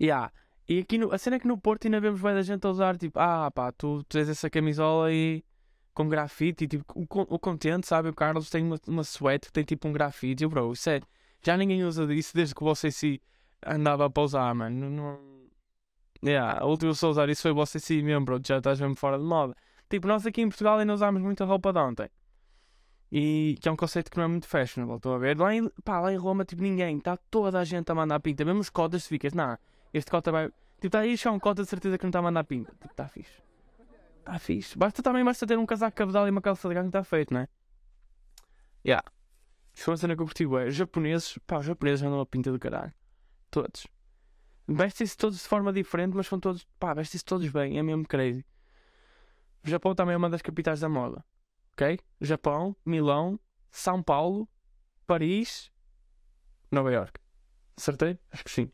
Yeah, 0.00 0.32
e 0.66 0.78
aqui 0.78 0.96
no, 0.96 1.12
a 1.12 1.18
cena 1.18 1.36
é 1.36 1.38
que 1.38 1.46
no 1.46 1.58
Porto 1.58 1.84
ainda 1.84 2.00
vemos 2.00 2.22
bem 2.22 2.32
da 2.32 2.42
gente 2.42 2.66
a 2.66 2.70
usar 2.70 2.96
tipo, 2.96 3.18
ah 3.18 3.50
pá, 3.50 3.70
tu 3.70 4.02
tens 4.04 4.30
essa 4.30 4.48
camisola 4.48 5.08
aí 5.08 5.44
com 5.92 6.08
grafite 6.08 6.64
e 6.64 6.68
tipo, 6.68 6.84
o, 6.94 7.04
o 7.34 7.38
contente, 7.38 7.86
sabe? 7.86 8.08
O 8.08 8.14
Carlos 8.14 8.48
tem 8.48 8.64
uma, 8.64 8.80
uma 8.88 9.04
suéte 9.04 9.48
que 9.48 9.52
tem 9.52 9.64
tipo 9.64 9.86
um 9.88 9.92
grafite 9.92 10.42
e 10.42 10.46
bro, 10.46 10.72
isso 10.72 10.88
é, 10.88 11.00
já 11.44 11.54
ninguém 11.54 11.84
usa 11.84 12.06
disso 12.06 12.34
desde 12.34 12.54
que 12.54 12.64
você 12.64 12.90
se 12.90 13.20
andava 13.66 14.06
a 14.06 14.10
pousar, 14.10 14.54
mano. 14.54 14.88
Não... 14.88 15.29
Yeah, 16.22 16.60
a 16.60 16.66
última 16.66 16.92
pessoa 16.92 17.10
a 17.10 17.12
usar 17.12 17.28
isso 17.30 17.42
foi 17.42 17.52
você 17.52 17.78
si 17.78 18.02
mesmo, 18.02 18.24
bro, 18.24 18.40
já 18.44 18.58
estás 18.58 18.80
mesmo 18.80 18.94
fora 18.94 19.18
de 19.18 19.24
moda. 19.24 19.56
Tipo, 19.88 20.06
nós 20.06 20.26
aqui 20.26 20.42
em 20.42 20.48
Portugal 20.48 20.78
ainda 20.78 20.92
usamos 20.92 21.22
muita 21.22 21.44
roupa 21.44 21.72
de 21.72 21.78
ontem. 21.78 22.08
E 23.10 23.58
que 23.60 23.68
é 23.68 23.72
um 23.72 23.76
conceito 23.76 24.10
que 24.10 24.16
não 24.16 24.24
é 24.24 24.28
muito 24.28 24.46
fashionable, 24.46 24.96
estão 24.96 25.14
a 25.14 25.18
ver? 25.18 25.36
Lá 25.38 25.54
em, 25.54 25.68
pá, 25.84 25.98
lá 25.98 26.12
em 26.12 26.16
Roma, 26.16 26.44
tipo, 26.44 26.62
ninguém, 26.62 26.98
está 26.98 27.16
toda 27.16 27.58
a 27.58 27.64
gente 27.64 27.90
a 27.90 27.94
mandar 27.94 28.20
pinta, 28.20 28.44
mesmo 28.44 28.60
os 28.60 28.70
cotas 28.70 29.06
ficas, 29.06 29.32
não, 29.32 29.58
este 29.92 30.10
cota 30.10 30.30
vai. 30.30 30.48
Tipo, 30.48 30.86
está 30.86 31.00
aí 31.00 31.16
já 31.16 31.32
um 31.32 31.40
cota 31.40 31.62
de 31.62 31.68
certeza 31.68 31.98
que 31.98 32.04
não 32.04 32.10
está 32.10 32.20
a 32.20 32.22
mandar 32.22 32.44
pinta. 32.44 32.70
Tipo, 32.72 32.86
está 32.86 33.08
fixe. 33.08 33.42
Está 34.20 34.38
fixe. 34.38 34.78
Basta 34.78 35.02
também 35.02 35.24
basta 35.24 35.46
ter 35.46 35.58
um 35.58 35.66
casaco 35.66 35.96
cabedal 35.96 36.26
e 36.28 36.30
uma 36.30 36.40
calça 36.40 36.68
de 36.68 36.74
ganho 36.74 36.86
está 36.86 37.02
feito, 37.02 37.34
não 37.34 37.40
é? 37.40 37.48
Yeah. 38.86 39.04
Isso 39.74 39.84
foi 39.84 39.92
uma 39.92 39.98
cena 39.98 40.14
que 40.14 40.22
eu 40.22 40.26
curti. 40.26 40.46
Os 40.46 40.74
japoneses, 40.74 41.38
pá, 41.46 41.58
os 41.58 41.66
japoneses 41.66 42.02
andam 42.02 42.20
a 42.20 42.26
pinta 42.26 42.52
do 42.52 42.58
caralho. 42.58 42.92
Todos. 43.50 43.86
Vestem-se 44.72 45.16
todos 45.16 45.38
de 45.42 45.48
forma 45.48 45.72
diferente, 45.72 46.14
mas 46.14 46.28
são 46.28 46.38
todos, 46.38 46.64
pá, 46.78 46.94
vestem-se 46.94 47.24
todos 47.24 47.48
bem. 47.48 47.76
É 47.76 47.82
mesmo 47.82 48.06
crazy. 48.06 48.46
O 49.64 49.68
Japão 49.68 49.94
também 49.96 50.14
é 50.14 50.16
uma 50.16 50.30
das 50.30 50.40
capitais 50.40 50.78
da 50.78 50.88
moda. 50.88 51.24
Ok? 51.72 51.98
Japão, 52.20 52.76
Milão, 52.86 53.38
São 53.68 54.00
Paulo, 54.00 54.48
Paris, 55.08 55.72
Nova 56.70 56.92
York. 56.92 57.20
Acertei? 57.76 58.16
Acho 58.30 58.44
que 58.44 58.50
sim. 58.50 58.70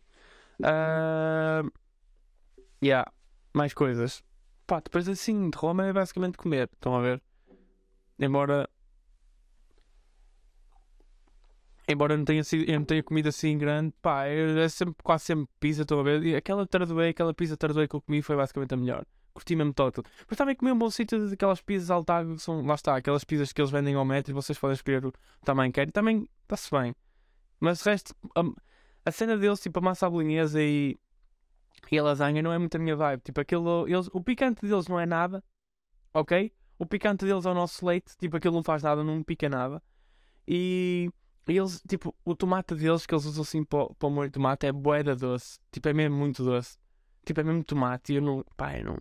Uh, 0.61 1.71
yeah, 2.83 3.11
mais 3.55 3.73
coisas. 3.73 4.23
Pá, 4.67 4.81
depois 4.81 5.09
assim, 5.09 5.49
de 5.49 5.57
Roma 5.57 5.87
é 5.87 5.93
basicamente 5.95 6.37
comer. 6.37 6.69
Estão 6.75 6.95
a 6.95 7.01
ver? 7.01 7.23
Embora. 8.19 8.69
Embora 11.89 12.17
não 12.17 12.25
tenha, 12.25 12.43
sido, 12.43 12.71
não 12.73 12.85
tenha 12.85 13.03
comido 13.03 13.29
assim 13.29 13.57
grande, 13.57 13.95
pá, 14.03 14.27
é, 14.27 14.69
sempre, 14.69 14.95
quase 15.05 15.25
sempre 15.25 15.49
pizza, 15.61 15.83
estão 15.83 16.01
a 16.01 16.03
ver? 16.03 16.23
E 16.25 16.35
aquela 16.35 16.67
tardoé, 16.67 17.11
aquela 17.11 17.33
pizza 17.33 17.57
tardoé 17.57 17.87
que 17.87 17.95
eu 17.95 18.01
comi 18.01 18.23
foi 18.23 18.35
basicamente 18.35 18.75
a 18.75 18.77
melhor. 18.77 19.07
Curti 19.33 19.55
mesmo 19.55 19.73
total. 19.73 20.03
Mas 20.29 20.37
também 20.37 20.57
comi 20.57 20.73
um 20.73 20.79
bom 20.79 20.91
sítio 20.91 21.29
daquelas 21.29 21.61
pizzas 21.61 21.91
altago 21.91 22.35
que 22.35 22.43
são, 22.43 22.65
lá 22.67 22.75
está, 22.75 22.97
aquelas 22.97 23.23
pizzas 23.23 23.53
que 23.53 23.61
eles 23.61 23.71
vendem 23.71 23.95
ao 23.95 24.05
metro 24.05 24.33
e 24.33 24.35
vocês 24.35 24.59
podem 24.59 24.75
escolher 24.75 25.05
o 25.07 25.13
tamanho 25.45 25.71
que 25.71 25.77
querem. 25.77 25.93
Também 25.93 26.29
está-se 26.43 26.71
bem. 26.71 26.95
Mas 27.61 27.81
o 27.85 27.89
resto, 27.89 28.15
a, 28.35 28.43
a 29.05 29.11
cena 29.13 29.37
deles, 29.37 29.61
tipo 29.61 29.79
a 29.79 29.83
massa 29.83 30.11
bolonhesa 30.11 30.61
e 30.61 30.99
e 31.91 31.99
a 31.99 32.03
lasanha 32.03 32.43
não 32.43 32.53
é 32.53 32.59
muito 32.59 32.75
a 32.75 32.79
minha 32.79 32.97
vibe. 32.97 33.23
Tipo, 33.23 33.41
aquilo, 33.41 33.87
eles, 33.89 34.09
o 34.13 34.21
picante 34.21 34.67
deles 34.67 34.89
não 34.89 34.99
é 34.99 35.07
nada, 35.07 35.43
ok? 36.13 36.53
O 36.79 36.87
picante 36.87 37.25
deles 37.25 37.47
é 37.47 37.51
o 37.51 37.55
nosso 37.55 37.85
leite, 37.87 38.17
tipo, 38.19 38.37
aquilo 38.37 38.55
não 38.55 38.63
faz 38.63 38.83
nada, 38.83 39.05
não 39.05 39.23
pica 39.23 39.49
nada. 39.49 39.83
E 40.47 41.11
eles, 41.55 41.83
tipo, 41.89 42.15
o 42.25 42.35
tomate 42.35 42.75
deles 42.75 43.07
que 43.07 43.15
eles 43.15 43.25
usam 43.25 43.43
assim 43.43 43.63
para, 43.65 43.89
para 43.95 44.09
o 44.09 44.11
molho 44.11 44.29
de 44.29 44.35
tomate 44.35 44.67
é 44.67 44.73
boeda 44.73 45.15
doce. 45.15 45.59
Tipo, 45.71 45.89
é 45.89 45.93
mesmo 45.93 46.17
muito 46.17 46.43
doce. 46.43 46.77
Tipo, 47.25 47.41
é 47.41 47.45
mesmo 47.45 47.63
tomate. 47.63 48.13
E 48.13 48.17
eu 48.17 48.23
não, 48.23 48.45
pá, 48.57 48.77
eu 48.77 48.85
não, 48.85 48.99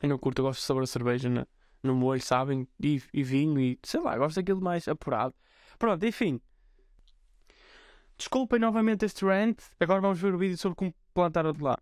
eu 0.00 0.08
não 0.08 0.18
curto, 0.18 0.40
eu 0.40 0.44
gosto 0.44 0.60
de 0.60 0.66
sabor 0.66 0.84
a 0.84 0.86
cerveja 0.86 1.28
no, 1.28 1.46
no 1.82 1.94
molho, 1.94 2.22
sabem? 2.22 2.68
E, 2.80 3.02
e 3.12 3.22
vinho 3.22 3.58
e 3.58 3.78
sei 3.82 4.00
lá, 4.00 4.16
gosto 4.16 4.36
daquilo 4.36 4.60
mais 4.60 4.86
apurado. 4.86 5.34
Pronto, 5.78 6.04
enfim. 6.06 6.40
Desculpem 8.16 8.58
novamente 8.58 9.04
este 9.04 9.24
rant. 9.24 9.58
Agora 9.78 10.00
vamos 10.00 10.20
ver 10.20 10.34
o 10.34 10.38
vídeo 10.38 10.58
sobre 10.58 10.76
como 10.76 10.94
plantar 11.14 11.46
outro 11.46 11.64
lá. 11.64 11.78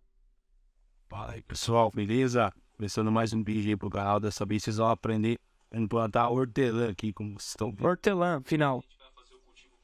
Fala 1.09 1.33
aí 1.33 1.41
pessoal, 1.41 1.91
beleza? 1.91 2.51
Começando 2.75 3.11
mais 3.11 3.33
um 3.33 3.43
vídeo 3.43 3.69
aí 3.69 3.75
pro 3.75 3.89
canal. 3.89 4.19
Dessa 4.19 4.45
vez 4.45 4.63
vocês 4.63 4.77
vão 4.77 4.89
aprender 4.89 5.39
a 5.71 5.87
plantar 5.87 6.29
hortelã 6.29 6.89
aqui, 6.89 7.11
como 7.11 7.31
vocês 7.31 7.49
estão 7.49 7.71
vendo. 7.71 7.87
Hortelã, 7.87 8.41
final. 8.43 8.83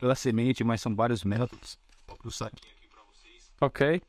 Pela 0.03 0.15
semente, 0.15 0.65
mas 0.65 0.81
são 0.81 0.93
vários 0.93 1.23
métodos. 1.23 1.79
Vou 2.21 2.29
saquinho 2.29 2.73
aqui 2.75 2.89
vocês. 3.09 3.49
Ok. 3.61 4.01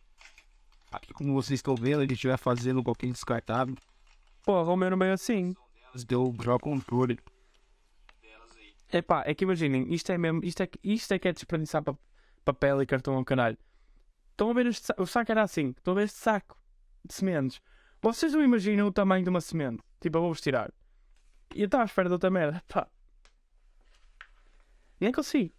Aqui, 0.90 1.14
como 1.14 1.33
vocês 1.35 1.61
estão 1.61 1.76
vendo, 1.76 2.00
a 2.00 2.04
gente 2.04 2.26
vai 2.26 2.37
fazendo 2.37 2.80
um 2.80 2.83
pouquinho 2.83 3.12
descartável. 3.12 3.76
Pô, 4.42 4.61
Romero 4.64 4.96
meio 4.96 5.12
assim. 5.12 5.54
Deu 6.09 6.35
já 6.42 6.59
controle. 6.59 7.16
Epá, 8.92 9.22
é 9.24 9.33
que 9.37 9.44
imaginem, 9.44 9.94
isto 9.94 10.11
é 10.11 10.18
mesmo, 10.18 10.44
isto 10.44 10.64
é, 10.64 10.68
isto 10.83 11.12
é 11.12 11.18
que 11.20 11.28
é 11.28 11.33
desperdiçar 11.33 11.85
papel 12.44 12.83
e 12.83 12.87
cartão 12.87 13.14
ao 13.14 13.24
caralho. 13.24 13.57
Estão 14.33 14.50
a 14.50 14.52
ver 14.52 14.66
este 14.66 14.87
saco? 14.87 15.00
O 15.00 15.07
saco 15.07 15.30
era 15.30 15.44
assim. 15.44 15.68
Estão 15.78 15.92
a 15.92 15.98
ver 15.98 16.07
este 16.07 16.18
saco 16.18 16.59
de 17.04 17.14
sementes. 17.14 17.61
Vocês 18.02 18.33
não 18.33 18.42
imaginam 18.42 18.88
o 18.88 18.92
tamanho 18.92 19.22
de 19.22 19.30
uma 19.30 19.40
semente? 19.40 19.80
Tipo, 20.00 20.18
eu 20.18 20.22
vou-vos 20.22 20.40
tirar. 20.40 20.72
E 21.54 21.61
eu 21.61 21.66
estava 21.66 21.85
à 21.85 21.87
espera 21.87 22.09
de 22.09 22.14
outra 22.14 22.30
merda. 22.30 22.61
Pá. 22.66 22.88
Nem 25.00 25.12
consigo. 25.12 25.54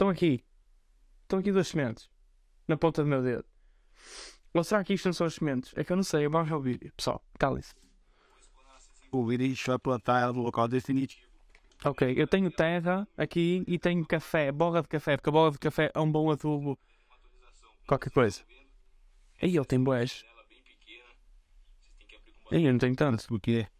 Estão 0.00 0.08
aqui. 0.08 0.42
Estão 1.24 1.40
aqui 1.40 1.52
duas 1.52 1.68
sementes. 1.68 2.08
Na 2.66 2.74
ponta 2.74 3.02
do 3.02 3.06
meu 3.06 3.22
dedo. 3.22 3.44
Ou 4.54 4.64
será 4.64 4.82
que 4.82 4.94
isto 4.94 5.04
não 5.04 5.12
são 5.12 5.26
as 5.26 5.34
sementes? 5.34 5.74
É 5.76 5.84
que 5.84 5.92
eu 5.92 5.96
não 5.96 6.02
sei. 6.02 6.26
Vamos 6.26 6.48
ver 6.48 6.54
o 6.54 6.60
vídeo. 6.62 6.90
Pessoal, 6.96 7.22
calem-se. 7.38 7.74
O 9.12 9.30
gente 9.30 9.66
vai 9.66 9.78
plantar 9.78 10.32
no 10.32 10.40
local 10.40 10.66
definitivo. 10.68 11.28
Ok, 11.84 12.14
eu 12.16 12.26
tenho 12.26 12.50
terra 12.50 13.06
aqui 13.14 13.62
e 13.66 13.78
tenho 13.78 14.06
café, 14.06 14.50
borra 14.50 14.80
de 14.80 14.88
café, 14.88 15.18
porque 15.18 15.28
a 15.28 15.32
borra 15.32 15.50
de 15.50 15.58
café 15.58 15.92
é 15.94 16.00
um 16.00 16.10
bom 16.10 16.30
adubo. 16.30 16.78
Qualquer 17.86 18.10
coisa. 18.10 18.40
Aí 19.42 19.54
ele 19.54 19.66
tem 19.66 19.84
boés. 19.84 20.24
Aí 22.50 22.64
eu 22.64 22.72
não 22.72 22.78
tenho 22.78 22.96
tanto. 22.96 23.26
Porque 23.28 23.68
é 23.68 23.70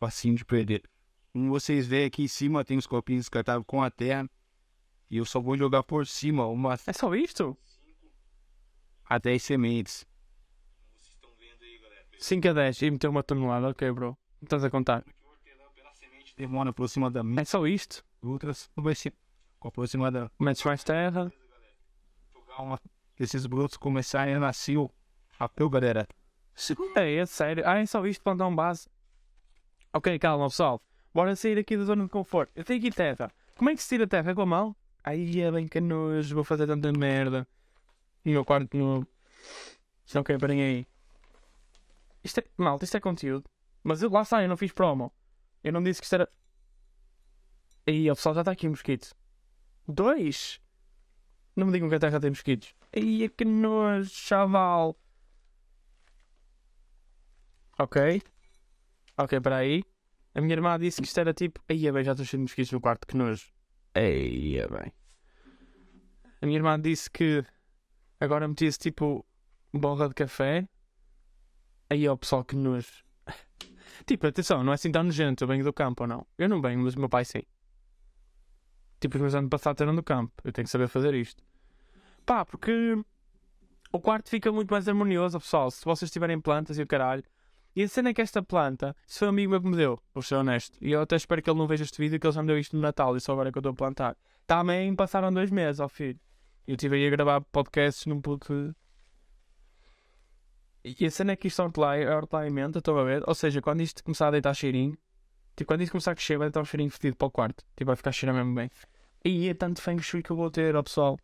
facinho 0.00 0.34
de 0.34 0.44
perder. 0.44 0.82
Como 1.32 1.50
vocês 1.50 1.86
veem 1.86 2.06
aqui 2.06 2.24
em 2.24 2.28
cima, 2.28 2.64
tem 2.64 2.76
os 2.76 2.86
copinhos 2.88 3.26
descartáveis 3.26 3.64
com 3.64 3.80
a 3.80 3.92
terra. 3.92 4.28
E 5.12 5.18
eu 5.18 5.26
só 5.26 5.38
vou 5.38 5.58
jogar 5.58 5.82
por 5.82 6.06
cima 6.06 6.46
umas 6.46 6.88
É 6.88 6.92
só 6.94 7.14
isto? 7.14 7.54
a 9.04 9.18
10 9.18 9.42
sementes. 9.42 10.06
5 12.18 12.48
a 12.48 12.52
10 12.54 12.80
e 12.82 12.90
meter 12.90 13.08
uma 13.08 13.22
tonelada, 13.22 13.68
ok, 13.68 13.92
bro. 13.92 14.06
Não 14.40 14.46
Estás 14.46 14.64
a 14.64 14.70
contar? 14.70 15.04
Demora 16.34 16.70
aproximadamente 16.70 17.40
É 17.42 17.44
só 17.44 17.66
isto? 17.66 18.02
outras. 18.22 18.70
Vai 18.74 18.94
ser 18.94 19.12
com 19.58 19.68
aproximadamente 19.68 20.32
Metes 20.40 20.64
mais 20.64 20.82
terra. 20.82 21.30
uma, 22.58 22.80
esses 23.20 23.44
brotos 23.44 23.76
começarem 23.76 24.34
a 24.34 24.40
nascer. 24.40 24.78
o 24.78 24.90
galera. 25.68 26.08
É, 26.96 27.14
é 27.16 27.26
sério. 27.26 27.64
Ah, 27.68 27.78
é 27.78 27.84
só 27.84 28.06
isto 28.06 28.22
para 28.22 28.38
dar 28.38 28.46
um 28.46 28.56
base. 28.56 28.88
Ok, 29.92 30.18
calma, 30.18 30.46
pessoal. 30.48 30.80
Bora 31.12 31.36
sair 31.36 31.58
aqui 31.58 31.76
da 31.76 31.84
zona 31.84 32.04
de 32.04 32.10
conforto. 32.10 32.50
Eu 32.56 32.64
tenho 32.64 32.78
aqui 32.78 32.90
terra. 32.90 33.30
Como 33.58 33.68
é 33.68 33.74
que 33.74 33.82
se 33.82 33.90
tira 33.90 34.06
terra? 34.06 34.30
É 34.30 34.34
com 34.34 34.40
a 34.40 34.46
mão? 34.46 34.74
Aí 35.04 35.40
é 35.40 35.50
bem 35.50 35.66
que 35.66 35.80
nojo. 35.80 36.34
Vou 36.34 36.44
fazer 36.44 36.66
tanta 36.66 36.92
merda. 36.92 37.46
E 38.24 38.30
meu 38.30 38.44
quarto 38.44 38.76
novo. 38.76 39.06
Isto 40.04 40.16
não 40.16 40.24
quebrem 40.24 40.62
aí. 40.62 40.86
Isto 42.22 42.40
é. 42.40 42.44
Malta, 42.56 42.84
isto 42.84 42.96
é 42.96 43.00
conteúdo. 43.00 43.44
Mas 43.82 44.02
eu, 44.02 44.10
lá 44.10 44.22
está, 44.22 44.42
eu 44.42 44.48
não 44.48 44.56
fiz 44.56 44.72
promo. 44.72 45.12
Eu 45.62 45.72
não 45.72 45.82
disse 45.82 46.00
que 46.00 46.04
isto 46.04 46.14
era. 46.14 46.28
Aí, 47.86 48.10
o 48.10 48.14
pessoal 48.14 48.34
já 48.34 48.42
está 48.42 48.52
aqui 48.52 48.68
mosquitos. 48.68 49.12
Dois? 49.88 50.60
Não 51.56 51.66
me 51.66 51.72
digam 51.72 51.88
que 51.88 51.96
a 51.96 51.98
terra 51.98 52.20
tem 52.20 52.30
mosquitos. 52.30 52.74
Aí, 52.94 53.28
que 53.28 53.44
nojo, 53.44 54.10
chaval. 54.10 54.96
Ok. 57.78 58.22
Ok, 59.18 59.40
para 59.40 59.56
aí. 59.56 59.82
A 60.34 60.40
minha 60.40 60.54
irmã 60.54 60.78
disse 60.78 61.02
que 61.02 61.08
isto 61.08 61.18
era 61.18 61.34
tipo. 61.34 61.60
Aí, 61.68 61.90
bem, 61.90 62.04
já 62.04 62.12
estou 62.12 62.24
cheio 62.24 62.38
de 62.38 62.44
mosquitos 62.44 62.72
no 62.72 62.80
quarto, 62.80 63.06
que 63.06 63.16
nojo. 63.16 63.50
Aí, 63.94 64.56
bem. 64.68 64.92
A 66.40 66.46
minha 66.46 66.58
irmã 66.58 66.80
disse 66.80 67.10
que 67.10 67.44
agora 68.18 68.48
metia-se 68.48 68.78
tipo 68.78 69.24
borra 69.72 70.08
de 70.08 70.14
café. 70.14 70.68
Aí, 71.90 72.08
ó, 72.08 72.16
pessoal, 72.16 72.44
que 72.44 72.56
nojo. 72.56 73.04
Tipo, 74.06 74.26
atenção, 74.26 74.64
não 74.64 74.72
é 74.72 74.74
assim 74.74 74.90
tão 74.90 75.04
nojento. 75.04 75.44
Eu 75.44 75.48
venho 75.48 75.62
do 75.62 75.72
campo 75.72 76.04
ou 76.04 76.08
não? 76.08 76.26
Eu 76.36 76.48
não 76.48 76.60
venho, 76.60 76.80
mas 76.80 76.94
o 76.94 76.98
meu 76.98 77.08
pai 77.08 77.24
sim. 77.24 77.42
Tipo, 78.98 79.16
os 79.16 79.20
meus 79.20 79.34
anos 79.34 79.50
passados 79.50 79.80
eram 79.80 79.94
do 79.94 80.02
campo. 80.02 80.32
Eu 80.42 80.52
tenho 80.52 80.64
que 80.64 80.70
saber 80.70 80.88
fazer 80.88 81.14
isto. 81.14 81.42
Pá, 82.24 82.44
porque 82.44 82.96
o 83.92 84.00
quarto 84.00 84.30
fica 84.30 84.50
muito 84.50 84.70
mais 84.70 84.88
harmonioso, 84.88 85.38
pessoal. 85.38 85.70
Se 85.70 85.84
vocês 85.84 86.10
tiverem 86.10 86.40
plantas 86.40 86.78
e 86.78 86.82
o 86.82 86.86
caralho. 86.86 87.22
E 87.74 87.82
a 87.82 87.88
cena 87.88 88.10
é 88.10 88.14
que 88.14 88.20
esta 88.20 88.42
planta, 88.42 88.94
se 89.06 89.18
foi 89.18 89.28
um 89.28 89.30
amigo 89.30 89.50
meu 89.50 89.60
que 89.62 89.68
me 89.68 89.76
deu, 89.76 89.98
vou 90.12 90.22
ser 90.22 90.34
honesto. 90.34 90.76
E 90.80 90.92
eu 90.92 91.00
até 91.00 91.16
espero 91.16 91.40
que 91.40 91.48
ele 91.48 91.58
não 91.58 91.66
veja 91.66 91.84
este 91.84 91.98
vídeo, 91.98 92.20
que 92.20 92.26
ele 92.26 92.34
já 92.34 92.42
me 92.42 92.48
deu 92.48 92.58
isto 92.58 92.76
no 92.76 92.82
Natal 92.82 93.16
e 93.16 93.20
só 93.20 93.32
agora 93.32 93.48
é 93.48 93.52
que 93.52 93.58
eu 93.58 93.60
estou 93.60 93.72
a 93.72 93.74
plantar. 93.74 94.16
Também 94.46 94.94
passaram 94.94 95.32
dois 95.32 95.50
meses, 95.50 95.80
ó 95.80 95.88
filho. 95.88 96.20
Eu 96.66 96.74
estive 96.74 96.96
aí 96.96 97.06
a 97.06 97.10
gravar 97.10 97.40
podcasts 97.40 98.04
num 98.06 98.20
puto. 98.20 98.74
E 100.84 101.06
a 101.06 101.10
cena 101.10 101.32
é 101.32 101.36
que 101.36 101.48
isto 101.48 101.62
é 101.62 101.64
hortelã- 101.64 101.96
é 101.96 102.14
hortelã-alimenta, 102.14 102.78
estão 102.78 102.98
a 102.98 103.04
ver? 103.04 103.22
Ou 103.26 103.34
seja, 103.34 103.62
quando 103.62 103.80
isto 103.80 104.02
começar 104.04 104.28
a 104.28 104.30
deitar 104.32 104.52
cheirinho, 104.52 104.96
tipo, 105.56 105.68
quando 105.68 105.80
isto 105.80 105.92
começar 105.92 106.10
a 106.10 106.14
crescer, 106.14 106.36
vai 106.36 106.48
deitar 106.48 106.60
um 106.60 106.64
cheirinho 106.64 106.90
fedido 106.90 107.16
para 107.16 107.26
o 107.26 107.30
quarto. 107.30 107.64
Tipo, 107.76 107.86
vai 107.86 107.96
ficar 107.96 108.10
a 108.10 108.12
cheirar 108.12 108.36
mesmo 108.36 108.54
bem. 108.54 108.70
E 109.24 109.48
é 109.48 109.54
tanto 109.54 109.80
feng 109.80 109.98
shui 110.00 110.22
que 110.22 110.30
eu 110.30 110.36
vou 110.36 110.50
ter, 110.50 110.74
ó 110.76 110.82
pessoal. 110.82 111.18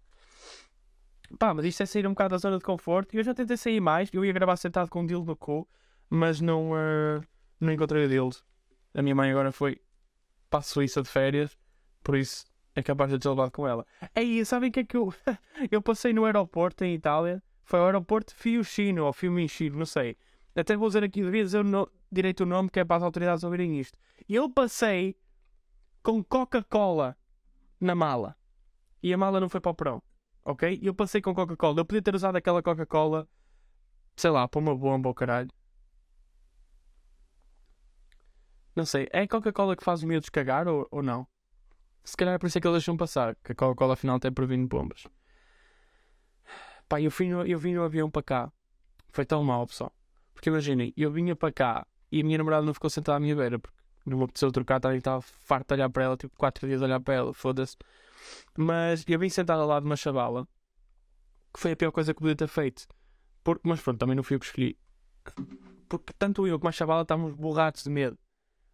Pá, 1.39 1.53
mas 1.53 1.67
isto 1.67 1.83
é 1.83 1.87
sair 1.87 2.07
um 2.07 2.11
bocado 2.11 2.31
da 2.31 2.39
zona 2.39 2.57
de 2.57 2.65
conforto. 2.65 3.15
E 3.15 3.19
eu 3.19 3.25
já 3.25 3.35
tentei 3.35 3.57
sair 3.57 3.81
mais. 3.81 4.09
Eu 4.13 4.25
ia 4.25 4.33
gravar 4.33 4.57
sentado 4.57 4.89
com 4.89 5.01
um 5.01 5.07
dildo 5.07 5.27
no 5.27 5.37
cu, 5.37 5.69
mas 6.11 6.41
não, 6.41 6.77
eh, 6.77 7.21
não 7.61 7.73
encontrei 7.73 8.05
o 8.05 8.09
dildo. 8.09 8.37
A 8.95 9.03
minha 9.03 9.15
mãe 9.15 9.31
agora 9.31 9.53
foi 9.53 9.81
para 10.51 10.61
a 10.61 10.63
Suíça 10.63 11.03
de 11.03 11.09
férias, 11.09 11.57
por 12.03 12.17
isso 12.17 12.47
é 12.75 12.83
capaz 12.83 13.11
de 13.11 13.19
ter 13.19 13.29
levado 13.29 13.51
com 13.51 13.67
ela. 13.67 13.87
Ei, 14.15 14.45
sabem 14.45 14.71
o 14.71 14.73
que 14.73 14.81
é 14.81 14.85
que 14.85 14.97
eu. 14.97 15.13
eu 15.71 15.83
passei 15.83 16.13
no 16.13 16.25
aeroporto 16.25 16.85
em 16.85 16.95
Itália. 16.95 17.43
Foi 17.65 17.81
ao 17.81 17.87
aeroporto 17.87 18.35
Fiumicino 18.35 19.05
ou 19.05 19.13
Fiumicino, 19.13 19.77
não 19.79 19.85
sei. 19.85 20.17
Até 20.57 20.77
vou 20.77 20.89
dizer 20.89 21.05
aqui, 21.05 21.23
devia 21.23 21.45
dizer 21.45 21.63
no- 21.63 21.91
direito 22.11 22.45
o 22.45 22.47
nome, 22.47 22.71
que 22.71 22.81
é 22.81 22.85
para 22.85 22.97
as 22.97 23.03
autoridades 23.03 23.45
ouvirem 23.45 23.79
isto. 23.79 23.99
E 24.27 24.35
eu 24.35 24.49
passei 24.49 25.17
com 26.03 26.25
Coca-Cola 26.25 27.17
na 27.79 27.95
mala. 27.95 28.35
E 29.03 29.13
a 29.13 29.19
mala 29.19 29.39
não 29.39 29.49
foi 29.49 29.61
para 29.61 29.71
o 29.71 29.75
porão. 29.75 30.03
Ok? 30.45 30.79
E 30.81 30.87
eu 30.87 30.95
passei 30.95 31.21
com 31.21 31.35
Coca-Cola. 31.35 31.81
Eu 31.81 31.85
podia 31.85 32.01
ter 32.01 32.15
usado 32.15 32.37
aquela 32.37 32.63
Coca-Cola, 32.63 33.29
sei 34.17 34.31
lá, 34.31 34.49
para 34.49 34.59
uma 34.59 34.75
bomba 34.75 35.09
ou 35.09 35.15
caralho. 35.15 35.51
Não 38.79 38.87
sei. 38.87 39.09
É 39.13 39.23
a 39.23 39.29
Coca-Cola 39.29 39.75
que 39.75 39.83
faz 39.83 39.99
os 39.99 40.05
miúdos 40.05 40.29
cagar 40.29 40.69
ou, 40.69 40.87
ou 40.93 41.03
não? 41.03 41.27
Se 42.05 42.17
calhar 42.17 42.33
é 42.37 42.39
por 42.39 42.47
isso 42.47 42.61
que 42.61 42.65
eles 42.65 42.77
deixam 42.77 42.97
passar. 42.97 43.35
Que 43.43 43.51
a 43.51 43.55
Coca-Cola 43.57 43.95
afinal 43.95 44.21
tem 44.21 44.31
previne 44.31 44.69
bombas. 44.69 45.05
Pá, 46.89 47.01
eu, 47.01 47.11
fui 47.11 47.29
no, 47.29 47.45
eu 47.45 47.59
vim 47.59 47.75
no 47.75 47.83
avião 47.83 48.09
para 48.09 48.23
cá. 48.23 48.53
Foi 49.09 49.27
tão 49.27 49.43
mal, 49.43 49.67
pessoal. 49.67 49.93
Porque 50.33 50.49
imaginem, 50.49 50.95
eu 50.97 51.11
vinha 51.11 51.35
para 51.35 51.53
cá 51.53 51.85
e 52.13 52.21
a 52.21 52.25
minha 52.25 52.39
namorada 52.39 52.65
não 52.65 52.73
ficou 52.73 52.89
sentada 52.89 53.17
à 53.17 53.21
minha 53.21 53.35
beira. 53.35 53.59
Porque 53.59 53.77
não 54.07 54.19
me 54.19 54.23
apeteceu 54.23 54.53
trocar, 54.53 54.79
também 54.79 54.99
estava 54.99 55.21
farto 55.23 55.67
de 55.67 55.75
olhar 55.75 55.91
para 55.91 56.05
ela. 56.05 56.17
Tipo, 56.17 56.37
quatro 56.39 56.65
dias 56.69 56.81
a 56.81 56.85
olhar 56.85 57.01
para 57.01 57.15
ela. 57.15 57.35
Foda-se. 57.35 57.77
Mas 58.57 59.05
eu 59.09 59.19
vim 59.19 59.29
sentado 59.29 59.61
ao 59.61 59.67
lado 59.67 59.83
de 59.83 59.89
uma 59.89 59.97
chavala. 59.97 60.47
Que 61.53 61.59
foi 61.59 61.73
a 61.73 61.77
pior 61.77 61.91
coisa 61.91 62.15
que 62.15 62.21
podia 62.21 62.37
ter 62.37 62.47
feito. 62.47 62.87
Porque, 63.43 63.69
mas 63.69 63.81
pronto, 63.81 63.99
também 63.99 64.15
não 64.15 64.23
fui 64.23 64.37
eu 64.37 64.39
que 64.39 64.47
escolhi. 64.47 64.79
Porque 65.89 66.13
tanto 66.17 66.47
eu 66.47 66.61
como 66.61 66.69
a 66.69 66.73
chavala 66.73 67.03
estávamos 67.03 67.35
borrados 67.35 67.83
de 67.83 67.91
medo. 67.91 68.17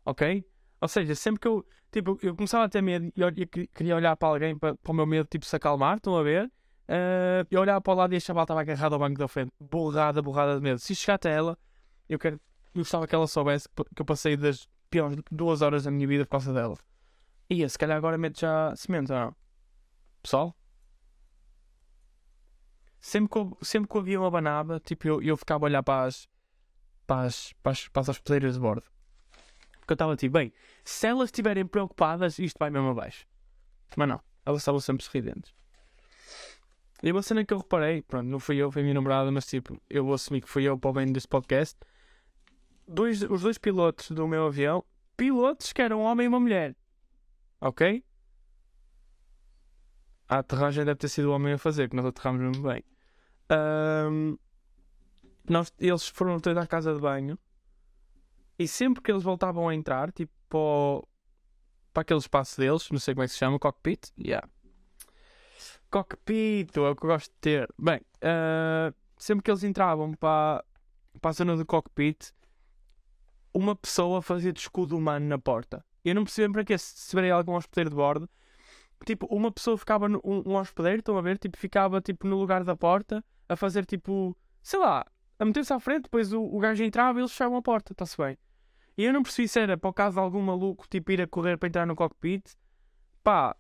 Ok? 0.05 0.45
Ou 0.81 0.89
seja, 0.89 1.15
sempre 1.15 1.41
que 1.41 1.49
eu, 1.49 1.67
tipo, 1.91 2.19
eu 2.23 2.35
começava 2.35 2.65
a 2.65 2.69
ter 2.69 2.83
medo 2.83 3.07
e 3.17 3.21
eu, 3.21 3.29
eu 3.29 3.47
que- 3.49 3.67
queria 3.69 3.97
olhar 3.97 4.17
para 4.17 4.29
alguém 4.29 4.57
para, 4.59 4.75
para 4.77 4.93
o 4.93 4.95
meu 4.95 5.07
medo, 5.07 5.27
tipo, 5.29 5.45
se 5.47 5.57
acalmar, 5.57 5.97
estão 5.97 6.17
a 6.17 6.23
ver? 6.23 6.51
Ah, 6.89 7.47
eu 7.51 7.61
olhava 7.61 7.81
para 7.81 7.93
o 7.93 7.97
lado 7.97 8.13
e 8.13 8.17
a 8.17 8.21
chavala 8.21 8.45
estava 8.45 8.61
agarrada 8.61 8.95
ao 8.95 8.99
banco 8.99 9.19
da 9.19 9.27
frente, 9.29 9.53
borrada, 9.59 10.21
borrada 10.23 10.57
de 10.57 10.63
medo. 10.63 10.79
Se 10.79 10.95
chegar 10.95 11.15
até 11.15 11.33
ela, 11.35 11.59
eu 12.09 12.19
quero, 12.19 12.37
eu 12.75 12.81
gostava 12.81 13.07
que 13.07 13.15
ela 13.15 13.27
soubesse 13.27 13.69
que, 13.69 14.01
eu 14.01 14.05
passei 14.05 14.37
das 14.37 14.69
piores 14.91 15.17
duas 15.31 15.63
horas 15.63 15.85
da 15.85 15.91
minha 15.91 16.07
vida 16.07 16.25
por 16.27 16.33
causa 16.33 16.53
dela. 16.53 16.77
E 17.49 17.67
se 17.69 17.79
calhar 17.79 17.97
agora 17.97 18.19
meto 18.19 18.41
já 18.41 18.75
semente, 18.77 19.13
ou 19.13 19.19
não? 19.19 19.37
Pessoal? 20.23 20.55
Sempre 23.01 23.31
que, 23.31 23.39
o- 23.39 23.59
sempre 23.63 23.89
que 23.91 23.97
o 23.97 24.01
avião 24.01 24.25
abanava, 24.25 24.81
tipo, 24.81 25.07
eu, 25.09 25.23
eu 25.23 25.37
ficava 25.37 25.65
a 25.67 25.69
olhar 25.69 25.83
para 25.83 26.05
as, 26.07 26.27
para 27.07 27.23
as, 27.27 27.53
para 27.63 27.73
as, 27.73 27.89
para 27.89 28.01
as 28.03 28.09
hospedeiras 28.09 28.55
de 28.55 28.61
bordo. 28.61 28.85
Porque 29.85 29.93
eu 29.93 29.97
estava 29.97 30.17
tipo, 30.17 30.33
bem, 30.33 30.51
se 30.83 31.07
elas 31.07 31.29
estiverem 31.29 31.67
preocupadas, 31.67 32.39
isto 32.39 32.57
vai 32.59 32.71
mesmo 32.71 32.89
abaixo. 32.89 33.27
Mas 33.95 34.09
não, 34.09 34.21
elas 34.47 34.63
estavam 34.63 34.81
sempre 34.81 35.05
sorridentes. 35.05 35.55
E 37.03 37.13
uma 37.13 37.21
cena 37.21 37.45
que 37.45 37.53
eu 37.53 37.59
reparei, 37.59 38.01
pronto, 38.01 38.27
não 38.27 38.41
fui 38.41 38.57
eu, 38.57 38.73
foi 38.73 38.81
a 38.81 38.83
minha 38.83 38.95
namorada, 38.95 39.31
mas 39.31 39.45
tipo, 39.45 39.79
eu 39.91 40.03
vou 40.07 40.15
assumir 40.15 40.41
que 40.41 40.49
fui 40.49 40.65
eu 40.65 40.79
para 40.79 40.89
o 40.89 40.93
bem 40.95 41.13
deste 41.13 41.29
podcast. 41.29 41.79
Dois, 42.89 43.23
os 43.23 43.43
dois 43.43 43.59
pilotos 43.59 44.11
do 44.11 44.27
meu 44.27 44.47
avião, 44.47 44.83
pilotos 45.19 45.71
que 45.71 45.83
eram 45.83 46.01
um 46.01 46.05
homem 46.05 46.25
e 46.25 46.29
uma 46.29 46.41
mulher. 46.41 46.75
Ok? 47.61 48.03
A 50.27 50.39
aterragem 50.39 50.87
deve 50.87 50.99
ter 50.99 51.09
sido 51.09 51.27
o 51.27 51.35
homem 51.35 51.53
a 51.53 51.59
fazer, 51.59 51.91
que 51.91 51.97
nós 51.97 52.07
aterramos 52.07 52.41
mesmo 52.41 52.67
bem. 52.67 52.83
Ahm, 53.51 54.39
nós, 55.47 55.71
eles 55.79 56.09
foram 56.09 56.41
todos 56.41 56.57
à 56.57 56.67
casa 56.67 56.95
de 56.95 57.01
banho 57.03 57.39
e 58.59 58.69
sempre 58.69 59.03
que 59.03 59.11
eles 59.11 59.23
voltavam 59.23 59.69
a 59.69 59.75
entrar, 59.75 60.13
tipo 60.13 60.33
para, 60.49 61.07
para 61.93 62.03
aquele 62.03 62.21
espaço 62.21 62.61
deles, 62.61 62.89
não 62.91 62.99
sei 62.99 63.15
como 63.15 63.25
é 63.25 63.27
que 63.27 63.33
se 63.33 63.39
chama, 63.39 63.59
cockpit, 63.59 64.11
yeah. 64.19 64.47
cockpit, 65.91 66.77
é 66.77 66.81
o 66.81 66.97
que 66.97 67.05
eu 67.05 67.09
gosto 67.09 67.31
de 67.31 67.39
ter. 67.41 67.69
Bem, 67.79 68.01
ah, 68.23 68.93
sempre 69.17 69.43
que 69.43 69.51
eles 69.51 69.65
entravam 69.65 70.13
para, 70.15 70.65
para 71.21 71.31
a 71.31 71.33
zona 71.33 71.57
do 71.57 71.67
cockpit, 71.67 72.33
uma 73.53 73.75
pessoa 73.75 74.23
fazia 74.23 74.53
de 74.53 74.61
escudo 74.61 74.97
humano 74.97 75.27
na 75.27 75.39
porta. 75.39 75.85
Eu 76.05 76.15
não 76.15 76.25
percebi 76.25 76.53
para 76.53 76.65
quê, 76.65 76.77
se 76.77 77.09
tiverem 77.09 77.31
algum 77.31 77.55
hospedeiro 77.55 77.91
de 77.91 77.97
bordo, 77.97 78.29
tipo, 79.05 79.27
uma 79.27 79.51
pessoa 79.51 79.77
ficava, 79.79 80.09
no, 80.09 80.21
um, 80.25 80.43
um 80.51 80.57
hospedeiro, 80.57 80.99
estão 80.99 81.17
a 81.17 81.23
ver, 81.23 81.39
tipo, 81.39 81.57
ficava 81.57 82.01
tipo 82.01 82.27
no 82.27 82.37
lugar 82.37 82.65
da 82.65 82.77
porta, 82.77 83.25
a 83.49 83.57
fazer 83.57 83.85
tipo, 83.85 84.37
sei 84.63 84.79
lá, 84.79 85.07
a 85.45 85.47
meter-se 85.47 85.73
à 85.73 85.79
frente, 85.79 86.05
depois 86.05 86.33
o, 86.33 86.43
o 86.43 86.59
gajo 86.59 86.83
entrava 86.83 87.19
e 87.19 87.21
eles 87.21 87.31
fechavam 87.31 87.59
a 87.59 87.63
porta, 87.63 87.93
está-se 87.93 88.17
bem. 88.17 88.37
E 88.97 89.05
eu 89.05 89.13
não 89.13 89.23
percebi 89.23 89.47
se 89.47 89.61
era 89.61 89.77
para 89.77 89.91
o 89.91 89.93
caso 89.93 90.15
de 90.15 90.21
algum 90.21 90.41
maluco 90.41 90.87
tipo 90.89 91.13
ir 91.13 91.21
a 91.21 91.27
correr 91.27 91.59
para 91.59 91.69
entrar 91.69 91.87
no 91.87 91.95
cockpit. 91.95 92.55
Pá, 93.23 93.57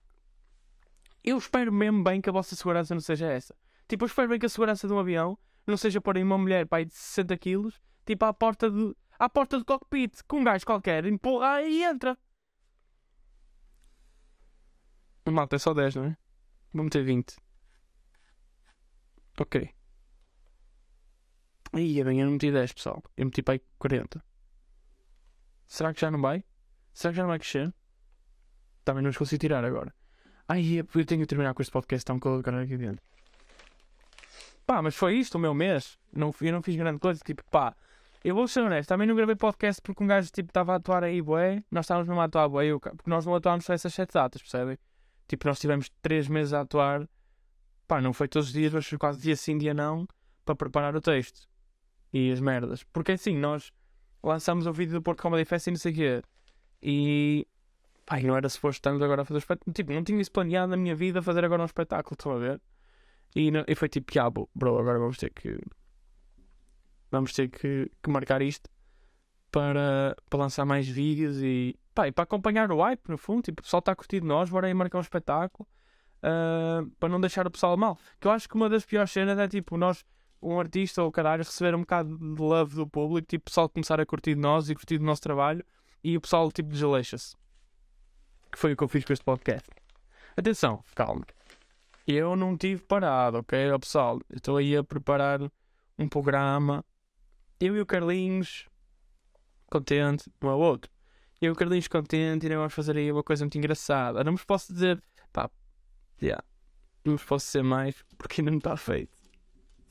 eu 1.22 1.37
espero 1.37 1.72
mesmo 1.72 2.03
bem 2.03 2.20
que 2.20 2.28
a 2.28 2.32
vossa 2.32 2.57
segurança 2.57 2.95
não 2.95 3.01
seja 3.01 3.26
essa. 3.26 3.55
Tipo, 3.87 4.05
eu 4.05 4.07
espero 4.07 4.28
bem 4.28 4.39
que 4.39 4.47
a 4.47 4.49
segurança 4.49 4.87
de 4.87 4.93
um 4.93 4.99
avião 4.99 5.39
não 5.66 5.76
seja 5.76 6.01
porem 6.01 6.22
uma 6.22 6.39
mulher 6.39 6.66
pai, 6.66 6.85
de 6.85 6.95
60 6.95 7.37
quilos, 7.37 7.80
tipo, 8.07 8.24
à 8.24 8.32
porta 8.32 8.70
do, 8.70 8.97
à 9.18 9.28
porta 9.28 9.59
do 9.59 9.64
cockpit, 9.64 10.22
com 10.26 10.41
um 10.41 10.45
gajo 10.45 10.64
qualquer, 10.64 11.05
empurra 11.05 11.62
e 11.62 11.82
entra. 11.82 12.16
Malta, 15.30 15.57
é 15.57 15.59
só 15.59 15.74
10, 15.74 15.97
não 15.97 16.05
é? 16.05 16.16
Vou 16.72 16.85
meter 16.85 17.05
20. 17.05 17.37
Ok. 19.41 19.74
Aí, 21.75 22.05
bem, 22.05 22.22
não 22.22 22.31
meti 22.31 22.53
10, 22.53 22.72
pessoal. 22.72 23.03
Eu 23.16 23.25
meti 23.25 23.43
para 23.43 23.55
aí 23.55 23.61
40. 23.79 24.25
Será 25.66 25.93
que 25.93 26.01
já 26.01 26.09
não 26.09 26.20
vai? 26.20 26.45
Será 26.93 27.11
que 27.11 27.16
já 27.16 27.22
não 27.25 27.31
vai 27.31 27.39
crescer? 27.41 27.75
Também 28.85 29.03
não 29.03 29.11
os 29.11 29.16
consigo 29.16 29.41
tirar 29.41 29.64
agora. 29.64 29.93
Ai, 30.47 30.62
eu 30.79 31.05
tenho 31.05 31.22
que 31.22 31.27
terminar 31.27 31.53
com 31.53 31.62
este 31.62 31.72
podcast, 31.72 32.12
um 32.12 32.20
calor 32.20 32.47
aqui 32.47 32.77
dentro. 32.77 33.03
Pá, 34.64 34.81
mas 34.81 34.95
foi 34.95 35.16
isto 35.16 35.35
o 35.35 35.39
meu 35.39 35.53
mês. 35.53 35.99
Não, 36.12 36.33
eu 36.41 36.53
não 36.53 36.62
fiz 36.62 36.77
grande 36.77 37.01
coisa. 37.01 37.20
Tipo, 37.25 37.43
pá, 37.51 37.75
eu 38.22 38.37
vou 38.37 38.47
ser 38.47 38.61
honesto. 38.61 38.89
Também 38.89 39.09
não 39.09 39.16
gravei 39.16 39.35
podcast 39.35 39.83
porque 39.83 40.05
um 40.05 40.07
gajo 40.07 40.31
tipo 40.31 40.51
estava 40.51 40.75
a 40.75 40.77
atuar 40.77 41.03
aí, 41.03 41.20
bué. 41.20 41.61
Nós 41.72 41.87
estávamos 41.87 42.07
mesmo 42.07 42.20
a 42.20 42.25
atuar. 42.25 42.64
Eu, 42.64 42.79
porque 42.79 43.11
nós 43.11 43.27
não 43.27 43.35
atuámos 43.35 43.64
só 43.64 43.72
essas 43.72 43.93
sete 43.93 44.12
datas, 44.12 44.41
percebem? 44.41 44.79
Tipo, 45.27 45.49
nós 45.49 45.59
tivemos 45.59 45.91
três 46.01 46.29
meses 46.29 46.53
a 46.53 46.61
atuar. 46.61 47.09
Pá, 47.89 48.01
não 48.01 48.12
foi 48.12 48.29
todos 48.29 48.49
os 48.49 48.55
dias, 48.55 48.72
mas 48.72 48.87
foi 48.87 48.97
quase 48.97 49.20
dia 49.20 49.35
sim, 49.35 49.59
dia 49.59 49.75
não. 49.75 50.07
Para 50.45 50.55
preparar 50.55 50.95
o 50.95 51.01
texto. 51.01 51.49
E 52.14 52.30
as 52.30 52.38
merdas. 52.40 52.84
Porque 52.84 53.12
assim, 53.12 53.36
nós 53.36 53.72
lançamos 54.22 54.66
o 54.66 54.72
vídeo 54.72 54.94
do 54.94 55.02
Porto 55.02 55.20
Comedy 55.20 55.44
Fest 55.44 55.66
e 55.66 55.70
não 55.72 55.78
sei 55.78 55.92
o 55.92 55.94
quê. 55.94 56.22
E. 56.80 57.46
E 58.16 58.22
não 58.22 58.36
era 58.36 58.48
suposto 58.48 58.78
estarmos 58.78 59.02
agora 59.02 59.22
a 59.22 59.24
fazer 59.24 59.38
espetáculo. 59.38 59.74
Tipo, 59.74 59.92
não 59.92 60.04
tinha 60.04 60.20
isso 60.20 60.30
planeado 60.30 60.70
na 60.70 60.76
minha 60.76 60.94
vida 60.94 61.20
fazer 61.20 61.44
agora 61.44 61.62
um 61.62 61.66
espetáculo, 61.66 62.14
estão 62.14 62.32
a 62.32 62.38
ver? 62.38 62.60
E, 63.34 63.50
não, 63.50 63.64
e 63.66 63.74
foi 63.74 63.88
tipo, 63.88 64.12
ah, 64.20 64.30
bro, 64.30 64.78
agora 64.78 64.98
vamos 64.98 65.18
ter 65.18 65.30
que. 65.30 65.58
Vamos 67.10 67.32
ter 67.32 67.48
que, 67.48 67.90
que 68.02 68.10
marcar 68.10 68.42
isto 68.42 68.70
para, 69.50 70.16
para 70.28 70.38
lançar 70.38 70.64
mais 70.64 70.86
vídeos 70.88 71.38
e, 71.38 71.76
e 72.06 72.12
para 72.12 72.24
acompanhar 72.24 72.70
o 72.70 72.80
hype, 72.82 73.08
no 73.08 73.16
fundo. 73.16 73.42
Tipo, 73.42 73.60
o 73.60 73.64
pessoal 73.64 73.78
está 73.78 73.92
a 73.92 73.96
curtir 73.96 74.20
de 74.20 74.26
nós, 74.26 74.50
bora 74.50 74.66
aí 74.66 74.74
marcar 74.74 74.98
um 74.98 75.00
espetáculo 75.00 75.68
uh, 76.24 76.90
para 76.98 77.08
não 77.08 77.20
deixar 77.20 77.46
o 77.46 77.50
pessoal 77.50 77.76
mal. 77.76 77.98
Que 78.20 78.26
eu 78.26 78.32
acho 78.32 78.48
que 78.48 78.54
uma 78.54 78.68
das 78.68 78.84
piores 78.84 79.10
cenas 79.10 79.38
é 79.38 79.46
tipo, 79.46 79.76
nós, 79.76 80.04
um 80.45 80.61
artista 80.61 81.03
ou 81.03 81.11
caralho, 81.11 81.42
receber 81.42 81.74
um 81.74 81.80
bocado 81.80 82.18
de 82.18 82.40
love 82.40 82.76
do 82.76 82.86
público, 82.86 83.26
tipo, 83.26 83.42
o 83.42 83.45
pessoal 83.47 83.68
começar 83.68 83.99
a 83.99 84.05
curtir 84.05 84.34
de 84.34 84.40
nós 84.40 84.68
e 84.68 84.74
curtir 84.74 84.99
do 84.99 85.05
nosso 85.05 85.22
trabalho 85.22 85.64
e 86.03 86.16
o 86.16 86.20
pessoal, 86.20 86.53
tipo, 86.53 86.68
desleixa-se. 86.68 87.34
Que 88.53 88.59
foi 88.59 88.74
o 88.74 88.76
que 88.76 88.84
eu 88.84 88.88
fiz 88.88 89.05
com 89.05 89.12
este 89.14 89.24
podcast. 89.24 89.68
Atenção, 90.36 90.84
calma. 90.95 91.24
Eu 92.07 92.36
não 92.36 92.57
tive 92.57 92.82
parado, 92.82 93.38
ok? 93.38 93.59
Pessoal, 93.80 94.20
estou 94.30 94.59
aí 94.59 94.76
a 94.76 94.84
preparar 94.84 95.40
um 95.99 96.09
programa. 96.09 96.84
Eu 97.59 97.74
e 97.76 97.80
o 97.80 97.86
Carlinhos, 97.86 98.68
contente, 99.70 100.30
um 100.42 100.49
ao 100.49 100.61
outro. 100.61 100.90
Eu 101.40 101.49
e 101.49 101.53
o 101.53 101.57
Carlinhos 101.57 101.88
contente, 101.88 102.47
vamos 102.49 102.74
fazer 102.74 102.97
aí 102.99 103.11
uma 103.11 103.22
coisa 103.22 103.45
muito 103.45 103.57
engraçada. 103.57 104.22
Não 104.22 104.32
vos 104.32 104.45
posso 104.45 104.72
dizer, 104.74 105.03
pá, 105.32 105.51
yeah, 106.22 106.45
não 107.03 107.16
vos 107.16 107.24
posso 107.24 107.47
dizer 107.47 107.62
mais 107.62 108.05
porque 108.18 108.42
ainda 108.42 108.51
não 108.51 108.59
está 108.59 108.76
feito. 108.76 109.24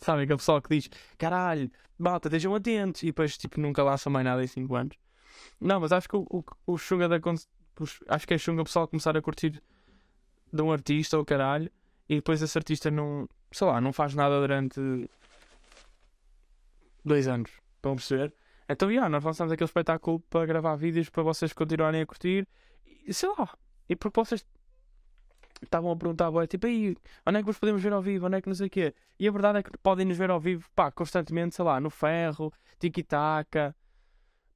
Sabem 0.04 0.24
aquele 0.24 0.38
pessoal 0.38 0.62
que 0.62 0.70
diz, 0.76 0.89
caralho, 1.18 1.72
malta, 1.97 2.28
estejam 2.28 2.54
atentos, 2.54 3.04
e 3.04 3.08
depois, 3.08 3.38
tipo, 3.38 3.60
nunca 3.60 3.82
lança 3.84 4.10
mais 4.10 4.26
nada 4.26 4.43
em 4.43 4.47
5 4.47 4.76
anos. 4.76 4.97
Não, 5.60 5.80
mas 5.80 5.91
acho 5.91 6.10
que 6.10 6.16
o, 6.16 6.28
o, 6.30 6.43
o 6.68 6.78
Xunga 6.78 7.08
da. 7.08 7.18
Acho 8.10 8.28
que 8.28 8.34
é 8.34 8.38
Xunga 8.38 8.62
o 8.62 8.66
pessoal 8.66 8.88
começar 8.88 9.16
a 9.16 9.22
curtir 9.22 9.62
de 10.51 10.62
um 10.62 10.72
artista 10.72 11.18
ou 11.18 11.26
caralho 11.26 11.72
e 12.08 12.16
depois 12.16 12.41
esse 12.41 12.58
artista 12.58 12.91
não, 12.91 13.28
sei 13.51 13.66
lá, 13.66 13.82
não 13.82 13.91
faz 13.91 14.14
nada 14.14 14.39
durante 14.39 14.80
dois 17.04 17.28
anos. 17.28 17.51
Estão 17.76 17.93
a 17.93 17.95
perceber? 17.95 18.34
Então, 18.70 18.91
yeah, 18.91 19.10
nós 19.10 19.24
lançamos 19.24 19.51
aquele 19.51 19.68
espetáculo 19.68 20.20
para 20.30 20.45
gravar 20.45 20.76
vídeos 20.76 21.10
para 21.10 21.24
vocês 21.24 21.54
continuarem 21.54 22.01
a 22.01 22.06
curtir. 22.06 22.47
E 23.06 23.14
sei 23.14 23.30
lá. 23.38 23.58
E 23.89 23.95
porque 23.95 24.20
vocês 24.20 24.45
estavam 25.66 25.91
a 25.91 25.95
perguntar, 25.95 26.32
boy, 26.32 26.47
tipo, 26.47 26.66
aí, 26.68 26.95
onde 27.26 27.38
é 27.38 27.41
que 27.41 27.45
vos 27.45 27.57
podemos 27.57 27.82
ver 27.82 27.93
ao 27.93 28.01
vivo? 28.01 28.28
Onde 28.28 28.38
é 28.38 28.41
que 28.41 28.47
não 28.47 28.55
sei 28.55 28.68
o 28.68 28.70
quê? 28.70 28.93
E 29.20 29.28
a 29.28 29.32
verdade 29.32 29.59
é 29.59 29.64
que 29.64 29.72
podem 29.80 30.05
nos 30.05 30.18
ver 30.18 30.30
ao 30.30 30.39
vivo, 30.39 30.68
pá, 30.76 30.91
constantemente, 30.91 31.55
sei 31.55 31.66
lá, 31.66 31.80
no 31.80 31.89
Ferro, 31.89 32.51
Tiki-Taka, 32.80 33.76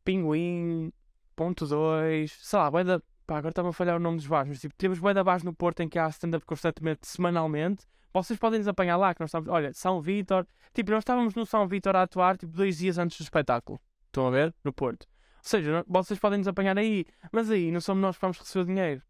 Pinguim, 0.04 0.92
Ponto 1.36 1.66
2, 1.66 2.32
sei 2.32 2.60
lá, 2.60 2.70
da 2.84 3.02
Pá, 3.28 3.40
agora 3.40 3.50
está-me 3.50 3.68
a 3.68 3.74
falhar 3.74 3.98
o 3.98 4.00
nome 4.00 4.16
dos 4.16 4.26
bares, 4.26 4.48
mas 4.48 4.62
tipo, 4.62 4.74
temos 4.78 5.02
da 5.02 5.22
base 5.22 5.44
no 5.44 5.54
Porto 5.54 5.82
em 5.82 5.90
que 5.90 6.00
há 6.00 6.08
stand-up 6.08 6.46
constantemente, 6.46 7.06
semanalmente. 7.06 7.86
Vocês 8.14 8.40
podem 8.40 8.60
nos 8.60 8.70
apanhar 8.70 8.96
lá, 8.96 9.14
que 9.14 9.20
nós 9.20 9.28
estamos, 9.28 9.50
olha, 9.50 9.74
São 9.74 10.02
Vítor. 10.02 10.48
Tipo, 10.74 10.92
nós 10.92 11.02
estávamos 11.02 11.36
no 11.36 11.46
São 11.46 11.68
Vítor 11.68 11.98
a 11.98 12.04
atuar, 12.04 12.38
tipo, 12.38 12.54
dois 12.54 12.78
dias 12.78 12.98
antes 12.98 13.18
do 13.18 13.24
espetáculo. 13.24 13.82
Estão 14.06 14.28
a 14.28 14.32
ver? 14.32 14.56
No 14.64 14.72
Porto. 14.72 15.04
Ou 15.04 15.44
seja, 15.44 15.84
vocês 15.86 16.18
podem 16.18 16.38
nos 16.40 16.48
apanhar 16.48 16.78
aí, 16.78 17.06
mas 17.30 17.52
aí 17.52 17.70
não 17.70 17.82
somos 17.82 18.02
nós 18.02 18.16
que 18.16 18.22
vamos 18.22 18.40
receber 18.40 18.64
o 18.64 18.66
dinheiro. 18.66 19.02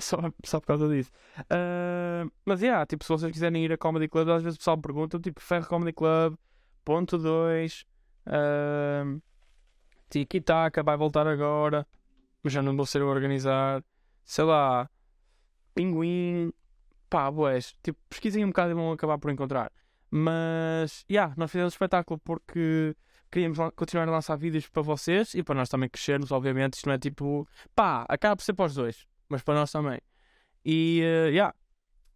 Só, 0.00 0.16
só 0.44 0.60
por 0.60 0.66
causa 0.66 0.88
disso. 0.88 1.10
Uh, 1.40 2.30
mas, 2.44 2.62
yeah, 2.62 2.84
tipo, 2.86 3.04
se 3.04 3.08
vocês 3.08 3.30
quiserem 3.30 3.64
ir 3.64 3.72
a 3.72 3.78
Comedy 3.78 4.08
Club, 4.08 4.28
às 4.30 4.42
vezes 4.42 4.56
o 4.56 4.58
pessoal 4.58 4.78
pergunta, 4.78 5.18
tipo, 5.18 5.40
Ferro 5.40 5.66
Comedy 5.66 5.92
Club, 5.92 6.36
ponto 6.84 7.18
2, 7.18 7.84
uh, 8.26 9.22
Tiki 10.08 10.40
Taka 10.40 10.82
vai 10.82 10.96
voltar 10.96 11.26
agora 11.26 11.86
mas 12.42 12.52
já 12.52 12.62
não 12.62 12.76
vou 12.76 12.86
ser 12.86 13.02
a 13.02 13.06
organizar. 13.06 13.84
Sei 14.24 14.44
lá, 14.44 14.90
Pinguim, 15.74 16.52
pá, 17.08 17.30
boés. 17.30 17.74
Tipo, 17.82 17.98
pesquisem 18.08 18.44
um 18.44 18.48
bocado 18.48 18.72
e 18.72 18.74
vão 18.74 18.92
acabar 18.92 19.18
por 19.18 19.30
encontrar. 19.30 19.70
Mas, 20.10 21.04
já, 21.08 21.14
yeah, 21.14 21.34
nós 21.36 21.50
fizemos 21.50 21.74
espetáculo 21.74 22.20
porque 22.22 22.94
queríamos 23.30 23.58
continuar 23.74 24.08
a 24.08 24.12
lançar 24.12 24.36
vídeos 24.36 24.68
para 24.68 24.82
vocês 24.82 25.34
e 25.34 25.42
para 25.42 25.54
nós 25.54 25.68
também 25.68 25.88
crescermos, 25.88 26.32
obviamente. 26.32 26.74
Isto 26.74 26.86
não 26.86 26.94
é 26.94 26.98
tipo, 26.98 27.48
pá, 27.74 28.04
acaba 28.08 28.36
por 28.36 28.42
ser 28.42 28.52
para 28.52 28.66
os 28.66 28.74
dois, 28.74 29.06
mas 29.32 29.42
para 29.42 29.54
nós 29.54 29.72
também. 29.72 30.00
E, 30.64 31.00
uh, 31.02 31.28
yeah. 31.30 31.54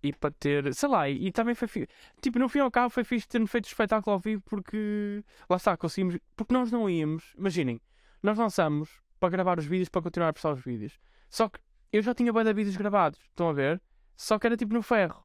E 0.03 0.13
para 0.13 0.31
ter, 0.31 0.73
sei 0.75 0.89
lá, 0.89 1.09
e, 1.09 1.27
e 1.27 1.33
também 1.33 1.55
foi 1.55 1.67
fixe. 1.67 1.89
Tipo, 2.21 2.39
no 2.39 2.49
fim 2.49 2.61
ao 2.61 2.71
cabo 2.71 2.91
foi 2.91 3.03
fixe 3.03 3.27
ter 3.27 3.45
feito 3.47 3.65
o 3.65 3.69
espetáculo 3.69 4.15
ao 4.15 4.21
vivo 4.21 4.43
porque, 4.45 5.25
lá 5.51 5.57
está, 5.57 5.77
conseguimos. 5.77 6.19
Porque 6.37 6.55
nós 6.55 6.71
não 6.71 6.89
íamos, 6.89 7.35
imaginem, 7.37 7.81
nós 8.23 8.39
lançamos 8.39 9.01
para 9.19 9.31
gravar 9.31 9.59
os 9.59 9.65
vídeos, 9.65 9.89
para 9.89 10.03
continuar 10.03 10.29
a 10.29 10.33
postar 10.33 10.53
os 10.53 10.63
vídeos. 10.63 10.99
Só 11.29 11.49
que 11.49 11.59
eu 11.93 12.03
já 12.03 12.15
tinha 12.15 12.33
bem 12.33 12.45
vídeos 12.55 12.77
gravados, 12.77 13.19
estão 13.21 13.49
a 13.49 13.53
ver? 13.53 13.83
Só 14.17 14.39
que 14.39 14.47
era 14.47 14.57
tipo 14.57 14.75
no 14.75 14.83
ferro. 14.83 15.25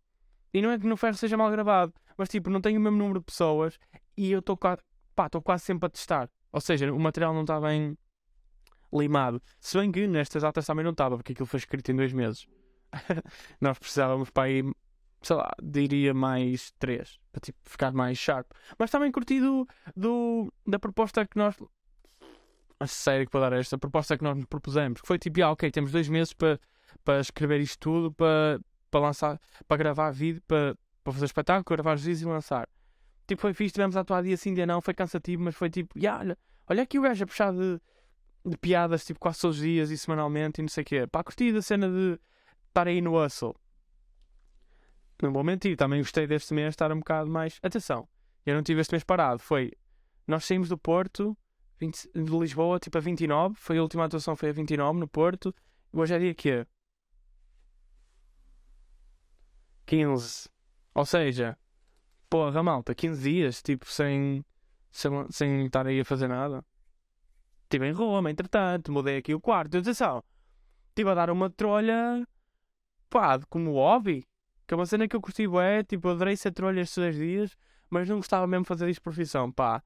E 0.54 0.62
não 0.62 0.72
é 0.72 0.80
que 0.80 0.88
no 0.88 0.98
ferro 0.98 1.16
seja 1.16 1.38
mal 1.38 1.52
gravado, 1.52 1.94
mas 2.18 2.30
tipo, 2.30 2.50
não 2.50 2.62
tenho 2.62 2.80
o 2.80 2.84
mesmo 2.84 2.98
número 2.98 3.20
de 3.20 3.26
pessoas 3.26 3.78
e 4.18 4.32
eu 4.32 4.39
estou 4.39 4.58
quase, 4.58 4.82
pá, 5.16 5.28
estou 5.28 5.42
quase 5.42 5.64
sempre 5.64 5.88
a 5.88 5.89
testar. 5.89 6.30
Ou 6.52 6.60
seja, 6.60 6.92
o 6.92 7.00
material 7.00 7.34
não 7.34 7.42
está 7.42 7.60
bem 7.60 7.98
limado. 8.94 9.42
Se 9.60 9.78
bem 9.78 9.92
que 9.92 10.08
nestas 10.08 10.44
datas 10.44 10.66
também 10.66 10.84
não 10.84 10.92
estava, 10.92 11.18
porque 11.18 11.34
aquilo 11.34 11.46
foi 11.46 11.58
escrito 11.60 11.92
em 11.92 11.96
dois 11.96 12.14
meses. 12.14 12.48
Nós 13.60 13.78
precisávamos 13.80 14.30
para 14.30 14.50
ir, 14.50 14.66
sei 15.22 15.36
lá, 15.36 15.52
diria 15.62 16.14
mais 16.14 16.72
três, 16.80 17.20
para 17.32 17.39
tipo, 17.39 17.58
ficar 17.64 17.92
mais 17.94 18.18
sharp. 18.18 18.52
Mas 18.78 18.92
também 18.92 19.12
curti 19.12 19.39
do, 19.39 19.68
do, 19.96 20.54
da 20.68 20.78
proposta 20.78 21.26
que 21.26 21.38
nós 21.38 21.56
a 22.82 22.88
sério 22.88 23.28
que 23.28 23.32
vou 23.32 23.39
dar 23.42 23.54
esta 23.54 23.78
proposta 23.78 24.18
que 24.18 24.24
nós 24.24 24.36
nos 24.36 24.46
propusemos. 24.46 25.02
Que 25.02 25.08
foi 25.08 25.20
tipo, 25.20 25.42
ah, 25.44 25.52
ok, 25.52 25.70
temos 25.70 25.92
dois 25.92 26.10
meses 26.10 26.34
para, 26.34 26.60
para 27.06 27.20
escrever 27.20 27.62
isto 27.62 27.78
tudo, 27.80 28.12
para, 28.12 28.60
para 28.89 29.00
lançar, 29.00 29.39
para 29.68 29.78
gravar 29.78 30.10
vídeo, 30.10 30.42
para, 30.48 30.76
para 31.04 31.14
fazer 31.14 31.26
espetáculo, 31.26 31.78
gravar 31.78 31.96
os 31.96 32.02
vídeos 32.02 32.24
e 32.24 32.26
lançar. 32.26 32.68
Tipo, 33.28 33.42
foi 33.42 33.54
fixe, 33.54 33.74
tivemos 33.74 33.96
a 33.96 34.02
atuar 34.02 34.24
dia 34.24 34.36
sim, 34.36 34.54
dia 34.54 34.66
não, 34.66 34.82
foi 34.82 34.96
cansativo, 34.96 35.44
mas 35.44 35.56
foi 35.56 35.70
tipo, 35.70 35.98
yeah, 35.98 36.20
olha, 36.22 36.38
olha 36.68 36.84
aqui 36.84 36.98
o 36.98 37.04
gajo 37.04 37.24
a 37.24 37.28
puxar 37.28 37.54
de, 37.54 37.80
de 38.46 38.58
piadas, 38.58 39.06
tipo, 39.06 39.20
quase 39.20 39.39
todos 39.42 39.58
os 39.58 39.64
dias 39.64 39.92
e 39.92 39.98
semanalmente 39.98 40.60
e 40.60 40.64
não 40.64 40.70
sei 40.70 40.84
o 40.84 40.86
quê. 40.86 41.08
Pá, 41.08 41.24
curti 41.24 41.52
da 41.52 41.62
cena 41.62 41.89
de 41.89 42.20
estar 42.68 42.88
aí 42.88 43.02
no 43.02 43.22
hustle. 43.22 43.56
Não 45.22 45.32
vou 45.32 45.44
mentir, 45.44 45.78
também 45.78 46.00
gostei 46.02 46.26
deste 46.26 46.54
mês 46.54 46.70
estar 46.70 46.92
um 46.92 47.00
bocado 47.00 47.30
mais. 47.30 47.60
Atenção, 47.62 48.08
eu 48.46 48.56
não 48.56 48.64
tive 48.64 48.82
este 48.82 48.92
mês 48.92 49.04
parado. 49.04 49.39
Foi. 49.39 49.72
Nós 50.28 50.46
saímos 50.46 50.70
do 50.70 50.78
Porto 50.78 51.38
20, 51.82 52.12
de 52.14 52.38
Lisboa, 52.38 52.80
tipo 52.80 52.98
a 52.98 53.02
29. 53.02 53.56
Foi 53.56 53.78
a 53.78 53.82
última 53.82 54.06
atuação, 54.06 54.36
foi 54.36 54.50
a 54.50 54.54
29 54.54 55.00
no 55.00 55.08
Porto. 55.08 55.54
Hoje 55.92 56.16
é 56.16 56.20
dia 56.20 56.34
que 56.34 56.66
15. 59.86 60.50
Ou 60.94 61.06
seja, 61.06 61.58
porra, 62.30 62.62
malta, 62.64 62.94
15 62.94 63.22
dias, 63.22 63.62
tipo, 63.62 63.86
sem, 63.86 64.46
sem, 64.92 65.12
sem 65.30 65.66
estar 65.66 65.88
aí 65.88 66.00
a 66.00 66.06
fazer 66.06 66.28
nada. 66.28 66.64
Estive 67.72 67.88
em 67.88 67.93
Roma, 67.93 68.30
entretanto, 68.30 68.91
mudei 68.91 69.15
aqui 69.15 69.34
o 69.34 69.39
quarto. 69.39 69.78
Atenção, 69.78 70.22
estive 70.89 71.09
a 71.09 71.13
dar 71.13 71.30
uma 71.30 71.49
trolha, 71.49 72.28
pá, 73.09 73.39
como 73.49 73.72
hobby. 73.72 74.28
Que 74.67 74.74
é 74.74 74.78
uma 74.78 74.86
cena 74.86 75.07
que 75.07 75.15
eu 75.15 75.22
curti, 75.22 75.45
é, 75.57 75.82
tipo, 75.82 76.09
adorei 76.09 76.36
ser 76.36 76.51
trolha 76.51 76.82
estes 76.82 76.97
dois 76.97 77.15
dias, 77.15 77.57
mas 77.89 78.09
não 78.09 78.17
gostava 78.17 78.45
mesmo 78.45 78.63
de 78.63 78.67
fazer 78.67 78.89
isto 78.89 78.99
de 78.99 79.03
profissão, 79.03 79.49
pá. 79.49 79.82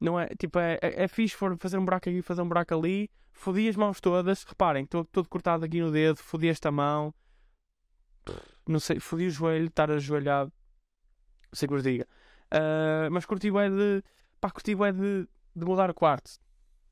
Não 0.00 0.18
é, 0.18 0.26
tipo, 0.38 0.58
é, 0.58 0.78
é, 0.80 1.04
é 1.04 1.06
fixe 1.08 1.36
for 1.36 1.54
fazer 1.58 1.76
um 1.76 1.84
buraco 1.84 2.08
aqui, 2.08 2.22
fazer 2.22 2.40
um 2.40 2.48
buraco 2.48 2.74
ali. 2.74 3.10
Fodi 3.30 3.68
as 3.68 3.76
mãos 3.76 4.00
todas. 4.00 4.44
Reparem, 4.44 4.84
estou 4.84 5.04
todo 5.04 5.28
cortado 5.28 5.66
aqui 5.66 5.82
no 5.82 5.90
dedo. 5.90 6.16
Fodi 6.16 6.48
esta 6.48 6.70
mão. 6.70 7.14
Não 8.66 8.80
sei, 8.80 8.98
fodi 9.00 9.26
o 9.26 9.30
joelho, 9.30 9.66
estar 9.66 9.90
ajoelhado. 9.90 10.50
Não 11.52 11.56
sei 11.56 11.68
que 11.68 11.74
vos 11.74 11.82
diga. 11.82 12.08
Ah, 12.50 13.08
mas 13.10 13.26
curti 13.26 13.48
é 13.48 13.68
de. 13.68 14.02
Pá, 14.40 14.50
curti 14.50 14.72
é 14.72 14.92
de, 14.92 15.28
de 15.54 15.64
mudar 15.64 15.90
o 15.90 15.94
quarto. 15.94 16.40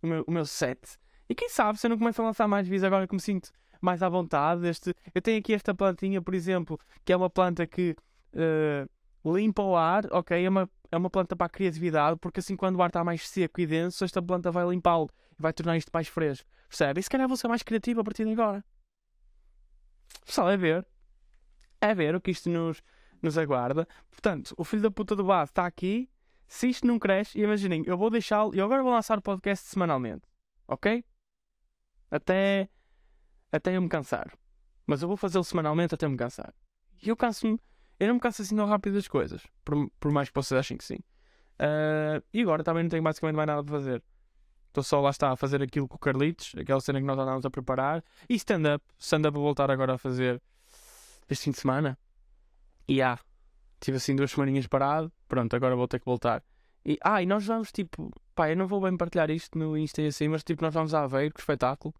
O 0.02 0.06
meu, 0.06 0.24
o 0.26 0.30
meu 0.30 0.46
set. 0.46 0.98
E 1.28 1.34
quem 1.34 1.48
sabe 1.48 1.78
se 1.78 1.86
eu 1.86 1.90
não 1.90 1.98
começo 1.98 2.20
a 2.20 2.24
lançar 2.24 2.48
mais 2.48 2.66
vídeos 2.66 2.84
agora 2.84 3.06
que 3.06 3.14
me 3.14 3.20
sinto 3.20 3.50
mais 3.80 4.02
à 4.02 4.08
vontade. 4.08 4.66
Este, 4.66 4.94
eu 5.14 5.22
tenho 5.22 5.38
aqui 5.38 5.54
esta 5.54 5.74
plantinha, 5.74 6.20
por 6.20 6.34
exemplo, 6.34 6.78
que 7.04 7.12
é 7.12 7.16
uma 7.16 7.30
planta 7.30 7.66
que 7.66 7.96
ah, 8.36 8.86
limpa 9.24 9.62
o 9.62 9.76
ar, 9.76 10.06
ok? 10.12 10.44
É 10.44 10.48
uma, 10.48 10.70
é 10.90 10.96
uma 10.96 11.10
planta 11.10 11.34
para 11.36 11.46
a 11.46 11.50
criatividade, 11.50 12.18
porque 12.20 12.40
assim 12.40 12.56
quando 12.56 12.76
o 12.76 12.82
ar 12.82 12.88
está 12.88 13.02
mais 13.02 13.28
seco 13.28 13.60
e 13.60 13.66
denso, 13.66 14.04
esta 14.04 14.22
planta 14.22 14.50
vai 14.50 14.66
limpá-lo 14.68 15.08
e 15.38 15.42
vai 15.42 15.52
tornar 15.52 15.76
isto 15.76 15.90
mais 15.92 16.08
fresco. 16.08 16.48
Percebe? 16.68 17.00
E 17.00 17.02
se 17.02 17.10
calhar 17.10 17.26
vou 17.26 17.36
ser 17.36 17.48
mais 17.48 17.62
criativo 17.62 18.00
a 18.00 18.04
partir 18.04 18.24
de 18.24 18.32
agora. 18.32 18.64
Pessoal, 20.24 20.50
é 20.50 20.56
ver. 20.56 20.86
É 21.80 21.94
ver 21.94 22.14
o 22.14 22.20
que 22.20 22.30
isto 22.30 22.48
nos, 22.48 22.82
nos 23.22 23.36
aguarda. 23.38 23.88
Portanto, 24.10 24.54
o 24.56 24.64
filho 24.64 24.82
da 24.82 24.90
puta 24.90 25.16
do 25.16 25.24
base 25.24 25.50
está 25.50 25.66
aqui. 25.66 26.08
Se 26.50 26.68
isto 26.68 26.84
não 26.84 26.98
cresce, 26.98 27.40
imaginem, 27.40 27.84
eu 27.86 27.96
vou 27.96 28.10
deixá-lo. 28.10 28.52
E 28.52 28.60
agora 28.60 28.82
vou 28.82 28.90
lançar 28.90 29.16
o 29.16 29.22
podcast 29.22 29.68
semanalmente. 29.68 30.26
Ok? 30.66 31.04
Até. 32.10 32.68
Até 33.52 33.76
eu 33.76 33.80
me 33.80 33.88
cansar. 33.88 34.36
Mas 34.84 35.00
eu 35.00 35.06
vou 35.06 35.16
fazê-lo 35.16 35.44
semanalmente 35.44 35.94
até 35.94 36.06
eu 36.06 36.10
me 36.10 36.16
cansar. 36.16 36.52
E 37.00 37.08
eu 37.08 37.16
canso-me. 37.16 37.56
Eu 38.00 38.08
não 38.08 38.14
me 38.14 38.20
canso 38.20 38.42
assim 38.42 38.56
tão 38.56 38.66
rápido 38.66 38.94
das 38.94 39.06
coisas. 39.06 39.46
Por, 39.64 39.88
por 40.00 40.10
mais 40.10 40.28
que 40.28 40.34
vocês 40.34 40.58
achem 40.58 40.76
que 40.76 40.84
sim. 40.84 40.98
Ah, 41.56 42.20
e 42.34 42.42
agora 42.42 42.64
também 42.64 42.82
não 42.82 42.90
tenho 42.90 43.02
basicamente 43.04 43.36
mais 43.36 43.46
nada 43.46 43.62
para 43.62 43.72
fazer. 43.72 44.02
Estou 44.66 44.82
só 44.82 45.00
lá 45.00 45.10
está 45.10 45.30
a 45.30 45.36
fazer 45.36 45.62
aquilo 45.62 45.86
com 45.86 45.94
o 45.94 45.98
Carlitos, 46.00 46.52
aquela 46.58 46.80
cena 46.80 46.98
que 46.98 47.06
nós 47.06 47.16
andávamos 47.16 47.46
a 47.46 47.50
preparar. 47.50 48.02
E 48.28 48.34
stand-up. 48.34 48.84
Stand-up 48.98 49.34
vou 49.34 49.44
voltar 49.44 49.70
agora 49.70 49.94
a 49.94 49.98
fazer 49.98 50.42
este 51.28 51.44
fim 51.44 51.50
de 51.52 51.60
semana. 51.60 51.96
E 52.88 53.00
há. 53.00 53.20
Tive 53.80 53.96
assim 53.96 54.14
duas 54.14 54.30
semaninhas 54.30 54.66
parado. 54.66 55.12
Pronto, 55.26 55.54
agora 55.56 55.74
vou 55.74 55.88
ter 55.88 55.98
que 55.98 56.04
voltar. 56.04 56.42
E, 56.84 56.98
ah, 57.02 57.22
e 57.22 57.26
nós 57.26 57.46
vamos 57.46 57.72
tipo. 57.72 58.10
Pá, 58.34 58.50
eu 58.50 58.56
não 58.56 58.66
vou 58.66 58.80
bem 58.80 58.96
partilhar 58.96 59.30
isto 59.30 59.58
no 59.58 59.76
Insta 59.76 60.02
e 60.02 60.06
assim, 60.06 60.28
mas 60.28 60.42
tipo, 60.44 60.62
nós 60.62 60.72
vamos 60.72 60.94
a 60.94 61.02
Aveiro, 61.02 61.34
com 61.34 61.40
espetáculo. 61.40 61.94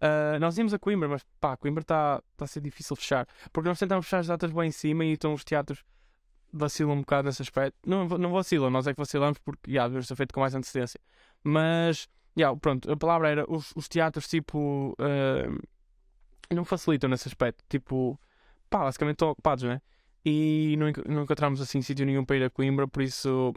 Ah, 0.00 0.38
nós 0.38 0.56
íamos 0.58 0.72
a 0.74 0.78
Coimbra, 0.78 1.08
mas 1.08 1.24
pá, 1.40 1.56
Coimbra 1.56 1.82
está 1.82 2.22
tá 2.36 2.44
a 2.44 2.48
ser 2.48 2.60
difícil 2.60 2.96
fechar. 2.96 3.26
Porque 3.52 3.68
nós 3.68 3.78
tentamos 3.78 4.06
fechar 4.06 4.18
as 4.18 4.26
datas 4.26 4.52
bem 4.52 4.68
em 4.68 4.72
cima 4.72 5.04
e 5.04 5.12
então 5.12 5.32
os 5.34 5.44
teatros 5.44 5.84
vacilam 6.52 6.94
um 6.94 7.00
bocado 7.00 7.26
nesse 7.26 7.42
aspecto. 7.42 7.76
Não, 7.86 8.06
não 8.08 8.32
vacilam, 8.32 8.70
nós 8.70 8.86
é 8.86 8.94
que 8.94 8.98
vacilamos 8.98 9.38
porque 9.38 9.72
já, 9.72 9.86
devemos 9.86 10.06
ser 10.06 10.16
feito 10.16 10.32
com 10.32 10.40
mais 10.40 10.54
antecedência. 10.54 11.00
Mas, 11.42 12.08
já, 12.36 12.54
pronto, 12.56 12.90
a 12.90 12.96
palavra 12.96 13.28
era 13.28 13.50
os, 13.50 13.72
os 13.76 13.88
teatros 13.88 14.28
tipo. 14.28 14.94
ah, 14.98 15.48
não 16.54 16.64
facilitam 16.64 17.10
nesse 17.10 17.28
aspecto. 17.28 17.64
Tipo, 17.68 18.18
pá, 18.70 18.80
basicamente 18.84 19.16
estão 19.16 19.30
ocupados, 19.30 19.64
né? 19.64 19.80
E 20.30 20.76
não, 20.76 20.92
não 21.06 21.22
encontramos 21.22 21.58
assim 21.58 21.80
sítio 21.80 22.04
nenhum 22.04 22.22
para 22.22 22.36
ir 22.36 22.44
a 22.44 22.50
Coimbra, 22.50 22.86
por 22.86 23.02
isso. 23.02 23.54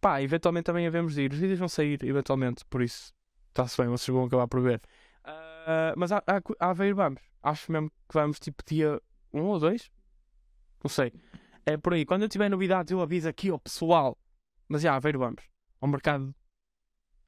Pá, 0.00 0.22
eventualmente 0.22 0.64
também 0.64 0.86
havemos 0.86 1.14
de 1.14 1.22
ir. 1.22 1.32
Os 1.32 1.38
vídeos 1.38 1.58
vão 1.58 1.68
sair, 1.68 2.02
eventualmente, 2.02 2.64
por 2.64 2.80
isso. 2.80 3.12
Está-se 3.50 3.76
bem, 3.76 3.86
vocês 3.88 4.08
vão 4.08 4.24
acabar 4.24 4.48
por 4.48 4.62
ver. 4.62 4.80
Ah, 5.22 5.92
mas 5.94 6.12
a, 6.12 6.18
a, 6.18 6.40
a 6.60 6.70
Aveiro 6.70 6.96
vamos. 6.96 7.20
Acho 7.42 7.70
mesmo 7.70 7.90
que 7.90 8.14
vamos 8.14 8.40
tipo 8.40 8.64
dia 8.66 9.00
1 9.34 9.42
ou 9.42 9.58
2? 9.58 9.90
Não 10.82 10.88
sei. 10.88 11.12
É 11.66 11.76
por 11.76 11.92
aí. 11.92 12.06
Quando 12.06 12.22
eu 12.22 12.28
tiver 12.28 12.48
novidades, 12.48 12.90
eu 12.90 13.00
aviso 13.02 13.28
aqui 13.28 13.50
ao 13.50 13.58
pessoal. 13.58 14.16
Mas 14.68 14.80
já, 14.80 14.96
Aveiro 14.96 15.18
vamos. 15.18 15.42
Ao 15.78 15.88
mercado. 15.88 16.34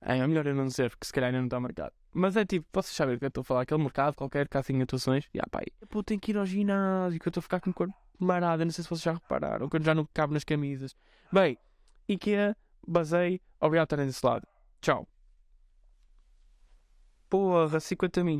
É, 0.01 0.17
é 0.17 0.27
melhor 0.27 0.47
eu 0.47 0.55
não 0.55 0.67
dizer, 0.67 0.89
porque 0.89 1.07
se 1.07 1.13
calhar 1.13 1.29
ainda 1.29 1.41
não 1.41 1.49
está 1.49 1.61
marcado. 1.61 1.93
Mas 2.15 2.35
é 2.35 2.47
tipo, 2.47 2.67
vocês 2.73 2.97
sabem 2.97 3.17
do 3.17 3.19
que 3.19 3.27
eu 3.27 3.29
estou 3.29 3.43
a 3.43 3.45
falar. 3.45 3.61
Aquele 3.63 3.83
mercado 3.83 4.15
qualquer 4.15 4.49
que 4.49 4.57
há 4.57 4.61
assim 4.61 4.81
atuações. 4.81 5.29
Já, 5.35 5.43
pá, 5.51 5.61
aí, 5.61 5.87
pô, 5.89 6.03
tenho 6.03 6.19
que 6.19 6.31
ir 6.31 6.39
ao 6.39 6.47
ginásio, 6.47 7.21
que 7.21 7.29
eu 7.29 7.31
estou 7.31 7.41
a 7.41 7.43
ficar 7.43 7.61
com 7.61 7.69
o 7.69 7.75
corpo 7.75 8.08
marado. 8.19 8.63
Eu 8.63 8.67
não 8.67 8.73
sei 8.73 8.83
se 8.85 8.91
vocês 8.91 9.03
já 9.03 9.13
repararam. 9.13 9.69
Eu 9.73 9.83
já 9.83 9.95
não 9.95 10.07
cabo 10.13 10.33
nas 10.35 10.45
camisas. 10.45 10.95
Bem, 11.33 11.59
IKEA, 12.09 12.57
basei. 12.87 13.41
Obrigado 13.61 13.87
por 13.89 13.95
estarem 13.95 14.07
desse 14.07 14.25
lado. 14.25 14.47
Tchau. 14.81 15.07
Porra, 17.29 17.79
50 17.81 18.25
mil. 18.25 18.37